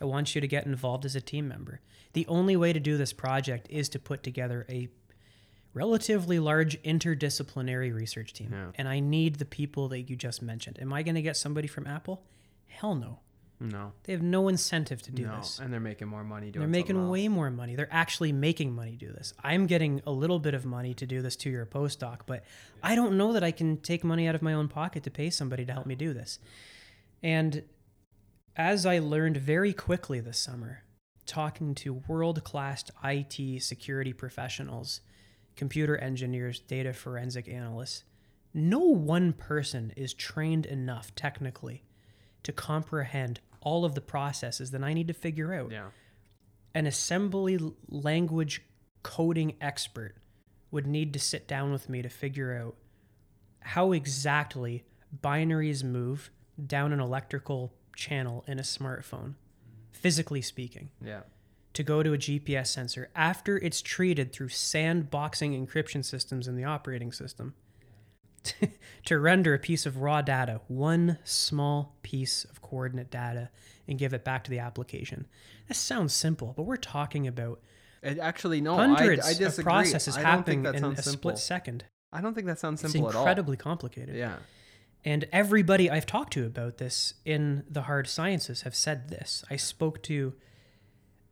I 0.01 0.05
want 0.05 0.33
you 0.33 0.41
to 0.41 0.47
get 0.47 0.65
involved 0.65 1.05
as 1.05 1.15
a 1.15 1.21
team 1.21 1.47
member. 1.47 1.81
The 2.13 2.25
only 2.27 2.55
way 2.55 2.73
to 2.73 2.79
do 2.79 2.97
this 2.97 3.13
project 3.13 3.67
is 3.69 3.89
to 3.89 3.99
put 3.99 4.23
together 4.23 4.65
a 4.69 4.89
relatively 5.73 6.39
large 6.39 6.81
interdisciplinary 6.83 7.93
research 7.93 8.33
team. 8.33 8.49
Yeah. 8.51 8.71
And 8.75 8.87
I 8.87 8.99
need 8.99 9.35
the 9.35 9.45
people 9.45 9.87
that 9.89 10.01
you 10.09 10.15
just 10.15 10.41
mentioned. 10.41 10.79
Am 10.81 10.93
I 10.93 11.03
going 11.03 11.15
to 11.15 11.21
get 11.21 11.37
somebody 11.37 11.67
from 11.67 11.87
Apple? 11.87 12.23
Hell 12.67 12.95
no. 12.95 13.19
No. 13.63 13.93
They 14.03 14.11
have 14.11 14.21
no 14.21 14.49
incentive 14.49 15.01
to 15.03 15.11
do 15.11 15.25
no. 15.25 15.37
this. 15.37 15.59
And 15.59 15.71
they're 15.71 15.79
making 15.79 16.09
more 16.09 16.23
money 16.23 16.51
doing 16.51 16.61
They're 16.61 16.67
making 16.67 17.09
way 17.09 17.29
more 17.29 17.49
money. 17.49 17.75
They're 17.75 17.87
actually 17.91 18.33
making 18.33 18.75
money 18.75 18.97
do 18.97 19.07
this. 19.07 19.33
I'm 19.41 19.67
getting 19.67 20.01
a 20.05 20.11
little 20.11 20.37
bit 20.37 20.53
of 20.53 20.65
money 20.65 20.93
to 20.95 21.05
do 21.05 21.21
this 21.21 21.37
two 21.37 21.49
year 21.49 21.65
postdoc, 21.65 22.21
but 22.25 22.43
I 22.83 22.93
don't 22.95 23.17
know 23.17 23.31
that 23.31 23.43
I 23.43 23.51
can 23.51 23.77
take 23.77 24.03
money 24.03 24.27
out 24.27 24.35
of 24.35 24.41
my 24.41 24.53
own 24.53 24.67
pocket 24.67 25.03
to 25.03 25.11
pay 25.11 25.29
somebody 25.29 25.65
to 25.65 25.71
help 25.71 25.85
me 25.85 25.95
do 25.95 26.13
this. 26.13 26.39
And 27.23 27.63
as 28.57 28.85
I 28.85 28.99
learned 28.99 29.37
very 29.37 29.71
quickly 29.71 30.19
this 30.19 30.37
summer, 30.37 30.83
talking 31.25 31.73
to 31.75 32.01
world 32.07 32.43
class 32.43 32.83
IT 33.01 33.63
security 33.63 34.11
professionals, 34.11 34.99
computer 35.55 35.97
engineers, 35.97 36.59
data 36.59 36.91
forensic 36.91 37.47
analysts, 37.47 38.03
no 38.53 38.79
one 38.79 39.31
person 39.31 39.93
is 39.95 40.13
trained 40.13 40.65
enough 40.65 41.15
technically 41.15 41.83
to 42.43 42.51
comprehend 42.51 43.39
all 43.63 43.85
of 43.85 43.95
the 43.95 44.01
processes 44.01 44.71
that 44.71 44.83
I 44.83 44.93
need 44.93 45.07
to 45.07 45.13
figure 45.13 45.53
out 45.53 45.71
Yeah. 45.71 45.89
an 46.75 46.85
assembly 46.85 47.57
language 47.87 48.61
coding 49.01 49.55
expert 49.61 50.15
would 50.71 50.87
need 50.87 51.13
to 51.13 51.19
sit 51.19 51.47
down 51.47 51.71
with 51.71 51.89
me 51.89 52.01
to 52.01 52.09
figure 52.09 52.55
out 52.55 52.75
how 53.61 53.91
exactly 53.91 54.83
binaries 55.21 55.83
move 55.83 56.31
down 56.67 56.91
an 56.93 56.99
electrical 56.99 57.73
channel 57.95 58.43
in 58.47 58.59
a 58.59 58.63
smartphone, 58.63 59.35
physically 59.91 60.41
speaking, 60.41 60.89
Yeah. 61.01 61.23
to 61.73 61.83
go 61.83 62.03
to 62.03 62.13
a 62.13 62.17
GPS 62.17 62.69
sensor 62.71 63.09
after 63.15 63.57
it's 63.57 63.81
treated 63.81 64.31
through 64.33 64.49
sandboxing 64.49 65.57
encryption 65.57 66.03
systems 66.03 66.47
in 66.47 66.55
the 66.55 66.63
operating 66.63 67.11
system 67.11 67.53
to 69.05 69.19
render 69.19 69.53
a 69.53 69.59
piece 69.59 69.85
of 69.85 69.97
raw 69.97 70.21
data, 70.21 70.61
one 70.67 71.17
small 71.23 71.95
piece 72.03 72.45
of 72.45 72.61
coordinate 72.61 73.09
data, 73.11 73.49
and 73.87 73.99
give 73.99 74.13
it 74.13 74.23
back 74.23 74.43
to 74.45 74.51
the 74.51 74.59
application. 74.59 75.27
That 75.67 75.75
sounds 75.75 76.13
simple, 76.13 76.53
but 76.55 76.63
we're 76.63 76.77
talking 76.77 77.27
about 77.27 77.61
It 78.01 78.19
actually 78.19 78.61
no. 78.61 78.75
hundreds 78.75 79.25
I, 79.25 79.29
I 79.29 79.33
disagree. 79.33 79.61
of 79.61 79.65
processes 79.65 80.15
happening 80.15 80.65
in 80.65 80.75
a 80.75 80.95
simple. 80.95 81.01
split 81.01 81.37
second. 81.37 81.85
I 82.11 82.21
don't 82.21 82.33
think 82.33 82.47
that 82.47 82.59
sounds 82.59 82.81
simple 82.81 83.09
at 83.09 83.15
all. 83.15 83.23
incredibly 83.23 83.57
complicated. 83.57 84.15
Yeah. 84.15 84.35
And 85.05 85.27
everybody 85.33 85.89
I've 85.89 86.05
talked 86.05 86.33
to 86.33 86.45
about 86.45 86.77
this 86.77 87.15
in 87.25 87.63
the 87.69 87.83
hard 87.83 88.07
sciences 88.07 88.61
have 88.61 88.75
said 88.75 89.09
this. 89.09 89.43
I 89.49 89.57
spoke 89.57 90.01
to 90.03 90.33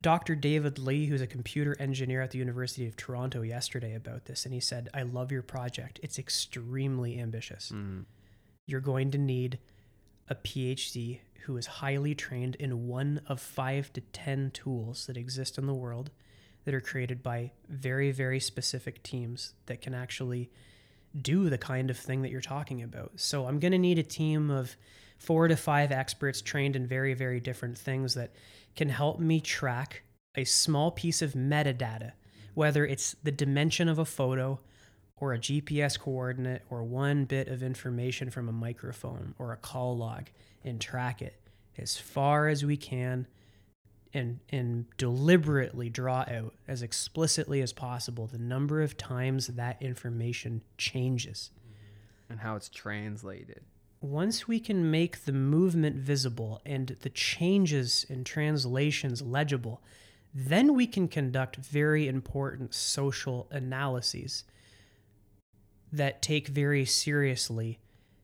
Dr. 0.01 0.35
David 0.35 0.79
Lee, 0.79 1.05
who's 1.05 1.21
a 1.21 1.27
computer 1.27 1.75
engineer 1.79 2.21
at 2.21 2.31
the 2.31 2.39
University 2.39 2.87
of 2.87 2.95
Toronto, 2.95 3.41
yesterday 3.43 3.93
about 3.93 4.25
this, 4.25 4.45
and 4.45 4.53
he 4.53 4.59
said, 4.59 4.89
I 4.93 5.03
love 5.03 5.31
your 5.31 5.43
project. 5.43 5.99
It's 6.01 6.17
extremely 6.17 7.19
ambitious. 7.19 7.71
Mhm. 7.71 8.05
You're 8.65 8.81
going 8.81 9.11
to 9.11 9.17
need 9.17 9.59
a 10.27 10.35
PhD 10.35 11.19
who 11.45 11.57
is 11.57 11.65
highly 11.65 12.15
trained 12.15 12.55
in 12.55 12.87
one 12.87 13.21
of 13.27 13.39
five 13.39 13.91
to 13.93 14.01
10 14.01 14.51
tools 14.51 15.05
that 15.07 15.17
exist 15.17 15.57
in 15.57 15.65
the 15.65 15.73
world 15.73 16.11
that 16.65 16.73
are 16.73 16.81
created 16.81 17.21
by 17.23 17.51
very, 17.67 18.11
very 18.11 18.39
specific 18.39 19.01
teams 19.03 19.53
that 19.65 19.81
can 19.81 19.93
actually 19.93 20.49
do 21.19 21.49
the 21.49 21.57
kind 21.57 21.89
of 21.89 21.97
thing 21.97 22.21
that 22.21 22.29
you're 22.31 22.39
talking 22.41 22.81
about. 22.81 23.19
So 23.19 23.47
I'm 23.47 23.59
going 23.59 23.71
to 23.71 23.77
need 23.77 23.99
a 23.99 24.03
team 24.03 24.49
of 24.49 24.75
four 25.17 25.47
to 25.47 25.55
five 25.55 25.91
experts 25.91 26.41
trained 26.41 26.75
in 26.75 26.87
very, 26.87 27.13
very 27.13 27.39
different 27.39 27.77
things 27.77 28.13
that 28.13 28.31
can 28.75 28.89
help 28.89 29.19
me 29.19 29.39
track 29.39 30.03
a 30.35 30.43
small 30.43 30.91
piece 30.91 31.21
of 31.21 31.33
metadata, 31.33 32.13
whether 32.53 32.85
it's 32.85 33.15
the 33.23 33.31
dimension 33.31 33.89
of 33.89 33.99
a 33.99 34.05
photo 34.05 34.59
or 35.17 35.33
a 35.33 35.39
GPS 35.39 35.99
coordinate 35.99 36.63
or 36.69 36.83
one 36.83 37.25
bit 37.25 37.47
of 37.47 37.61
information 37.61 38.29
from 38.29 38.49
a 38.49 38.53
microphone 38.53 39.35
or 39.37 39.51
a 39.51 39.57
call 39.57 39.95
log 39.95 40.29
and 40.63 40.81
track 40.81 41.21
it 41.21 41.39
as 41.77 41.97
far 41.97 42.47
as 42.47 42.65
we 42.65 42.75
can 42.75 43.27
and 44.13 44.39
and 44.49 44.85
deliberately 44.97 45.89
draw 45.89 46.25
out 46.27 46.53
as 46.67 46.81
explicitly 46.81 47.61
as 47.61 47.71
possible 47.71 48.27
the 48.27 48.37
number 48.37 48.81
of 48.81 48.97
times 48.97 49.47
that 49.47 49.81
information 49.81 50.61
changes. 50.77 51.51
And 52.29 52.39
how 52.39 52.55
it's 52.55 52.69
translated. 52.69 53.61
Once 54.01 54.47
we 54.47 54.59
can 54.59 54.89
make 54.89 55.25
the 55.25 55.31
movement 55.31 55.95
visible 55.95 56.59
and 56.65 56.97
the 57.01 57.09
changes 57.09 58.03
and 58.09 58.25
translations 58.25 59.21
legible, 59.21 59.79
then 60.33 60.73
we 60.73 60.87
can 60.87 61.07
conduct 61.07 61.57
very 61.57 62.07
important 62.07 62.73
social 62.73 63.47
analyses 63.51 64.43
that 65.91 66.21
take 66.21 66.47
very 66.47 66.83
seriously 66.83 67.79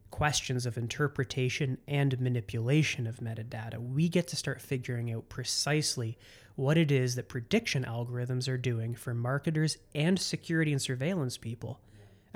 questions 0.10 0.66
of 0.66 0.78
interpretation 0.78 1.78
and 1.88 2.20
manipulation 2.20 3.06
of 3.06 3.18
metadata. 3.18 3.78
We 3.78 4.10
get 4.10 4.28
to 4.30 4.36
start 4.36 4.62
figuring 4.62 5.12
out 5.12 5.30
precisely 5.30 6.18
what 6.56 6.78
it 6.78 6.92
is 6.92 7.14
that 7.16 7.30
prediction 7.30 7.84
algorithms 7.84 8.48
are 8.48 8.58
doing 8.58 8.96
for 8.96 9.14
marketers 9.14 9.78
and 9.94 10.18
security 10.18 10.72
and 10.72 10.82
surveillance 10.82 11.38
people 11.38 11.80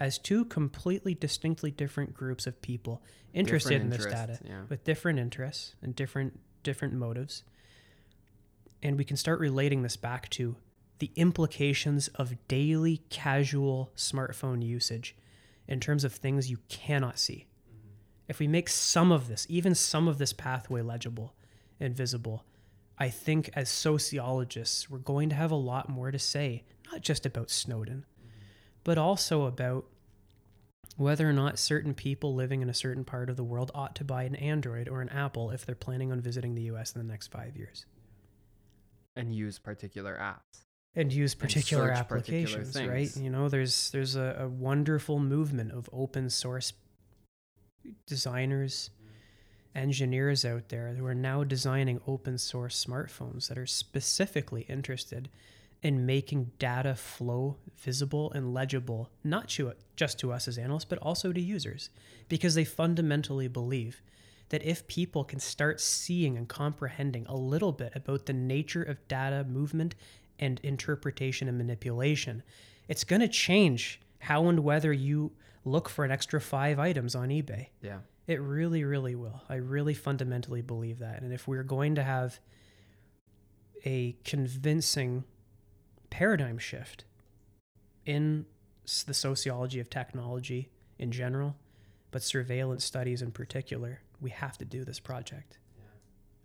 as 0.02 0.18
two 0.18 0.44
completely 0.46 1.14
distinctly 1.14 1.70
different 1.70 2.12
groups 2.12 2.48
of 2.48 2.60
people 2.64 3.04
interested 3.36 3.84
Different 3.84 3.94
in 3.94 4.00
this 4.00 4.06
data 4.12 4.40
yeah. 4.44 4.62
with 4.68 4.84
different 4.84 5.20
interests 5.20 5.76
and 5.84 5.96
different 5.96 6.40
different 6.64 6.96
motives. 6.96 7.44
And 8.82 8.98
we 8.98 9.04
can 9.04 9.16
start 9.16 9.40
relating 9.40 9.84
this 9.84 9.96
back 9.96 10.28
to 10.32 10.56
the 10.98 11.12
implications 11.16 12.08
of 12.16 12.36
daily 12.48 13.04
casual 13.12 13.92
smartphone 13.96 14.66
usage 14.66 15.16
in 15.68 15.80
terms 15.80 16.04
of 16.04 16.14
things 16.14 16.50
you 16.50 16.58
cannot 16.68 17.20
see. 17.20 17.46
If 18.28 18.40
we 18.40 18.48
make 18.48 18.70
some 18.70 19.12
of 19.12 19.28
this, 19.28 19.46
even 19.50 19.76
some 19.76 20.08
of 20.08 20.18
this 20.18 20.34
pathway 20.34 20.82
legible 20.82 21.36
and 21.80 21.96
visible, 21.96 22.44
I 22.98 23.10
think 23.10 23.52
as 23.54 23.70
sociologists, 23.70 24.90
we're 24.90 24.98
going 24.98 25.30
to 25.30 25.36
have 25.36 25.52
a 25.52 25.56
lot 25.56 25.90
more 25.90 26.10
to 26.10 26.20
say, 26.20 26.64
not 26.92 27.02
just 27.02 27.28
about 27.28 27.52
Snowden, 27.52 28.06
but 28.84 28.98
also 28.98 29.44
about 29.44 29.86
whether 30.98 31.28
or 31.30 31.34
not 31.34 31.58
certain 31.58 31.94
people 31.94 32.36
living 32.36 32.62
in 32.62 32.70
a 32.70 32.74
certain 32.74 33.04
part 33.04 33.30
of 33.30 33.38
the 33.38 33.44
world 33.44 33.72
ought 33.74 33.96
to 33.96 34.04
buy 34.04 34.24
an 34.24 34.36
Android 34.36 34.88
or 34.90 35.02
an 35.02 35.10
Apple 35.10 35.52
if 35.52 35.66
they're 35.66 35.76
planning 35.76 36.12
on 36.12 36.22
visiting 36.22 36.54
the 36.56 36.64
US 36.64 36.94
in 36.96 37.02
the 37.02 37.08
next 37.12 37.28
five 37.28 37.56
years 37.58 37.86
And 39.16 39.34
use 39.34 39.58
particular 39.60 40.18
apps. 40.22 40.64
and 40.96 41.12
use 41.12 41.34
particular 41.36 41.90
particular 41.90 41.92
applications, 41.92 42.76
right? 42.76 43.16
You 43.18 43.30
know, 43.30 43.50
there's 43.50 43.92
there's 43.92 44.16
a, 44.16 44.38
a 44.42 44.48
wonderful 44.48 45.20
movement 45.20 45.72
of 45.72 45.90
open 45.94 46.30
source 46.30 46.74
designers, 48.06 48.90
engineers 49.74 50.46
out 50.46 50.70
there 50.70 50.94
who 50.94 51.06
are 51.06 51.16
now 51.16 51.44
designing 51.44 52.00
open 52.06 52.38
source 52.38 52.84
smartphones 52.86 53.48
that 53.48 53.58
are 53.58 53.66
specifically 53.66 54.64
interested 54.64 55.30
in 55.82 56.06
making 56.06 56.52
data 56.60 56.96
flow 56.96 57.58
visible 57.78 58.32
and 58.34 58.54
legible, 58.54 59.10
not 59.24 59.50
to, 59.50 59.74
just 59.96 60.20
to 60.20 60.32
us 60.32 60.48
as 60.48 60.58
analysts, 60.58 60.86
but 60.86 61.00
also 61.00 61.34
to 61.34 61.42
users, 61.42 61.90
because 62.30 62.54
they 62.54 62.64
fundamentally 62.64 63.48
believe 63.48 64.02
that 64.50 64.64
if 64.64 64.86
people 64.88 65.24
can 65.24 65.40
start 65.40 65.80
seeing 65.80 66.38
and 66.38 66.48
comprehending 66.48 67.26
a 67.28 67.36
little 67.36 67.72
bit 67.72 67.94
about 67.96 68.26
the 68.26 68.34
nature 68.34 68.84
of 68.84 69.08
data 69.08 69.44
movement 69.46 69.96
and 70.40 70.60
interpretation 70.62 71.48
and 71.48 71.58
manipulation, 71.58 72.44
it's 72.88 73.04
going 73.04 73.22
to 73.22 73.28
change 73.28 74.02
how 74.20 74.48
and 74.48 74.60
whether 74.60 74.94
you 74.94 75.32
look 75.66 75.90
for 75.90 76.06
an 76.06 76.12
extra 76.12 76.40
five 76.42 76.80
items 76.80 77.16
on 77.16 77.30
eBay. 77.30 77.68
Yeah. 77.82 78.00
It 78.28 78.40
really, 78.40 78.84
really 78.84 79.16
will. 79.16 79.42
I 79.50 79.56
really 79.56 79.94
fundamentally 79.94 80.62
believe 80.62 81.00
that. 81.00 81.22
And 81.22 81.34
if 81.34 81.48
we're 81.48 81.64
going 81.64 81.96
to 81.96 82.04
have 82.04 82.40
a 83.84 84.16
convincing 84.24 85.24
paradigm 86.22 86.60
shift 86.60 87.04
in 88.06 88.46
the 89.08 89.14
sociology 89.14 89.80
of 89.80 89.90
technology 89.90 90.70
in 91.00 91.12
general, 91.12 91.56
but 92.12 92.22
surveillance 92.22 92.86
studies 92.86 93.24
in 93.24 93.32
particular, 93.32 94.02
we 94.20 94.30
have 94.30 94.56
to 94.56 94.64
do 94.64 94.86
this 94.86 95.00
project. 95.00 95.58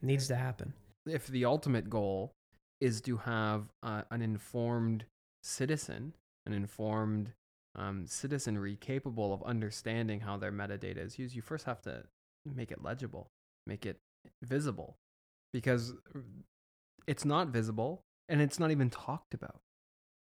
It 0.03 0.07
needs 0.07 0.29
to 0.29 0.37
happen. 0.37 0.73
If 1.05 1.27
the 1.27 1.45
ultimate 1.45 1.91
goal 1.91 2.33
is 2.81 3.03
to 3.03 3.19
have 3.19 3.65
uh, 3.83 4.01
an 4.11 4.23
informed 4.23 5.05
citizen, 5.43 6.15
an 6.47 6.55
informed 6.55 7.33
um, 7.75 8.07
citizenry 8.07 8.79
capable 8.81 9.35
of 9.35 9.43
understanding 9.43 10.21
how 10.21 10.39
their 10.39 10.53
metadata 10.53 11.05
is 11.05 11.19
used, 11.19 11.37
you 11.37 11.43
first 11.43 11.67
have 11.67 11.83
to 11.83 12.05
make 12.47 12.73
it 12.73 12.83
legible, 12.83 13.27
make 13.67 13.85
it 13.85 13.99
visible, 14.43 14.97
because 15.53 15.93
it's 17.07 17.27
not 17.27 17.49
visible 17.49 18.01
and 18.27 18.41
it's 18.41 18.59
not 18.59 18.71
even 18.71 18.89
talked 18.89 19.35
about. 19.35 19.61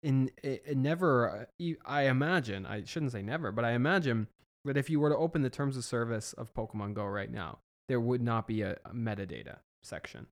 In 0.03 0.31
it, 0.43 0.63
it 0.65 0.77
never, 0.77 1.47
uh, 1.61 1.73
I 1.85 2.03
imagine, 2.03 2.65
I 2.65 2.83
shouldn't 2.83 3.11
say 3.11 3.21
never, 3.21 3.51
but 3.51 3.63
I 3.63 3.71
imagine 3.71 4.27
that 4.65 4.77
if 4.77 4.89
you 4.89 4.99
were 4.99 5.09
to 5.09 5.17
open 5.17 5.41
the 5.41 5.49
terms 5.49 5.77
of 5.77 5.83
service 5.83 6.33
of 6.33 6.53
Pokemon 6.53 6.93
Go 6.93 7.05
right 7.05 7.31
now, 7.31 7.59
there 7.87 7.99
would 7.99 8.21
not 8.21 8.47
be 8.47 8.61
a, 8.61 8.77
a 8.85 8.93
metadata 8.93 9.57
section. 9.83 10.27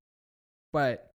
But 0.72 1.12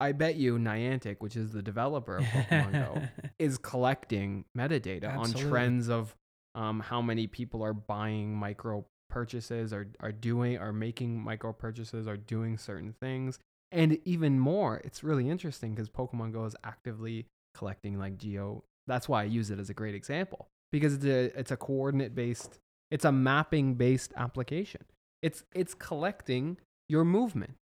I 0.00 0.12
bet 0.12 0.36
you 0.36 0.58
Niantic, 0.58 1.16
which 1.20 1.36
is 1.36 1.52
the 1.52 1.62
developer 1.62 2.18
of 2.18 2.24
Pokemon 2.24 2.72
Go, 2.72 3.02
is 3.38 3.58
collecting 3.58 4.44
metadata 4.56 5.04
Absolutely. 5.04 5.44
on 5.44 5.50
trends 5.50 5.88
of 5.88 6.14
um, 6.54 6.80
how 6.80 7.00
many 7.00 7.26
people 7.26 7.62
are 7.62 7.72
buying 7.72 8.34
micro 8.34 8.84
purchases, 9.08 9.72
are 9.72 9.88
are 10.00 10.12
doing, 10.12 10.58
are 10.58 10.72
making 10.72 11.22
micro 11.22 11.52
purchases, 11.52 12.06
are 12.06 12.16
doing 12.16 12.58
certain 12.58 12.92
things, 12.92 13.38
and 13.72 13.98
even 14.04 14.38
more. 14.38 14.80
It's 14.84 15.04
really 15.04 15.28
interesting 15.28 15.74
because 15.74 15.88
Pokemon 15.88 16.32
Go 16.32 16.44
is 16.44 16.56
actively 16.64 17.26
collecting 17.54 17.98
like 17.98 18.18
geo. 18.18 18.64
That's 18.86 19.08
why 19.08 19.22
I 19.22 19.24
use 19.24 19.50
it 19.50 19.58
as 19.58 19.70
a 19.70 19.74
great 19.74 19.94
example 19.94 20.48
because 20.70 20.94
it's 20.94 21.04
a 21.04 21.38
it's 21.38 21.50
a 21.50 21.56
coordinate 21.56 22.14
based, 22.14 22.58
it's 22.90 23.04
a 23.04 23.12
mapping 23.12 23.74
based 23.74 24.12
application. 24.16 24.82
It's 25.22 25.44
it's 25.54 25.74
collecting 25.74 26.58
your 26.88 27.04
movement. 27.04 27.54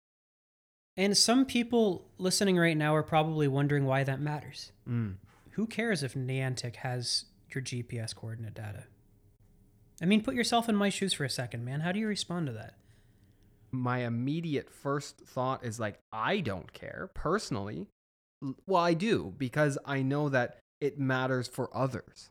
And 0.97 1.17
some 1.17 1.47
people 1.47 2.11
listening 2.19 2.59
right 2.59 2.77
now 2.77 2.95
are 2.95 3.03
probably 3.03 3.49
wondering 3.49 3.87
why 3.87 4.05
that 4.05 4.21
matters. 4.21 4.73
Mm. 4.89 5.15
Who 5.53 5.67
cares 5.67 6.03
if 6.03 6.15
Niantic 6.15 6.77
has 6.77 7.27
your 7.55 7.63
GPS 7.63 8.15
coordinate 8.15 8.55
data? 8.55 8.85
I 10.03 10.05
mean, 10.05 10.23
put 10.23 10.35
yourself 10.35 10.69
in 10.69 10.75
my 10.75 10.89
shoes 10.91 11.15
for 11.15 11.25
a 11.25 11.31
second, 11.31 11.65
man. 11.65 11.81
How 11.81 11.93
do 11.93 11.99
you 11.99 12.09
respond 12.09 12.47
to 12.49 12.53
that? 12.55 12.75
my 13.73 14.01
immediate 14.01 14.71
first 14.71 15.23
thought 15.27 15.65
is 15.65 15.81
like 15.81 15.99
I 16.13 16.41
don't 16.41 16.73
care 16.73 17.11
personally. 17.15 17.89
Well, 18.67 18.83
I 18.83 18.95
do 18.95 19.35
because 19.37 19.79
I 19.85 20.03
know 20.03 20.29
that 20.29 20.59
it 20.81 20.99
matters 20.99 21.49
for 21.49 21.75
others. 21.77 22.31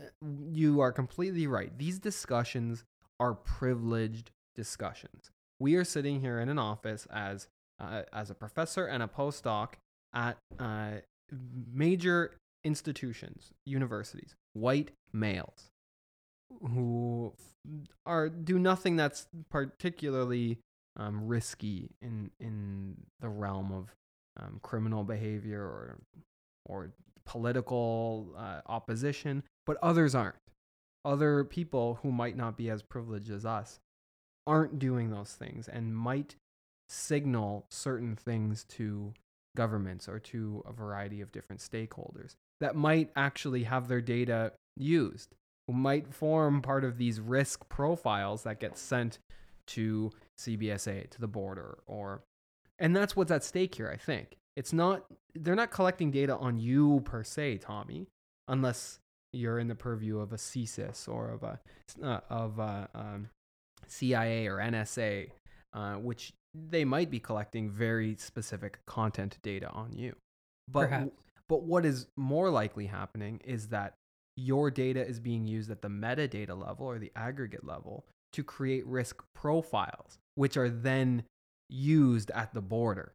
Uh, 0.00 0.06
You 0.52 0.80
are 0.80 0.92
completely 0.92 1.46
right. 1.46 1.76
These 1.76 1.98
discussions 1.98 2.84
are 3.20 3.34
privileged 3.34 4.30
discussions. 4.54 5.30
We 5.60 5.76
are 5.76 5.84
sitting 5.84 6.20
here 6.20 6.40
in 6.40 6.48
an 6.48 6.58
office 6.58 7.06
as 7.10 7.46
uh, 7.80 8.02
as 8.12 8.30
a 8.30 8.34
professor 8.34 8.86
and 8.86 9.02
a 9.02 9.08
postdoc 9.08 9.74
at 10.14 10.36
uh, 10.58 10.98
major 11.72 12.36
institutions, 12.64 13.52
universities, 13.64 14.34
white 14.52 14.90
males 15.12 15.70
who 16.60 17.32
are 18.06 18.28
do 18.28 18.58
nothing 18.58 18.96
that's 18.96 19.26
particularly 19.50 20.58
um, 20.96 21.26
risky 21.26 21.90
in 22.02 22.30
in 22.38 22.96
the 23.20 23.28
realm 23.28 23.72
of 23.72 23.94
um, 24.38 24.60
criminal 24.62 25.04
behavior 25.04 25.62
or 25.62 25.98
or 26.66 26.92
political 27.24 28.34
uh, 28.36 28.60
opposition, 28.66 29.42
but 29.66 29.76
others 29.82 30.14
aren't. 30.14 30.36
Other 31.04 31.44
people 31.44 31.98
who 32.02 32.12
might 32.12 32.36
not 32.36 32.56
be 32.56 32.70
as 32.70 32.82
privileged 32.82 33.30
as 33.30 33.44
us 33.44 33.80
aren't 34.46 34.78
doing 34.78 35.10
those 35.10 35.32
things 35.32 35.68
and 35.68 35.96
might 35.96 36.36
signal 36.88 37.66
certain 37.70 38.16
things 38.16 38.64
to 38.64 39.12
governments 39.56 40.08
or 40.08 40.18
to 40.18 40.62
a 40.66 40.72
variety 40.72 41.20
of 41.20 41.32
different 41.32 41.60
stakeholders 41.60 42.34
that 42.60 42.74
might 42.74 43.10
actually 43.16 43.64
have 43.64 43.88
their 43.88 44.00
data 44.00 44.52
used 44.76 45.34
who 45.66 45.72
might 45.72 46.12
form 46.12 46.62
part 46.62 46.84
of 46.84 46.96
these 46.96 47.20
risk 47.20 47.68
profiles 47.68 48.42
that 48.42 48.60
get 48.60 48.76
sent 48.76 49.18
to 49.66 50.10
CBSA 50.38 51.10
to 51.10 51.20
the 51.20 51.28
border 51.28 51.78
or 51.86 52.22
and 52.82 52.94
that's 52.94 53.16
what's 53.16 53.30
at 53.30 53.42
stake 53.42 53.74
here 53.74 53.90
I 53.90 53.96
think 53.96 54.36
it's 54.56 54.72
not 54.72 55.04
they're 55.34 55.54
not 55.54 55.70
collecting 55.70 56.10
data 56.10 56.36
on 56.36 56.58
you 56.58 57.00
per 57.04 57.22
se 57.22 57.58
Tommy 57.58 58.08
unless 58.48 58.98
you're 59.32 59.58
in 59.58 59.68
the 59.68 59.74
purview 59.74 60.18
of 60.18 60.32
a 60.32 60.36
CSIS 60.36 61.08
or 61.08 61.30
of 61.30 61.42
a 61.42 61.60
uh, 62.02 62.20
of 62.28 62.58
a 62.58 62.88
um, 62.94 63.28
CIA 63.86 64.46
or 64.46 64.58
NSA 64.58 65.30
uh, 65.72 65.94
which 65.94 66.32
they 66.54 66.84
might 66.84 67.10
be 67.10 67.18
collecting 67.18 67.70
very 67.70 68.14
specific 68.16 68.78
content 68.84 69.38
data 69.42 69.70
on 69.70 69.94
you 69.94 70.14
but 70.68 70.90
Perhaps. 70.90 71.10
but 71.48 71.62
what 71.62 71.86
is 71.86 72.08
more 72.16 72.50
likely 72.50 72.86
happening 72.86 73.40
is 73.44 73.68
that 73.68 73.94
your 74.36 74.70
data 74.70 75.06
is 75.06 75.20
being 75.20 75.46
used 75.46 75.70
at 75.70 75.82
the 75.82 75.88
metadata 75.88 76.58
level 76.58 76.86
or 76.86 76.98
the 76.98 77.12
aggregate 77.14 77.64
level 77.64 78.04
to 78.32 78.42
create 78.42 78.86
risk 78.86 79.22
profiles, 79.34 80.18
which 80.34 80.56
are 80.56 80.70
then 80.70 81.24
used 81.72 82.30
at 82.32 82.52
the 82.54 82.60
border. 82.60 83.14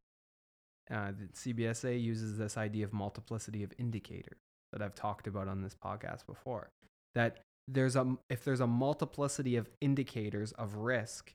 Uh, 0.90 1.12
the 1.12 1.28
CBSA 1.34 2.02
uses 2.02 2.38
this 2.38 2.58
idea 2.58 2.86
of 2.86 2.94
multiplicity 2.94 3.64
of 3.64 3.74
indicators 3.78 4.40
that 4.72 4.82
I've 4.82 4.96
talked 4.96 5.28
about 5.28 5.48
on 5.48 5.62
this 5.62 5.76
podcast 5.76 6.26
before. 6.26 6.70
That 7.16 7.40
there's 7.68 7.96
a 7.96 8.18
if 8.30 8.44
there's 8.44 8.62
a 8.62 8.68
multiplicity 8.68 9.58
of 9.58 9.70
indicators 9.82 10.54
of 10.54 10.76
risk 10.76 11.34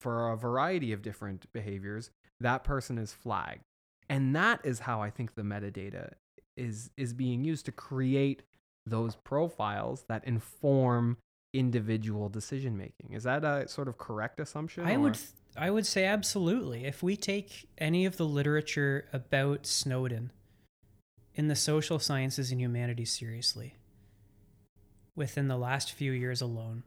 for 0.00 0.30
a 0.30 0.36
variety 0.36 0.92
of 0.92 1.02
different 1.02 1.46
behaviors, 1.52 2.10
that 2.40 2.64
person 2.64 2.98
is 2.98 3.12
flagged. 3.12 3.62
And 4.08 4.34
that 4.36 4.60
is 4.64 4.80
how 4.80 5.02
I 5.02 5.10
think 5.10 5.34
the 5.34 5.42
metadata 5.42 6.12
is 6.56 6.90
is 6.96 7.12
being 7.12 7.44
used 7.44 7.66
to 7.66 7.72
create 7.72 8.42
those 8.86 9.16
profiles 9.16 10.04
that 10.08 10.24
inform 10.24 11.18
individual 11.52 12.28
decision 12.28 12.76
making. 12.76 13.12
Is 13.12 13.22
that 13.24 13.44
a 13.44 13.68
sort 13.68 13.88
of 13.88 13.98
correct 13.98 14.40
assumption? 14.40 14.84
I 14.84 14.96
or- 14.96 15.00
would 15.00 15.18
I 15.56 15.70
would 15.70 15.86
say 15.86 16.04
absolutely. 16.04 16.84
If 16.84 17.02
we 17.02 17.16
take 17.16 17.68
any 17.78 18.06
of 18.06 18.16
the 18.16 18.26
literature 18.26 19.08
about 19.12 19.66
Snowden 19.66 20.32
in 21.34 21.48
the 21.48 21.56
social 21.56 21.98
sciences 21.98 22.50
and 22.50 22.60
humanities 22.60 23.12
seriously, 23.12 23.76
within 25.14 25.48
the 25.48 25.56
last 25.56 25.92
few 25.92 26.12
years 26.12 26.40
alone, 26.40 26.82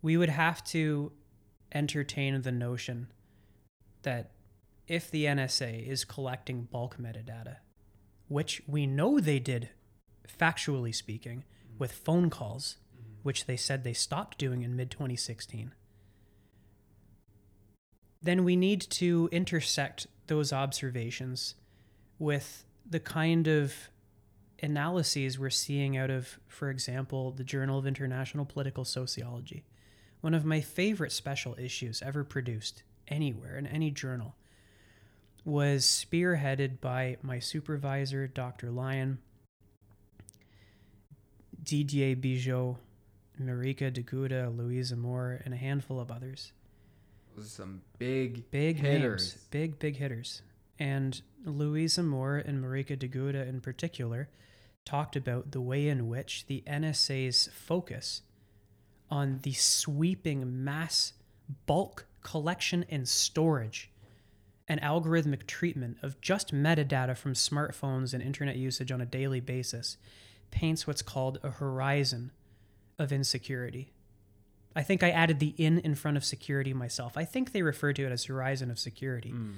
we 0.00 0.16
would 0.16 0.30
have 0.30 0.64
to 0.64 1.12
entertain 1.74 2.40
the 2.40 2.52
notion 2.52 3.08
that 4.02 4.32
if 4.88 5.10
the 5.10 5.26
NSA 5.26 5.86
is 5.86 6.04
collecting 6.04 6.68
bulk 6.70 6.96
metadata, 6.98 7.56
which 8.28 8.62
we 8.66 8.86
know 8.86 9.20
they 9.20 9.38
did, 9.38 9.70
factually 10.26 10.94
speaking, 10.94 11.44
with 11.78 11.92
phone 11.92 12.30
calls, 12.30 12.78
mm-hmm. 12.94 13.20
which 13.22 13.46
they 13.46 13.56
said 13.56 13.84
they 13.84 13.92
stopped 13.92 14.38
doing 14.38 14.62
in 14.62 14.74
mid 14.74 14.90
2016, 14.90 15.72
then 18.22 18.44
we 18.44 18.56
need 18.56 18.80
to 18.80 19.28
intersect 19.32 20.06
those 20.28 20.52
observations 20.52 21.54
with 22.18 22.64
the 22.88 23.00
kind 23.00 23.48
of 23.48 23.74
analyses 24.62 25.38
we're 25.38 25.50
seeing 25.50 25.96
out 25.96 26.10
of, 26.10 26.38
for 26.46 26.70
example, 26.70 27.32
the 27.32 27.42
Journal 27.42 27.78
of 27.78 27.86
International 27.86 28.44
Political 28.44 28.84
Sociology, 28.84 29.64
one 30.20 30.34
of 30.34 30.44
my 30.44 30.60
favorite 30.60 31.10
special 31.10 31.56
issues 31.58 32.00
ever 32.00 32.22
produced 32.22 32.84
anywhere 33.08 33.56
in 33.56 33.66
any 33.66 33.90
journal, 33.90 34.36
was 35.44 35.84
spearheaded 35.84 36.80
by 36.80 37.16
my 37.22 37.40
supervisor, 37.40 38.28
Dr. 38.28 38.70
Lyon, 38.70 39.18
Didier 41.60 42.14
Bigo, 42.14 42.76
Marika 43.40 43.90
Deguda, 43.90 44.56
Louise 44.56 44.92
Amoore, 44.92 45.44
and 45.44 45.52
a 45.52 45.56
handful 45.56 45.98
of 45.98 46.12
others 46.12 46.52
some 47.40 47.82
big 47.98 48.50
big 48.50 48.78
hitters. 48.78 49.34
names, 49.34 49.44
big 49.50 49.78
big 49.78 49.96
hitters. 49.96 50.42
And 50.78 51.20
Louise 51.44 51.96
Amoore 51.96 52.46
and 52.46 52.62
Marieke 52.62 52.98
de 52.98 53.08
Goede 53.08 53.36
in 53.36 53.60
particular 53.60 54.28
talked 54.84 55.16
about 55.16 55.52
the 55.52 55.60
way 55.60 55.88
in 55.88 56.08
which 56.08 56.46
the 56.46 56.62
NSA's 56.66 57.48
focus 57.54 58.22
on 59.10 59.40
the 59.42 59.52
sweeping 59.52 60.64
mass 60.64 61.12
bulk 61.66 62.06
collection 62.22 62.84
and 62.88 63.08
storage 63.08 63.90
and 64.68 64.80
algorithmic 64.80 65.46
treatment 65.46 65.98
of 66.02 66.20
just 66.20 66.54
metadata 66.54 67.16
from 67.16 67.34
smartphones 67.34 68.14
and 68.14 68.22
internet 68.22 68.56
usage 68.56 68.90
on 68.90 69.00
a 69.00 69.06
daily 69.06 69.40
basis 69.40 69.98
paints 70.50 70.86
what's 70.86 71.02
called 71.02 71.38
a 71.42 71.50
horizon 71.50 72.30
of 72.98 73.12
insecurity. 73.12 73.92
I 74.74 74.82
think 74.82 75.02
I 75.02 75.10
added 75.10 75.38
the 75.38 75.54
in 75.58 75.78
in 75.78 75.94
front 75.94 76.16
of 76.16 76.24
security 76.24 76.72
myself. 76.72 77.16
I 77.16 77.24
think 77.24 77.52
they 77.52 77.62
refer 77.62 77.92
to 77.92 78.06
it 78.06 78.12
as 78.12 78.24
horizon 78.24 78.70
of 78.70 78.78
security. 78.78 79.32
Mm. 79.32 79.54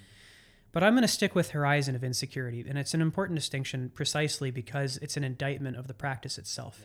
But 0.73 0.83
I'm 0.83 0.95
going 0.95 1.03
to 1.03 1.09
stick 1.09 1.37
with 1.37 1.51
horizon 1.51 1.95
of 1.95 2.03
insecurity, 2.03 2.65
and 2.69 2.77
it's 2.77 2.95
an 2.95 3.01
important 3.01 3.39
distinction 3.39 3.93
precisely 3.95 4.51
because 4.51 4.97
it's 4.97 5.17
an 5.17 5.23
indictment 5.23 5.77
of 5.77 5.87
the 5.87 5.95
practice 5.95 6.37
itself. 6.37 6.85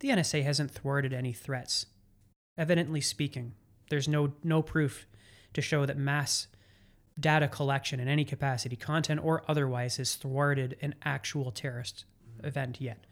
The 0.00 0.08
NSA 0.08 0.42
hasn't 0.42 0.72
thwarted 0.72 1.12
any 1.12 1.32
threats. 1.32 1.86
Evidently 2.56 3.00
speaking, 3.00 3.54
there's 3.90 4.08
no 4.08 4.32
no 4.42 4.60
proof 4.60 5.06
to 5.54 5.62
show 5.62 5.86
that 5.86 5.96
mass 5.96 6.48
data 7.18 7.48
collection 7.48 8.00
in 8.00 8.08
any 8.08 8.24
capacity, 8.24 8.76
content 8.76 9.20
or 9.22 9.42
otherwise, 9.48 9.96
has 9.96 10.14
thwarted 10.14 10.76
an 10.80 10.94
actual 11.04 11.50
terrorist 11.50 12.04
event 12.42 12.80
yet. 12.80 13.06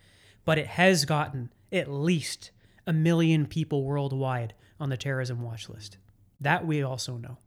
But 0.45 0.59
it 0.59 0.67
has 0.67 1.05
gotten 1.05 1.53
at 1.73 1.91
least 1.91 2.51
a 2.87 2.93
million 2.93 3.47
people 3.47 3.83
worldwide 3.83 4.55
on 4.79 4.89
the 4.89 4.97
terrorism 4.97 5.43
watch 5.43 5.69
list. 5.69 5.99
That 6.41 6.67
we 6.67 6.83
also 6.83 7.17
know. 7.17 7.39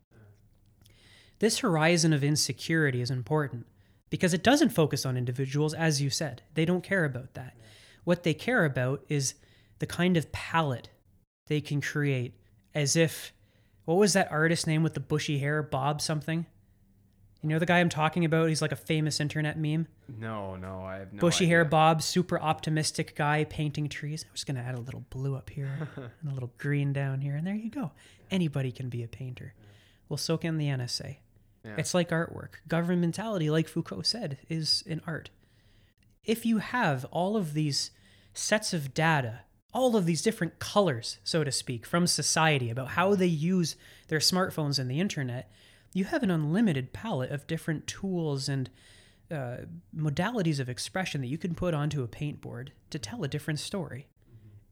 This 1.39 1.59
horizon 1.59 2.11
of 2.11 2.23
insecurity 2.23 3.01
is 3.01 3.11
important 3.11 3.65
because 4.09 4.33
it 4.33 4.43
doesn't 4.43 4.69
focus 4.69 5.05
on 5.05 5.15
individuals, 5.15 5.73
as 5.73 6.01
you 6.01 6.09
said. 6.09 6.41
They 6.55 6.65
don't 6.65 6.83
care 6.83 7.05
about 7.05 7.35
that. 7.35 7.55
What 8.03 8.23
they 8.23 8.33
care 8.33 8.65
about 8.65 9.03
is 9.07 9.35
the 9.79 9.85
kind 9.85 10.17
of 10.17 10.31
palette 10.31 10.89
they 11.47 11.61
can 11.61 11.79
create 11.79 12.33
as 12.73 12.95
if, 12.95 13.33
what 13.85 13.97
was 13.97 14.13
that 14.13 14.31
artist 14.31 14.67
name 14.67 14.83
with 14.83 14.93
the 14.93 14.99
bushy 14.99 15.39
hair? 15.39 15.63
Bob 15.63 16.01
something? 16.01 16.45
You 17.41 17.49
know 17.49 17.59
the 17.59 17.65
guy 17.65 17.79
I'm 17.79 17.89
talking 17.89 18.25
about? 18.25 18.49
He's 18.49 18.61
like 18.61 18.73
a 18.73 18.77
famous 18.77 19.19
internet 19.21 19.57
meme. 19.57 19.87
No, 20.17 20.55
no, 20.57 20.83
I 20.83 20.97
have 20.97 21.13
no 21.13 21.21
Bushy 21.21 21.45
hair. 21.47 21.63
Bob, 21.63 22.01
super 22.01 22.39
optimistic 22.39 23.15
guy 23.15 23.45
painting 23.45 23.87
trees. 23.87 24.25
I'm 24.27 24.33
just 24.33 24.45
gonna 24.45 24.59
add 24.59 24.75
a 24.75 24.81
little 24.81 25.05
blue 25.09 25.35
up 25.35 25.49
here 25.49 25.87
and 25.95 26.31
a 26.31 26.33
little 26.33 26.51
green 26.57 26.91
down 26.91 27.21
here, 27.21 27.35
and 27.35 27.47
there 27.47 27.55
you 27.55 27.69
go. 27.69 27.91
Anybody 28.29 28.71
can 28.71 28.89
be 28.89 29.03
a 29.03 29.07
painter. 29.07 29.53
We'll 30.09 30.17
soak 30.17 30.43
in 30.43 30.57
the 30.57 30.67
NSA. 30.67 31.17
Yeah. 31.63 31.75
It's 31.77 31.93
like 31.93 32.09
artwork. 32.09 32.55
Governmentality, 32.67 33.49
like 33.51 33.67
Foucault 33.67 34.03
said, 34.03 34.37
is 34.49 34.83
an 34.87 35.01
art. 35.07 35.29
If 36.25 36.45
you 36.45 36.57
have 36.57 37.05
all 37.05 37.37
of 37.37 37.53
these 37.53 37.91
sets 38.33 38.73
of 38.73 38.93
data, 38.93 39.41
all 39.73 39.95
of 39.95 40.05
these 40.05 40.21
different 40.21 40.59
colors, 40.59 41.19
so 41.23 41.43
to 41.43 41.51
speak, 41.51 41.85
from 41.85 42.07
society 42.07 42.69
about 42.69 42.89
how 42.89 43.15
they 43.15 43.27
use 43.27 43.75
their 44.07 44.19
smartphones 44.19 44.79
and 44.79 44.89
the 44.89 44.99
internet, 44.99 45.51
you 45.93 46.05
have 46.05 46.23
an 46.23 46.31
unlimited 46.31 46.93
palette 46.93 47.31
of 47.31 47.47
different 47.47 47.87
tools 47.87 48.47
and 48.47 48.69
uh, 49.31 49.57
modalities 49.95 50.59
of 50.59 50.69
expression 50.69 51.21
that 51.21 51.27
you 51.27 51.37
can 51.37 51.55
put 51.55 51.73
onto 51.73 52.03
a 52.03 52.07
paint 52.07 52.41
board 52.41 52.71
to 52.89 52.99
tell 52.99 53.23
a 53.23 53.27
different 53.27 53.59
story. 53.59 54.07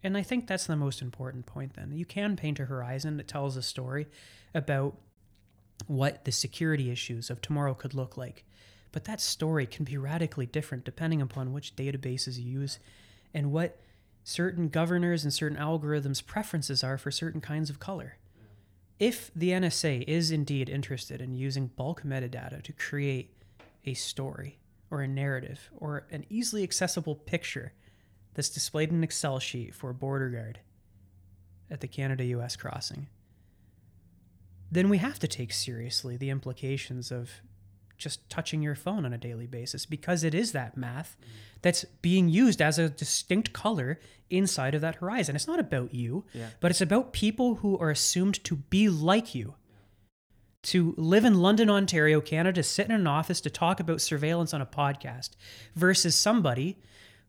And 0.03 0.17
I 0.17 0.23
think 0.23 0.47
that's 0.47 0.67
the 0.67 0.75
most 0.75 1.01
important 1.01 1.45
point 1.45 1.73
then. 1.75 1.91
You 1.91 2.05
can 2.05 2.35
paint 2.35 2.59
a 2.59 2.65
horizon 2.65 3.17
that 3.17 3.27
tells 3.27 3.57
a 3.57 3.61
story 3.61 4.07
about 4.53 4.97
what 5.85 6.25
the 6.25 6.31
security 6.31 6.89
issues 6.89 7.29
of 7.29 7.41
tomorrow 7.41 7.73
could 7.73 7.93
look 7.93 8.17
like. 8.17 8.43
But 8.91 9.05
that 9.05 9.21
story 9.21 9.65
can 9.65 9.85
be 9.85 9.97
radically 9.97 10.45
different 10.45 10.85
depending 10.85 11.21
upon 11.21 11.53
which 11.53 11.75
databases 11.75 12.37
you 12.37 12.61
use 12.61 12.79
and 13.33 13.51
what 13.51 13.79
certain 14.23 14.69
governors 14.69 15.23
and 15.23 15.33
certain 15.33 15.57
algorithms' 15.57 16.25
preferences 16.25 16.83
are 16.83 16.97
for 16.97 17.11
certain 17.11 17.41
kinds 17.41 17.69
of 17.69 17.79
color. 17.79 18.17
If 18.99 19.31
the 19.35 19.51
NSA 19.51 20.05
is 20.07 20.31
indeed 20.31 20.69
interested 20.69 21.21
in 21.21 21.35
using 21.35 21.67
bulk 21.67 22.01
metadata 22.03 22.63
to 22.63 22.73
create 22.73 23.31
a 23.85 23.93
story 23.93 24.59
or 24.89 25.01
a 25.01 25.07
narrative 25.07 25.69
or 25.77 26.07
an 26.09 26.25
easily 26.29 26.63
accessible 26.63 27.15
picture 27.15 27.73
that's 28.33 28.49
displayed 28.49 28.89
in 28.89 28.95
an 28.95 29.03
Excel 29.03 29.39
sheet 29.39 29.75
for 29.75 29.89
a 29.89 29.93
border 29.93 30.29
guard 30.29 30.59
at 31.69 31.81
the 31.81 31.87
Canada 31.87 32.23
US 32.25 32.55
crossing, 32.55 33.07
then 34.71 34.89
we 34.89 34.97
have 34.97 35.19
to 35.19 35.27
take 35.27 35.53
seriously 35.53 36.17
the 36.17 36.29
implications 36.29 37.11
of 37.11 37.41
just 37.97 38.29
touching 38.29 38.61
your 38.61 38.75
phone 38.75 39.05
on 39.05 39.13
a 39.13 39.17
daily 39.17 39.47
basis 39.47 39.85
because 39.85 40.23
it 40.23 40.33
is 40.35 40.51
that 40.51 40.77
math 40.77 41.17
that's 41.61 41.83
being 42.01 42.29
used 42.29 42.61
as 42.61 42.77
a 42.77 42.89
distinct 42.89 43.51
color 43.53 43.99
inside 44.29 44.75
of 44.75 44.81
that 44.81 44.95
horizon. 44.95 45.35
It's 45.35 45.47
not 45.47 45.59
about 45.59 45.93
you, 45.93 46.25
Yeah. 46.33 46.49
but 46.59 46.69
it's 46.71 46.81
about 46.81 47.13
people 47.13 47.55
who 47.55 47.77
are 47.79 47.89
assumed 47.89 48.43
to 48.43 48.55
be 48.57 48.87
like 48.89 49.33
you. 49.33 49.55
To 50.63 50.93
live 50.97 51.23
in 51.23 51.35
London, 51.35 51.69
Ontario, 51.69 52.19
Canada, 52.19 52.61
sit 52.61 52.87
in 52.87 52.91
an 52.91 53.07
office 53.07 53.39
to 53.41 53.49
talk 53.49 53.79
about 53.79 54.01
surveillance 54.01 54.53
on 54.53 54.61
a 54.61 54.65
podcast 54.65 55.31
versus 55.75 56.15
somebody 56.15 56.77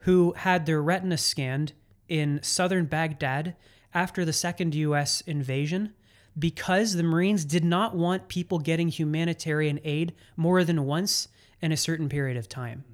who 0.01 0.33
had 0.39 0.66
their 0.66 0.83
retina 0.83 1.16
scanned 1.19 1.73
in 2.09 2.41
southern 2.43 2.87
Baghdad 2.87 3.55
after 3.95 4.25
the 4.25 4.33
second 4.33 4.75
US 4.75 5.21
invasion 5.23 5.95
because 6.39 6.95
the 6.95 7.03
Marines 7.03 7.45
did 7.45 7.64
not 7.64 7.97
want 7.97 8.28
people 8.28 8.59
getting 8.59 8.89
humanitarian 8.89 9.80
aid 9.84 10.14
more 10.36 10.64
than 10.64 10.84
once 10.86 11.28
in 11.61 11.72
a 11.72 11.76
certain 11.76 12.09
period 12.09 12.36
of 12.36 12.49
time. 12.49 12.84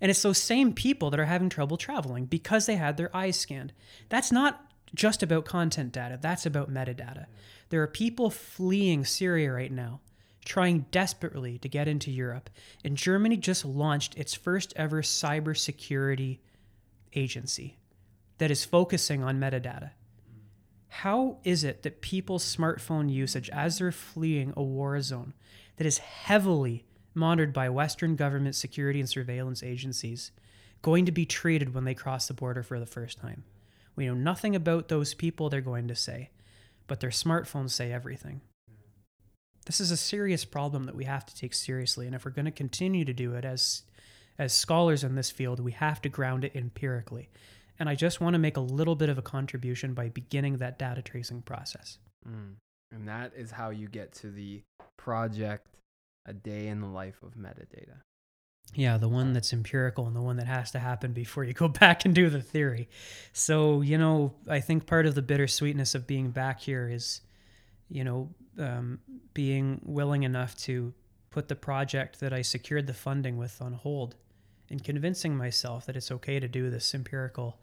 And 0.00 0.10
it's 0.10 0.22
those 0.22 0.38
same 0.38 0.72
people 0.72 1.10
that 1.10 1.20
are 1.20 1.26
having 1.26 1.48
trouble 1.48 1.76
traveling 1.76 2.26
because 2.26 2.66
they 2.66 2.76
had 2.76 2.96
their 2.96 3.14
eyes 3.14 3.38
scanned. 3.38 3.72
That's 4.08 4.32
not 4.32 4.64
just 4.94 5.22
about 5.22 5.44
content 5.44 5.92
data, 5.92 6.18
that's 6.20 6.46
about 6.46 6.72
metadata. 6.72 7.26
There 7.68 7.82
are 7.82 7.88
people 7.88 8.30
fleeing 8.30 9.04
Syria 9.04 9.52
right 9.52 9.72
now, 9.72 10.00
trying 10.44 10.86
desperately 10.90 11.58
to 11.58 11.68
get 11.68 11.88
into 11.88 12.10
Europe. 12.10 12.48
And 12.84 12.96
Germany 12.96 13.36
just 13.36 13.64
launched 13.64 14.16
its 14.16 14.34
first 14.34 14.72
ever 14.76 15.02
cybersecurity 15.02 16.38
agency 17.14 17.78
that 18.38 18.50
is 18.50 18.64
focusing 18.64 19.22
on 19.22 19.38
metadata. 19.38 19.90
How 20.88 21.38
is 21.44 21.64
it 21.64 21.82
that 21.82 22.00
people's 22.00 22.44
smartphone 22.44 23.12
usage 23.12 23.50
as 23.50 23.78
they're 23.78 23.92
fleeing 23.92 24.52
a 24.56 24.62
war 24.62 25.00
zone 25.00 25.34
that 25.76 25.86
is 25.86 25.98
heavily 25.98 26.84
monitored 27.14 27.52
by 27.52 27.68
Western 27.68 28.16
government 28.16 28.54
security 28.54 29.00
and 29.00 29.08
surveillance 29.08 29.62
agencies 29.62 30.30
going 30.82 31.04
to 31.06 31.12
be 31.12 31.26
treated 31.26 31.74
when 31.74 31.84
they 31.84 31.94
cross 31.94 32.28
the 32.28 32.34
border 32.34 32.62
for 32.62 32.80
the 32.80 32.86
first 32.86 33.18
time? 33.18 33.44
We 33.96 34.06
know 34.06 34.14
nothing 34.14 34.54
about 34.56 34.88
those 34.88 35.14
people 35.14 35.48
they're 35.48 35.60
going 35.60 35.88
to 35.88 35.94
say, 35.94 36.30
but 36.86 37.00
their 37.00 37.10
smartphones 37.10 37.70
say 37.70 37.92
everything. 37.92 38.40
This 39.66 39.80
is 39.80 39.90
a 39.90 39.96
serious 39.96 40.44
problem 40.44 40.84
that 40.84 40.96
we 40.96 41.04
have 41.04 41.26
to 41.26 41.34
take 41.34 41.52
seriously, 41.52 42.06
and 42.06 42.14
if 42.14 42.24
we're 42.24 42.30
going 42.30 42.46
to 42.46 42.50
continue 42.50 43.04
to 43.04 43.12
do 43.12 43.34
it 43.34 43.44
as 43.44 43.82
as 44.38 44.52
scholars 44.52 45.02
in 45.02 45.16
this 45.16 45.30
field, 45.30 45.58
we 45.58 45.72
have 45.72 46.00
to 46.00 46.08
ground 46.08 46.44
it 46.44 46.54
empirically. 46.54 47.28
And 47.78 47.88
I 47.88 47.94
just 47.94 48.20
want 48.20 48.34
to 48.34 48.38
make 48.38 48.56
a 48.56 48.60
little 48.60 48.96
bit 48.96 49.08
of 49.08 49.18
a 49.18 49.22
contribution 49.22 49.94
by 49.94 50.08
beginning 50.08 50.56
that 50.58 50.78
data 50.78 51.02
tracing 51.02 51.42
process. 51.42 51.98
Mm. 52.28 52.54
And 52.92 53.08
that 53.08 53.32
is 53.36 53.50
how 53.50 53.70
you 53.70 53.88
get 53.88 54.12
to 54.14 54.30
the 54.30 54.62
project 54.96 55.68
A 56.26 56.32
Day 56.32 56.68
in 56.68 56.80
the 56.80 56.86
Life 56.86 57.22
of 57.22 57.34
Metadata. 57.34 58.02
Yeah, 58.74 58.98
the 58.98 59.08
one 59.08 59.32
that's 59.32 59.52
empirical 59.52 60.06
and 60.06 60.14
the 60.14 60.20
one 60.20 60.36
that 60.36 60.46
has 60.46 60.70
to 60.72 60.78
happen 60.78 61.12
before 61.12 61.44
you 61.44 61.54
go 61.54 61.68
back 61.80 62.04
and 62.04 62.14
do 62.14 62.28
the 62.28 62.42
theory. 62.42 62.88
So, 63.32 63.80
you 63.80 63.98
know, 63.98 64.34
I 64.48 64.60
think 64.60 64.86
part 64.86 65.06
of 65.06 65.14
the 65.14 65.22
bittersweetness 65.22 65.94
of 65.94 66.06
being 66.06 66.30
back 66.30 66.60
here 66.60 66.88
is, 66.88 67.20
you 67.88 68.04
know, 68.04 68.30
um, 68.58 68.98
being 69.34 69.80
willing 69.84 70.24
enough 70.24 70.56
to 70.56 70.92
put 71.30 71.48
the 71.48 71.54
project 71.54 72.20
that 72.20 72.32
I 72.32 72.42
secured 72.42 72.86
the 72.86 72.94
funding 72.94 73.36
with 73.36 73.62
on 73.62 73.72
hold 73.72 74.16
and 74.70 74.82
convincing 74.84 75.36
myself 75.36 75.86
that 75.86 75.96
it's 75.96 76.10
okay 76.10 76.38
to 76.40 76.48
do 76.48 76.70
this 76.70 76.94
empirical 76.94 77.58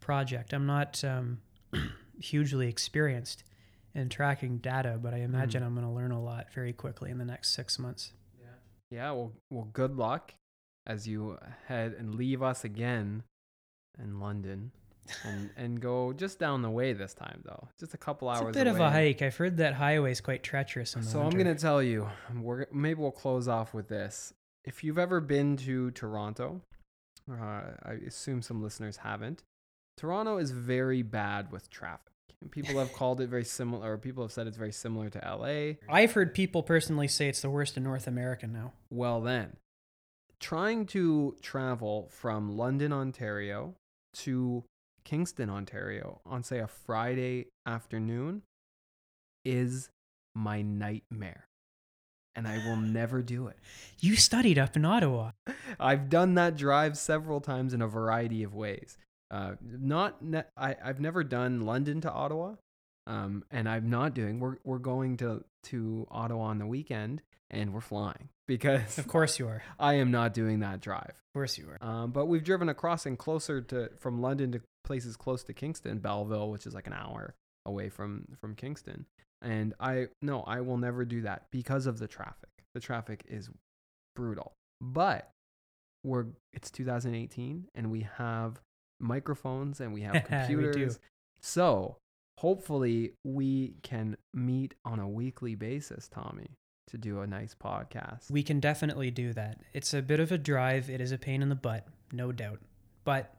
project. 0.00 0.52
I'm 0.52 0.66
not 0.66 1.02
um, 1.04 1.40
hugely 2.20 2.68
experienced 2.68 3.44
in 3.94 4.08
tracking 4.08 4.58
data, 4.58 4.98
but 5.00 5.14
I 5.14 5.18
imagine 5.18 5.62
I'm 5.62 5.74
going 5.74 5.86
to 5.86 5.92
learn 5.92 6.10
a 6.12 6.20
lot 6.22 6.52
very 6.52 6.72
quickly 6.72 7.10
in 7.10 7.18
the 7.18 7.24
next 7.24 7.50
six 7.50 7.78
months. 7.78 8.12
Yeah, 8.40 8.46
Yeah. 8.90 9.10
well, 9.12 9.32
well, 9.50 9.68
good 9.72 9.96
luck 9.96 10.34
as 10.86 11.06
you 11.08 11.38
head 11.66 11.94
and 11.98 12.14
leave 12.14 12.42
us 12.42 12.64
again 12.64 13.22
in 14.02 14.18
London, 14.20 14.72
and 15.24 15.50
and 15.56 15.80
go 15.80 16.12
just 16.12 16.38
down 16.38 16.60
the 16.62 16.68
way 16.70 16.92
this 16.92 17.14
time 17.14 17.40
though, 17.44 17.68
just 17.78 17.94
a 17.94 17.96
couple 17.96 18.30
It's 18.32 18.40
a 18.40 18.44
hours. 18.44 18.54
bit 18.54 18.66
of 18.66 18.80
a 18.80 18.90
hike. 18.90 19.22
I've 19.22 19.36
heard 19.36 19.56
that 19.58 19.74
highway 19.74 20.10
is 20.10 20.20
quite 20.20 20.42
treacherous. 20.42 20.96
So 21.00 21.20
I'm 21.22 21.30
gonna 21.30 21.54
tell 21.54 21.82
you, 21.82 22.08
we're 22.38 22.66
maybe 22.72 23.00
we'll 23.00 23.12
close 23.12 23.46
off 23.48 23.72
with 23.72 23.88
this. 23.88 24.34
If 24.64 24.82
you've 24.82 24.98
ever 24.98 25.20
been 25.20 25.56
to 25.58 25.90
Toronto, 25.90 26.62
uh, 27.30 27.34
I 27.82 27.92
assume 28.06 28.42
some 28.42 28.62
listeners 28.62 28.98
haven't. 28.98 29.42
Toronto 29.96 30.38
is 30.38 30.50
very 30.50 31.02
bad 31.02 31.52
with 31.52 31.70
traffic. 31.70 32.12
And 32.40 32.50
people 32.50 32.78
have 32.78 32.92
called 32.94 33.20
it 33.20 33.28
very 33.28 33.44
similar, 33.44 33.92
or 33.92 33.98
people 33.98 34.24
have 34.24 34.32
said 34.32 34.46
it's 34.46 34.56
very 34.56 34.72
similar 34.72 35.10
to 35.10 35.18
LA. 35.18 35.74
I've 35.88 36.12
heard 36.12 36.34
people 36.34 36.62
personally 36.62 37.08
say 37.08 37.28
it's 37.28 37.42
the 37.42 37.50
worst 37.50 37.76
in 37.76 37.82
North 37.82 38.06
America 38.06 38.46
now. 38.46 38.72
Well, 38.90 39.20
then, 39.20 39.56
trying 40.40 40.86
to 40.86 41.36
travel 41.42 42.08
from 42.10 42.56
London, 42.56 42.92
Ontario 42.92 43.74
to 44.14 44.64
Kingston, 45.04 45.50
Ontario 45.50 46.20
on, 46.24 46.42
say, 46.42 46.58
a 46.58 46.66
Friday 46.66 47.48
afternoon 47.66 48.42
is 49.44 49.90
my 50.34 50.62
nightmare. 50.62 51.46
And 52.36 52.48
I 52.48 52.58
will 52.66 52.76
never 52.76 53.22
do 53.22 53.46
it. 53.46 53.56
You 54.00 54.16
studied 54.16 54.58
up 54.58 54.74
in 54.76 54.84
Ottawa. 54.84 55.32
I've 55.78 56.08
done 56.08 56.34
that 56.34 56.56
drive 56.56 56.98
several 56.98 57.40
times 57.40 57.72
in 57.72 57.80
a 57.80 57.86
variety 57.86 58.42
of 58.42 58.54
ways. 58.54 58.98
Uh, 59.30 59.52
not 59.62 60.22
ne- 60.22 60.44
I, 60.56 60.76
I've 60.84 61.00
never 61.00 61.24
done 61.24 61.62
London 61.62 62.00
to 62.02 62.10
Ottawa, 62.10 62.54
um, 63.06 63.44
and 63.50 63.68
I'm 63.68 63.88
not 63.90 64.14
doing. 64.14 64.38
We're 64.40 64.56
we're 64.64 64.78
going 64.78 65.16
to 65.18 65.44
to 65.64 66.06
Ottawa 66.10 66.44
on 66.44 66.58
the 66.58 66.66
weekend, 66.66 67.22
and 67.50 67.72
we're 67.72 67.80
flying 67.80 68.28
because 68.46 68.98
Of 68.98 69.08
course 69.08 69.38
you 69.38 69.48
are. 69.48 69.62
I 69.78 69.94
am 69.94 70.10
not 70.10 70.34
doing 70.34 70.60
that 70.60 70.80
drive. 70.80 71.10
Of 71.10 71.34
course 71.34 71.58
you 71.58 71.66
are. 71.68 71.78
Um, 71.88 72.10
but 72.10 72.26
we've 72.26 72.44
driven 72.44 72.68
across 72.68 73.06
and 73.06 73.18
closer 73.18 73.60
to 73.62 73.90
from 73.98 74.20
London 74.20 74.52
to 74.52 74.60
places 74.84 75.16
close 75.16 75.42
to 75.44 75.52
Kingston, 75.52 75.98
Belleville, 75.98 76.50
which 76.50 76.66
is 76.66 76.74
like 76.74 76.86
an 76.86 76.92
hour 76.92 77.34
away 77.66 77.88
from 77.88 78.26
from 78.40 78.54
Kingston. 78.54 79.06
And 79.44 79.74
I 79.78 80.06
no, 80.22 80.42
I 80.42 80.60
will 80.62 80.78
never 80.78 81.04
do 81.04 81.22
that 81.22 81.46
because 81.52 81.86
of 81.86 81.98
the 81.98 82.08
traffic. 82.08 82.50
The 82.74 82.80
traffic 82.80 83.24
is 83.28 83.50
brutal. 84.16 84.52
But 84.80 85.30
we're 86.02 86.26
it's 86.52 86.70
2018 86.70 87.68
and 87.74 87.90
we 87.90 88.06
have 88.16 88.60
microphones 89.00 89.80
and 89.80 89.92
we 89.92 90.02
have 90.02 90.24
computers. 90.28 90.94
We. 90.94 91.00
So 91.40 91.96
hopefully 92.38 93.14
we 93.24 93.76
can 93.82 94.16
meet 94.32 94.74
on 94.84 94.98
a 94.98 95.08
weekly 95.08 95.54
basis, 95.54 96.08
Tommy, 96.08 96.50
to 96.88 96.98
do 96.98 97.20
a 97.20 97.26
nice 97.26 97.54
podcast. 97.54 98.30
We 98.30 98.42
can 98.42 98.60
definitely 98.60 99.10
do 99.10 99.32
that. 99.34 99.58
It's 99.72 99.94
a 99.94 100.02
bit 100.02 100.20
of 100.20 100.32
a 100.32 100.38
drive. 100.38 100.90
It 100.90 101.00
is 101.00 101.12
a 101.12 101.18
pain 101.18 101.42
in 101.42 101.48
the 101.48 101.54
butt, 101.54 101.86
no 102.12 102.32
doubt. 102.32 102.60
But 103.04 103.34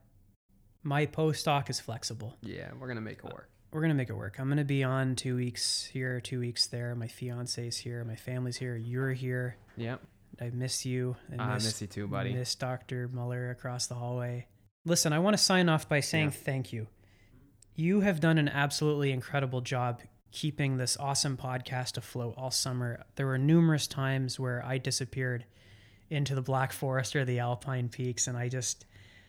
my 0.84 1.08
postdoc 1.08 1.70
is 1.70 1.80
flexible. 1.80 2.38
yeah, 2.42 2.70
we're 2.80 2.88
gonna 2.88 3.02
make 3.02 3.20
it 3.20 3.26
work. 3.26 3.50
We're 3.72 3.82
gonna 3.82 3.94
make 3.94 4.10
it 4.10 4.16
work. 4.16 4.40
I'm 4.40 4.48
gonna 4.48 4.64
be 4.64 4.84
on 4.84 5.16
two 5.16 5.36
weeks 5.36 5.86
here, 5.86 6.22
two 6.22 6.40
weeks 6.40 6.68
there. 6.68 6.96
My 6.96 7.08
fiance's 7.08 7.78
here, 7.78 8.04
my 8.06 8.16
family's 8.16 8.58
here. 8.58 8.76
You're 8.78 9.12
here. 9.14 9.58
Yep. 9.78 10.02
I 10.42 10.50
miss 10.54 10.86
you. 10.86 11.16
I 11.32 11.36
ah, 11.40 11.52
I 11.52 11.54
miss, 11.56 11.82
you 11.82 11.88
too, 11.88 12.08
buddy. 12.08 12.34
miss 12.34 12.56
Dr. 12.56 13.10
Muller 13.10 13.50
across 13.52 13.88
the 13.88 13.96
hallway. 13.96 14.48
Listen, 14.86 15.14
I 15.14 15.20
want 15.20 15.36
to 15.38 15.42
sign 15.44 15.68
off 15.70 15.90
by 15.90 16.00
saying 16.00 16.26
Yeah. 16.28 16.32
thank 16.44 16.72
you. 16.74 16.88
You 17.76 18.02
have 18.02 18.20
done 18.20 18.38
an 18.38 18.48
absolutely 18.50 19.12
incredible 19.12 19.62
job 19.62 20.02
keeping 20.32 20.78
this 20.78 20.98
awesome 20.98 21.38
podcast 21.38 21.98
afloat 21.98 22.36
all 22.38 22.52
summer. 22.52 23.04
There 23.16 23.26
were 23.26 23.38
numerous 23.38 23.88
times 23.88 24.40
where 24.40 24.64
I 24.66 24.78
disappeared 24.78 25.46
into 26.10 26.36
the 26.36 26.42
Black 26.42 26.72
Forest 26.72 27.16
or 27.16 27.26
the 27.26 27.40
Alpine 27.40 27.90
Peaks, 27.90 28.28
and 28.28 28.38
I 28.38 28.48
just 28.50 28.86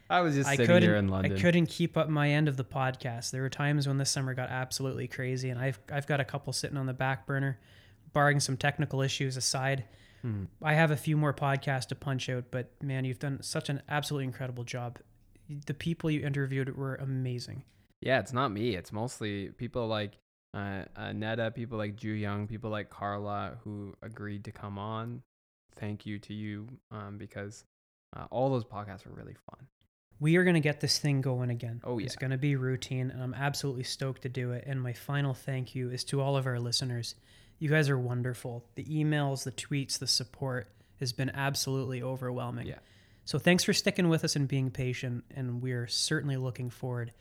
I 0.08 0.20
was 0.20 0.34
just 0.34 0.48
I 0.48 0.56
sitting 0.56 0.82
here 0.82 0.96
in 0.96 1.08
London. 1.08 1.32
I 1.32 1.40
couldn't 1.40 1.66
keep 1.66 1.96
up 1.96 2.08
my 2.08 2.30
end 2.30 2.48
of 2.48 2.56
the 2.56 2.64
podcast. 2.64 3.30
There 3.30 3.42
were 3.42 3.50
times 3.50 3.88
when 3.88 3.98
this 3.98 4.10
summer 4.10 4.34
got 4.34 4.50
absolutely 4.50 5.08
crazy, 5.08 5.50
and 5.50 5.60
I've 5.60 5.80
I've 5.90 6.06
got 6.06 6.20
a 6.20 6.24
couple 6.24 6.52
sitting 6.52 6.76
on 6.76 6.86
the 6.86 6.94
back 6.94 7.26
burner, 7.26 7.58
barring 8.12 8.40
some 8.40 8.56
technical 8.56 9.02
issues 9.02 9.36
aside. 9.36 9.84
Hmm. 10.22 10.44
I 10.62 10.74
have 10.74 10.90
a 10.90 10.96
few 10.96 11.16
more 11.16 11.34
podcasts 11.34 11.88
to 11.88 11.94
punch 11.94 12.28
out, 12.28 12.44
but 12.50 12.70
man, 12.82 13.04
you've 13.04 13.18
done 13.18 13.42
such 13.42 13.68
an 13.68 13.82
absolutely 13.88 14.24
incredible 14.24 14.64
job. 14.64 14.98
The 15.66 15.74
people 15.74 16.10
you 16.10 16.24
interviewed 16.24 16.76
were 16.76 16.96
amazing. 16.96 17.62
Yeah, 18.00 18.18
it's 18.18 18.32
not 18.32 18.52
me. 18.52 18.74
It's 18.74 18.92
mostly 18.92 19.48
people 19.50 19.86
like 19.86 20.12
uh, 20.54 20.82
uh, 20.96 21.12
Netta, 21.12 21.50
people 21.50 21.78
like 21.78 21.96
Ju 21.96 22.10
Young, 22.10 22.46
people 22.46 22.70
like 22.70 22.90
Carla 22.90 23.58
who 23.64 23.94
agreed 24.02 24.44
to 24.44 24.52
come 24.52 24.78
on. 24.78 25.22
Thank 25.76 26.06
you 26.06 26.18
to 26.20 26.34
you 26.34 26.68
um, 26.90 27.18
because 27.18 27.64
uh, 28.16 28.26
all 28.30 28.50
those 28.50 28.64
podcasts 28.64 29.06
were 29.06 29.12
really 29.12 29.36
fun. 29.50 29.66
We 30.18 30.36
are 30.36 30.44
going 30.44 30.54
to 30.54 30.60
get 30.60 30.80
this 30.80 30.98
thing 30.98 31.20
going 31.20 31.50
again. 31.50 31.80
Oh, 31.84 31.98
yeah. 31.98 32.06
It's 32.06 32.16
going 32.16 32.30
to 32.30 32.38
be 32.38 32.56
routine, 32.56 33.10
and 33.10 33.22
I'm 33.22 33.34
absolutely 33.34 33.84
stoked 33.84 34.22
to 34.22 34.28
do 34.28 34.52
it. 34.52 34.64
And 34.66 34.80
my 34.80 34.94
final 34.94 35.34
thank 35.34 35.74
you 35.74 35.90
is 35.90 36.04
to 36.04 36.20
all 36.20 36.36
of 36.36 36.46
our 36.46 36.58
listeners. 36.58 37.14
You 37.58 37.68
guys 37.68 37.90
are 37.90 37.98
wonderful. 37.98 38.64
The 38.76 38.84
emails, 38.84 39.44
the 39.44 39.52
tweets, 39.52 39.98
the 39.98 40.06
support 40.06 40.68
has 41.00 41.12
been 41.12 41.30
absolutely 41.30 42.02
overwhelming. 42.02 42.66
Yeah. 42.66 42.78
So 43.24 43.38
thanks 43.38 43.64
for 43.64 43.72
sticking 43.72 44.08
with 44.08 44.24
us 44.24 44.36
and 44.36 44.48
being 44.48 44.70
patient. 44.70 45.24
And 45.34 45.60
we're 45.60 45.86
certainly 45.86 46.36
looking 46.36 46.70
forward 46.70 47.12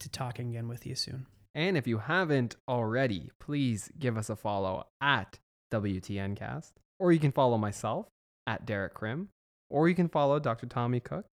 to 0.00 0.08
talking 0.10 0.50
again 0.50 0.68
with 0.68 0.86
you 0.86 0.94
soon. 0.94 1.26
And 1.54 1.76
if 1.76 1.86
you 1.86 1.98
haven't 1.98 2.56
already, 2.68 3.30
please 3.40 3.90
give 3.98 4.18
us 4.18 4.28
a 4.28 4.36
follow 4.36 4.86
at 5.00 5.38
WTNcast, 5.72 6.72
or 6.98 7.12
you 7.12 7.18
can 7.18 7.32
follow 7.32 7.56
myself 7.56 8.08
at 8.46 8.66
Derek 8.66 8.92
Krim, 8.92 9.30
or 9.70 9.88
you 9.88 9.94
can 9.94 10.08
follow 10.08 10.38
Dr. 10.38 10.66
Tommy 10.66 11.00
Cook 11.00 11.24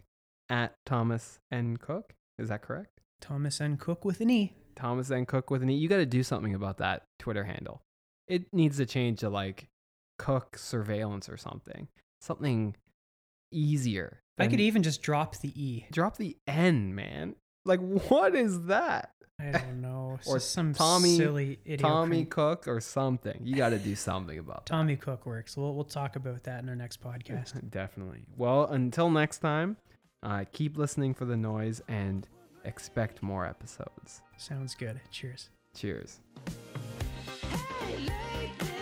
at 0.54 0.76
Thomas 0.86 1.40
N. 1.52 1.78
Cook. 1.78 2.14
Is 2.38 2.50
that 2.50 2.62
correct? 2.62 3.02
Thomas 3.20 3.60
N. 3.60 3.76
Cook 3.76 4.06
with 4.06 4.22
an 4.22 4.30
E. 4.30 4.54
Thomas 4.76 5.10
N. 5.10 5.26
Cook 5.26 5.50
with 5.50 5.64
an 5.64 5.70
E. 5.72 5.76
You 5.76 5.90
got 5.90 5.98
to 5.98 6.06
do 6.06 6.22
something 6.22 6.54
about 6.54 6.78
that 6.78 7.08
Twitter 7.18 7.44
handle. 7.44 7.82
It 8.28 8.54
needs 8.54 8.78
to 8.78 8.86
change 8.86 9.22
to 9.22 9.30
like 9.30 9.68
Cook 10.20 10.58
Surveillance 10.58 11.28
or 11.28 11.38
something. 11.38 11.88
Something 12.22 12.76
easier. 13.52 14.22
I 14.38 14.48
could 14.48 14.60
even 14.60 14.84
just 14.84 15.02
drop 15.02 15.38
the 15.38 15.50
E. 15.60 15.88
drop 15.92 16.18
the 16.18 16.38
N, 16.48 16.94
man. 16.94 17.36
Like, 17.66 17.80
what 17.80 18.36
is 18.36 18.66
that? 18.66 19.12
I 19.40 19.52
don't 19.52 19.82
know. 19.82 20.20
Or 20.28 20.40
some 20.40 20.74
Tommy- 20.74 21.18
silly 21.18 21.60
idiot. 21.66 21.80
Tommy 21.80 22.26
Cook 22.26 22.68
or 22.68 22.80
something. 22.80 23.42
You 23.44 23.56
got 23.56 23.70
to 23.70 23.80
do 23.80 23.96
something 23.96 24.38
about 24.38 24.68
that. 24.68 24.72
Tommy 24.72 24.96
Cook 24.96 25.26
works. 25.26 25.58
We'll, 25.58 25.74
we'll 25.74 25.84
talk 25.84 26.16
about 26.16 26.44
that 26.44 26.62
in 26.62 26.70
our 26.70 26.76
next 26.76 27.02
podcast. 27.04 27.70
Definitely. 27.72 28.26
Well, 28.38 28.66
until 28.68 29.10
next 29.10 29.40
time, 29.40 29.78
uh, 30.24 30.46
keep 30.52 30.78
listening 30.78 31.14
for 31.14 31.26
the 31.26 31.38
noise 31.38 31.82
and 31.88 32.28
expect 32.66 33.22
more 33.22 33.46
episodes. 33.46 34.22
Sounds 34.38 34.74
good. 34.74 35.00
Cheers. 35.12 35.50
Cheers. 35.76 36.20
Hey, 37.88 37.98
lady. 37.98 38.73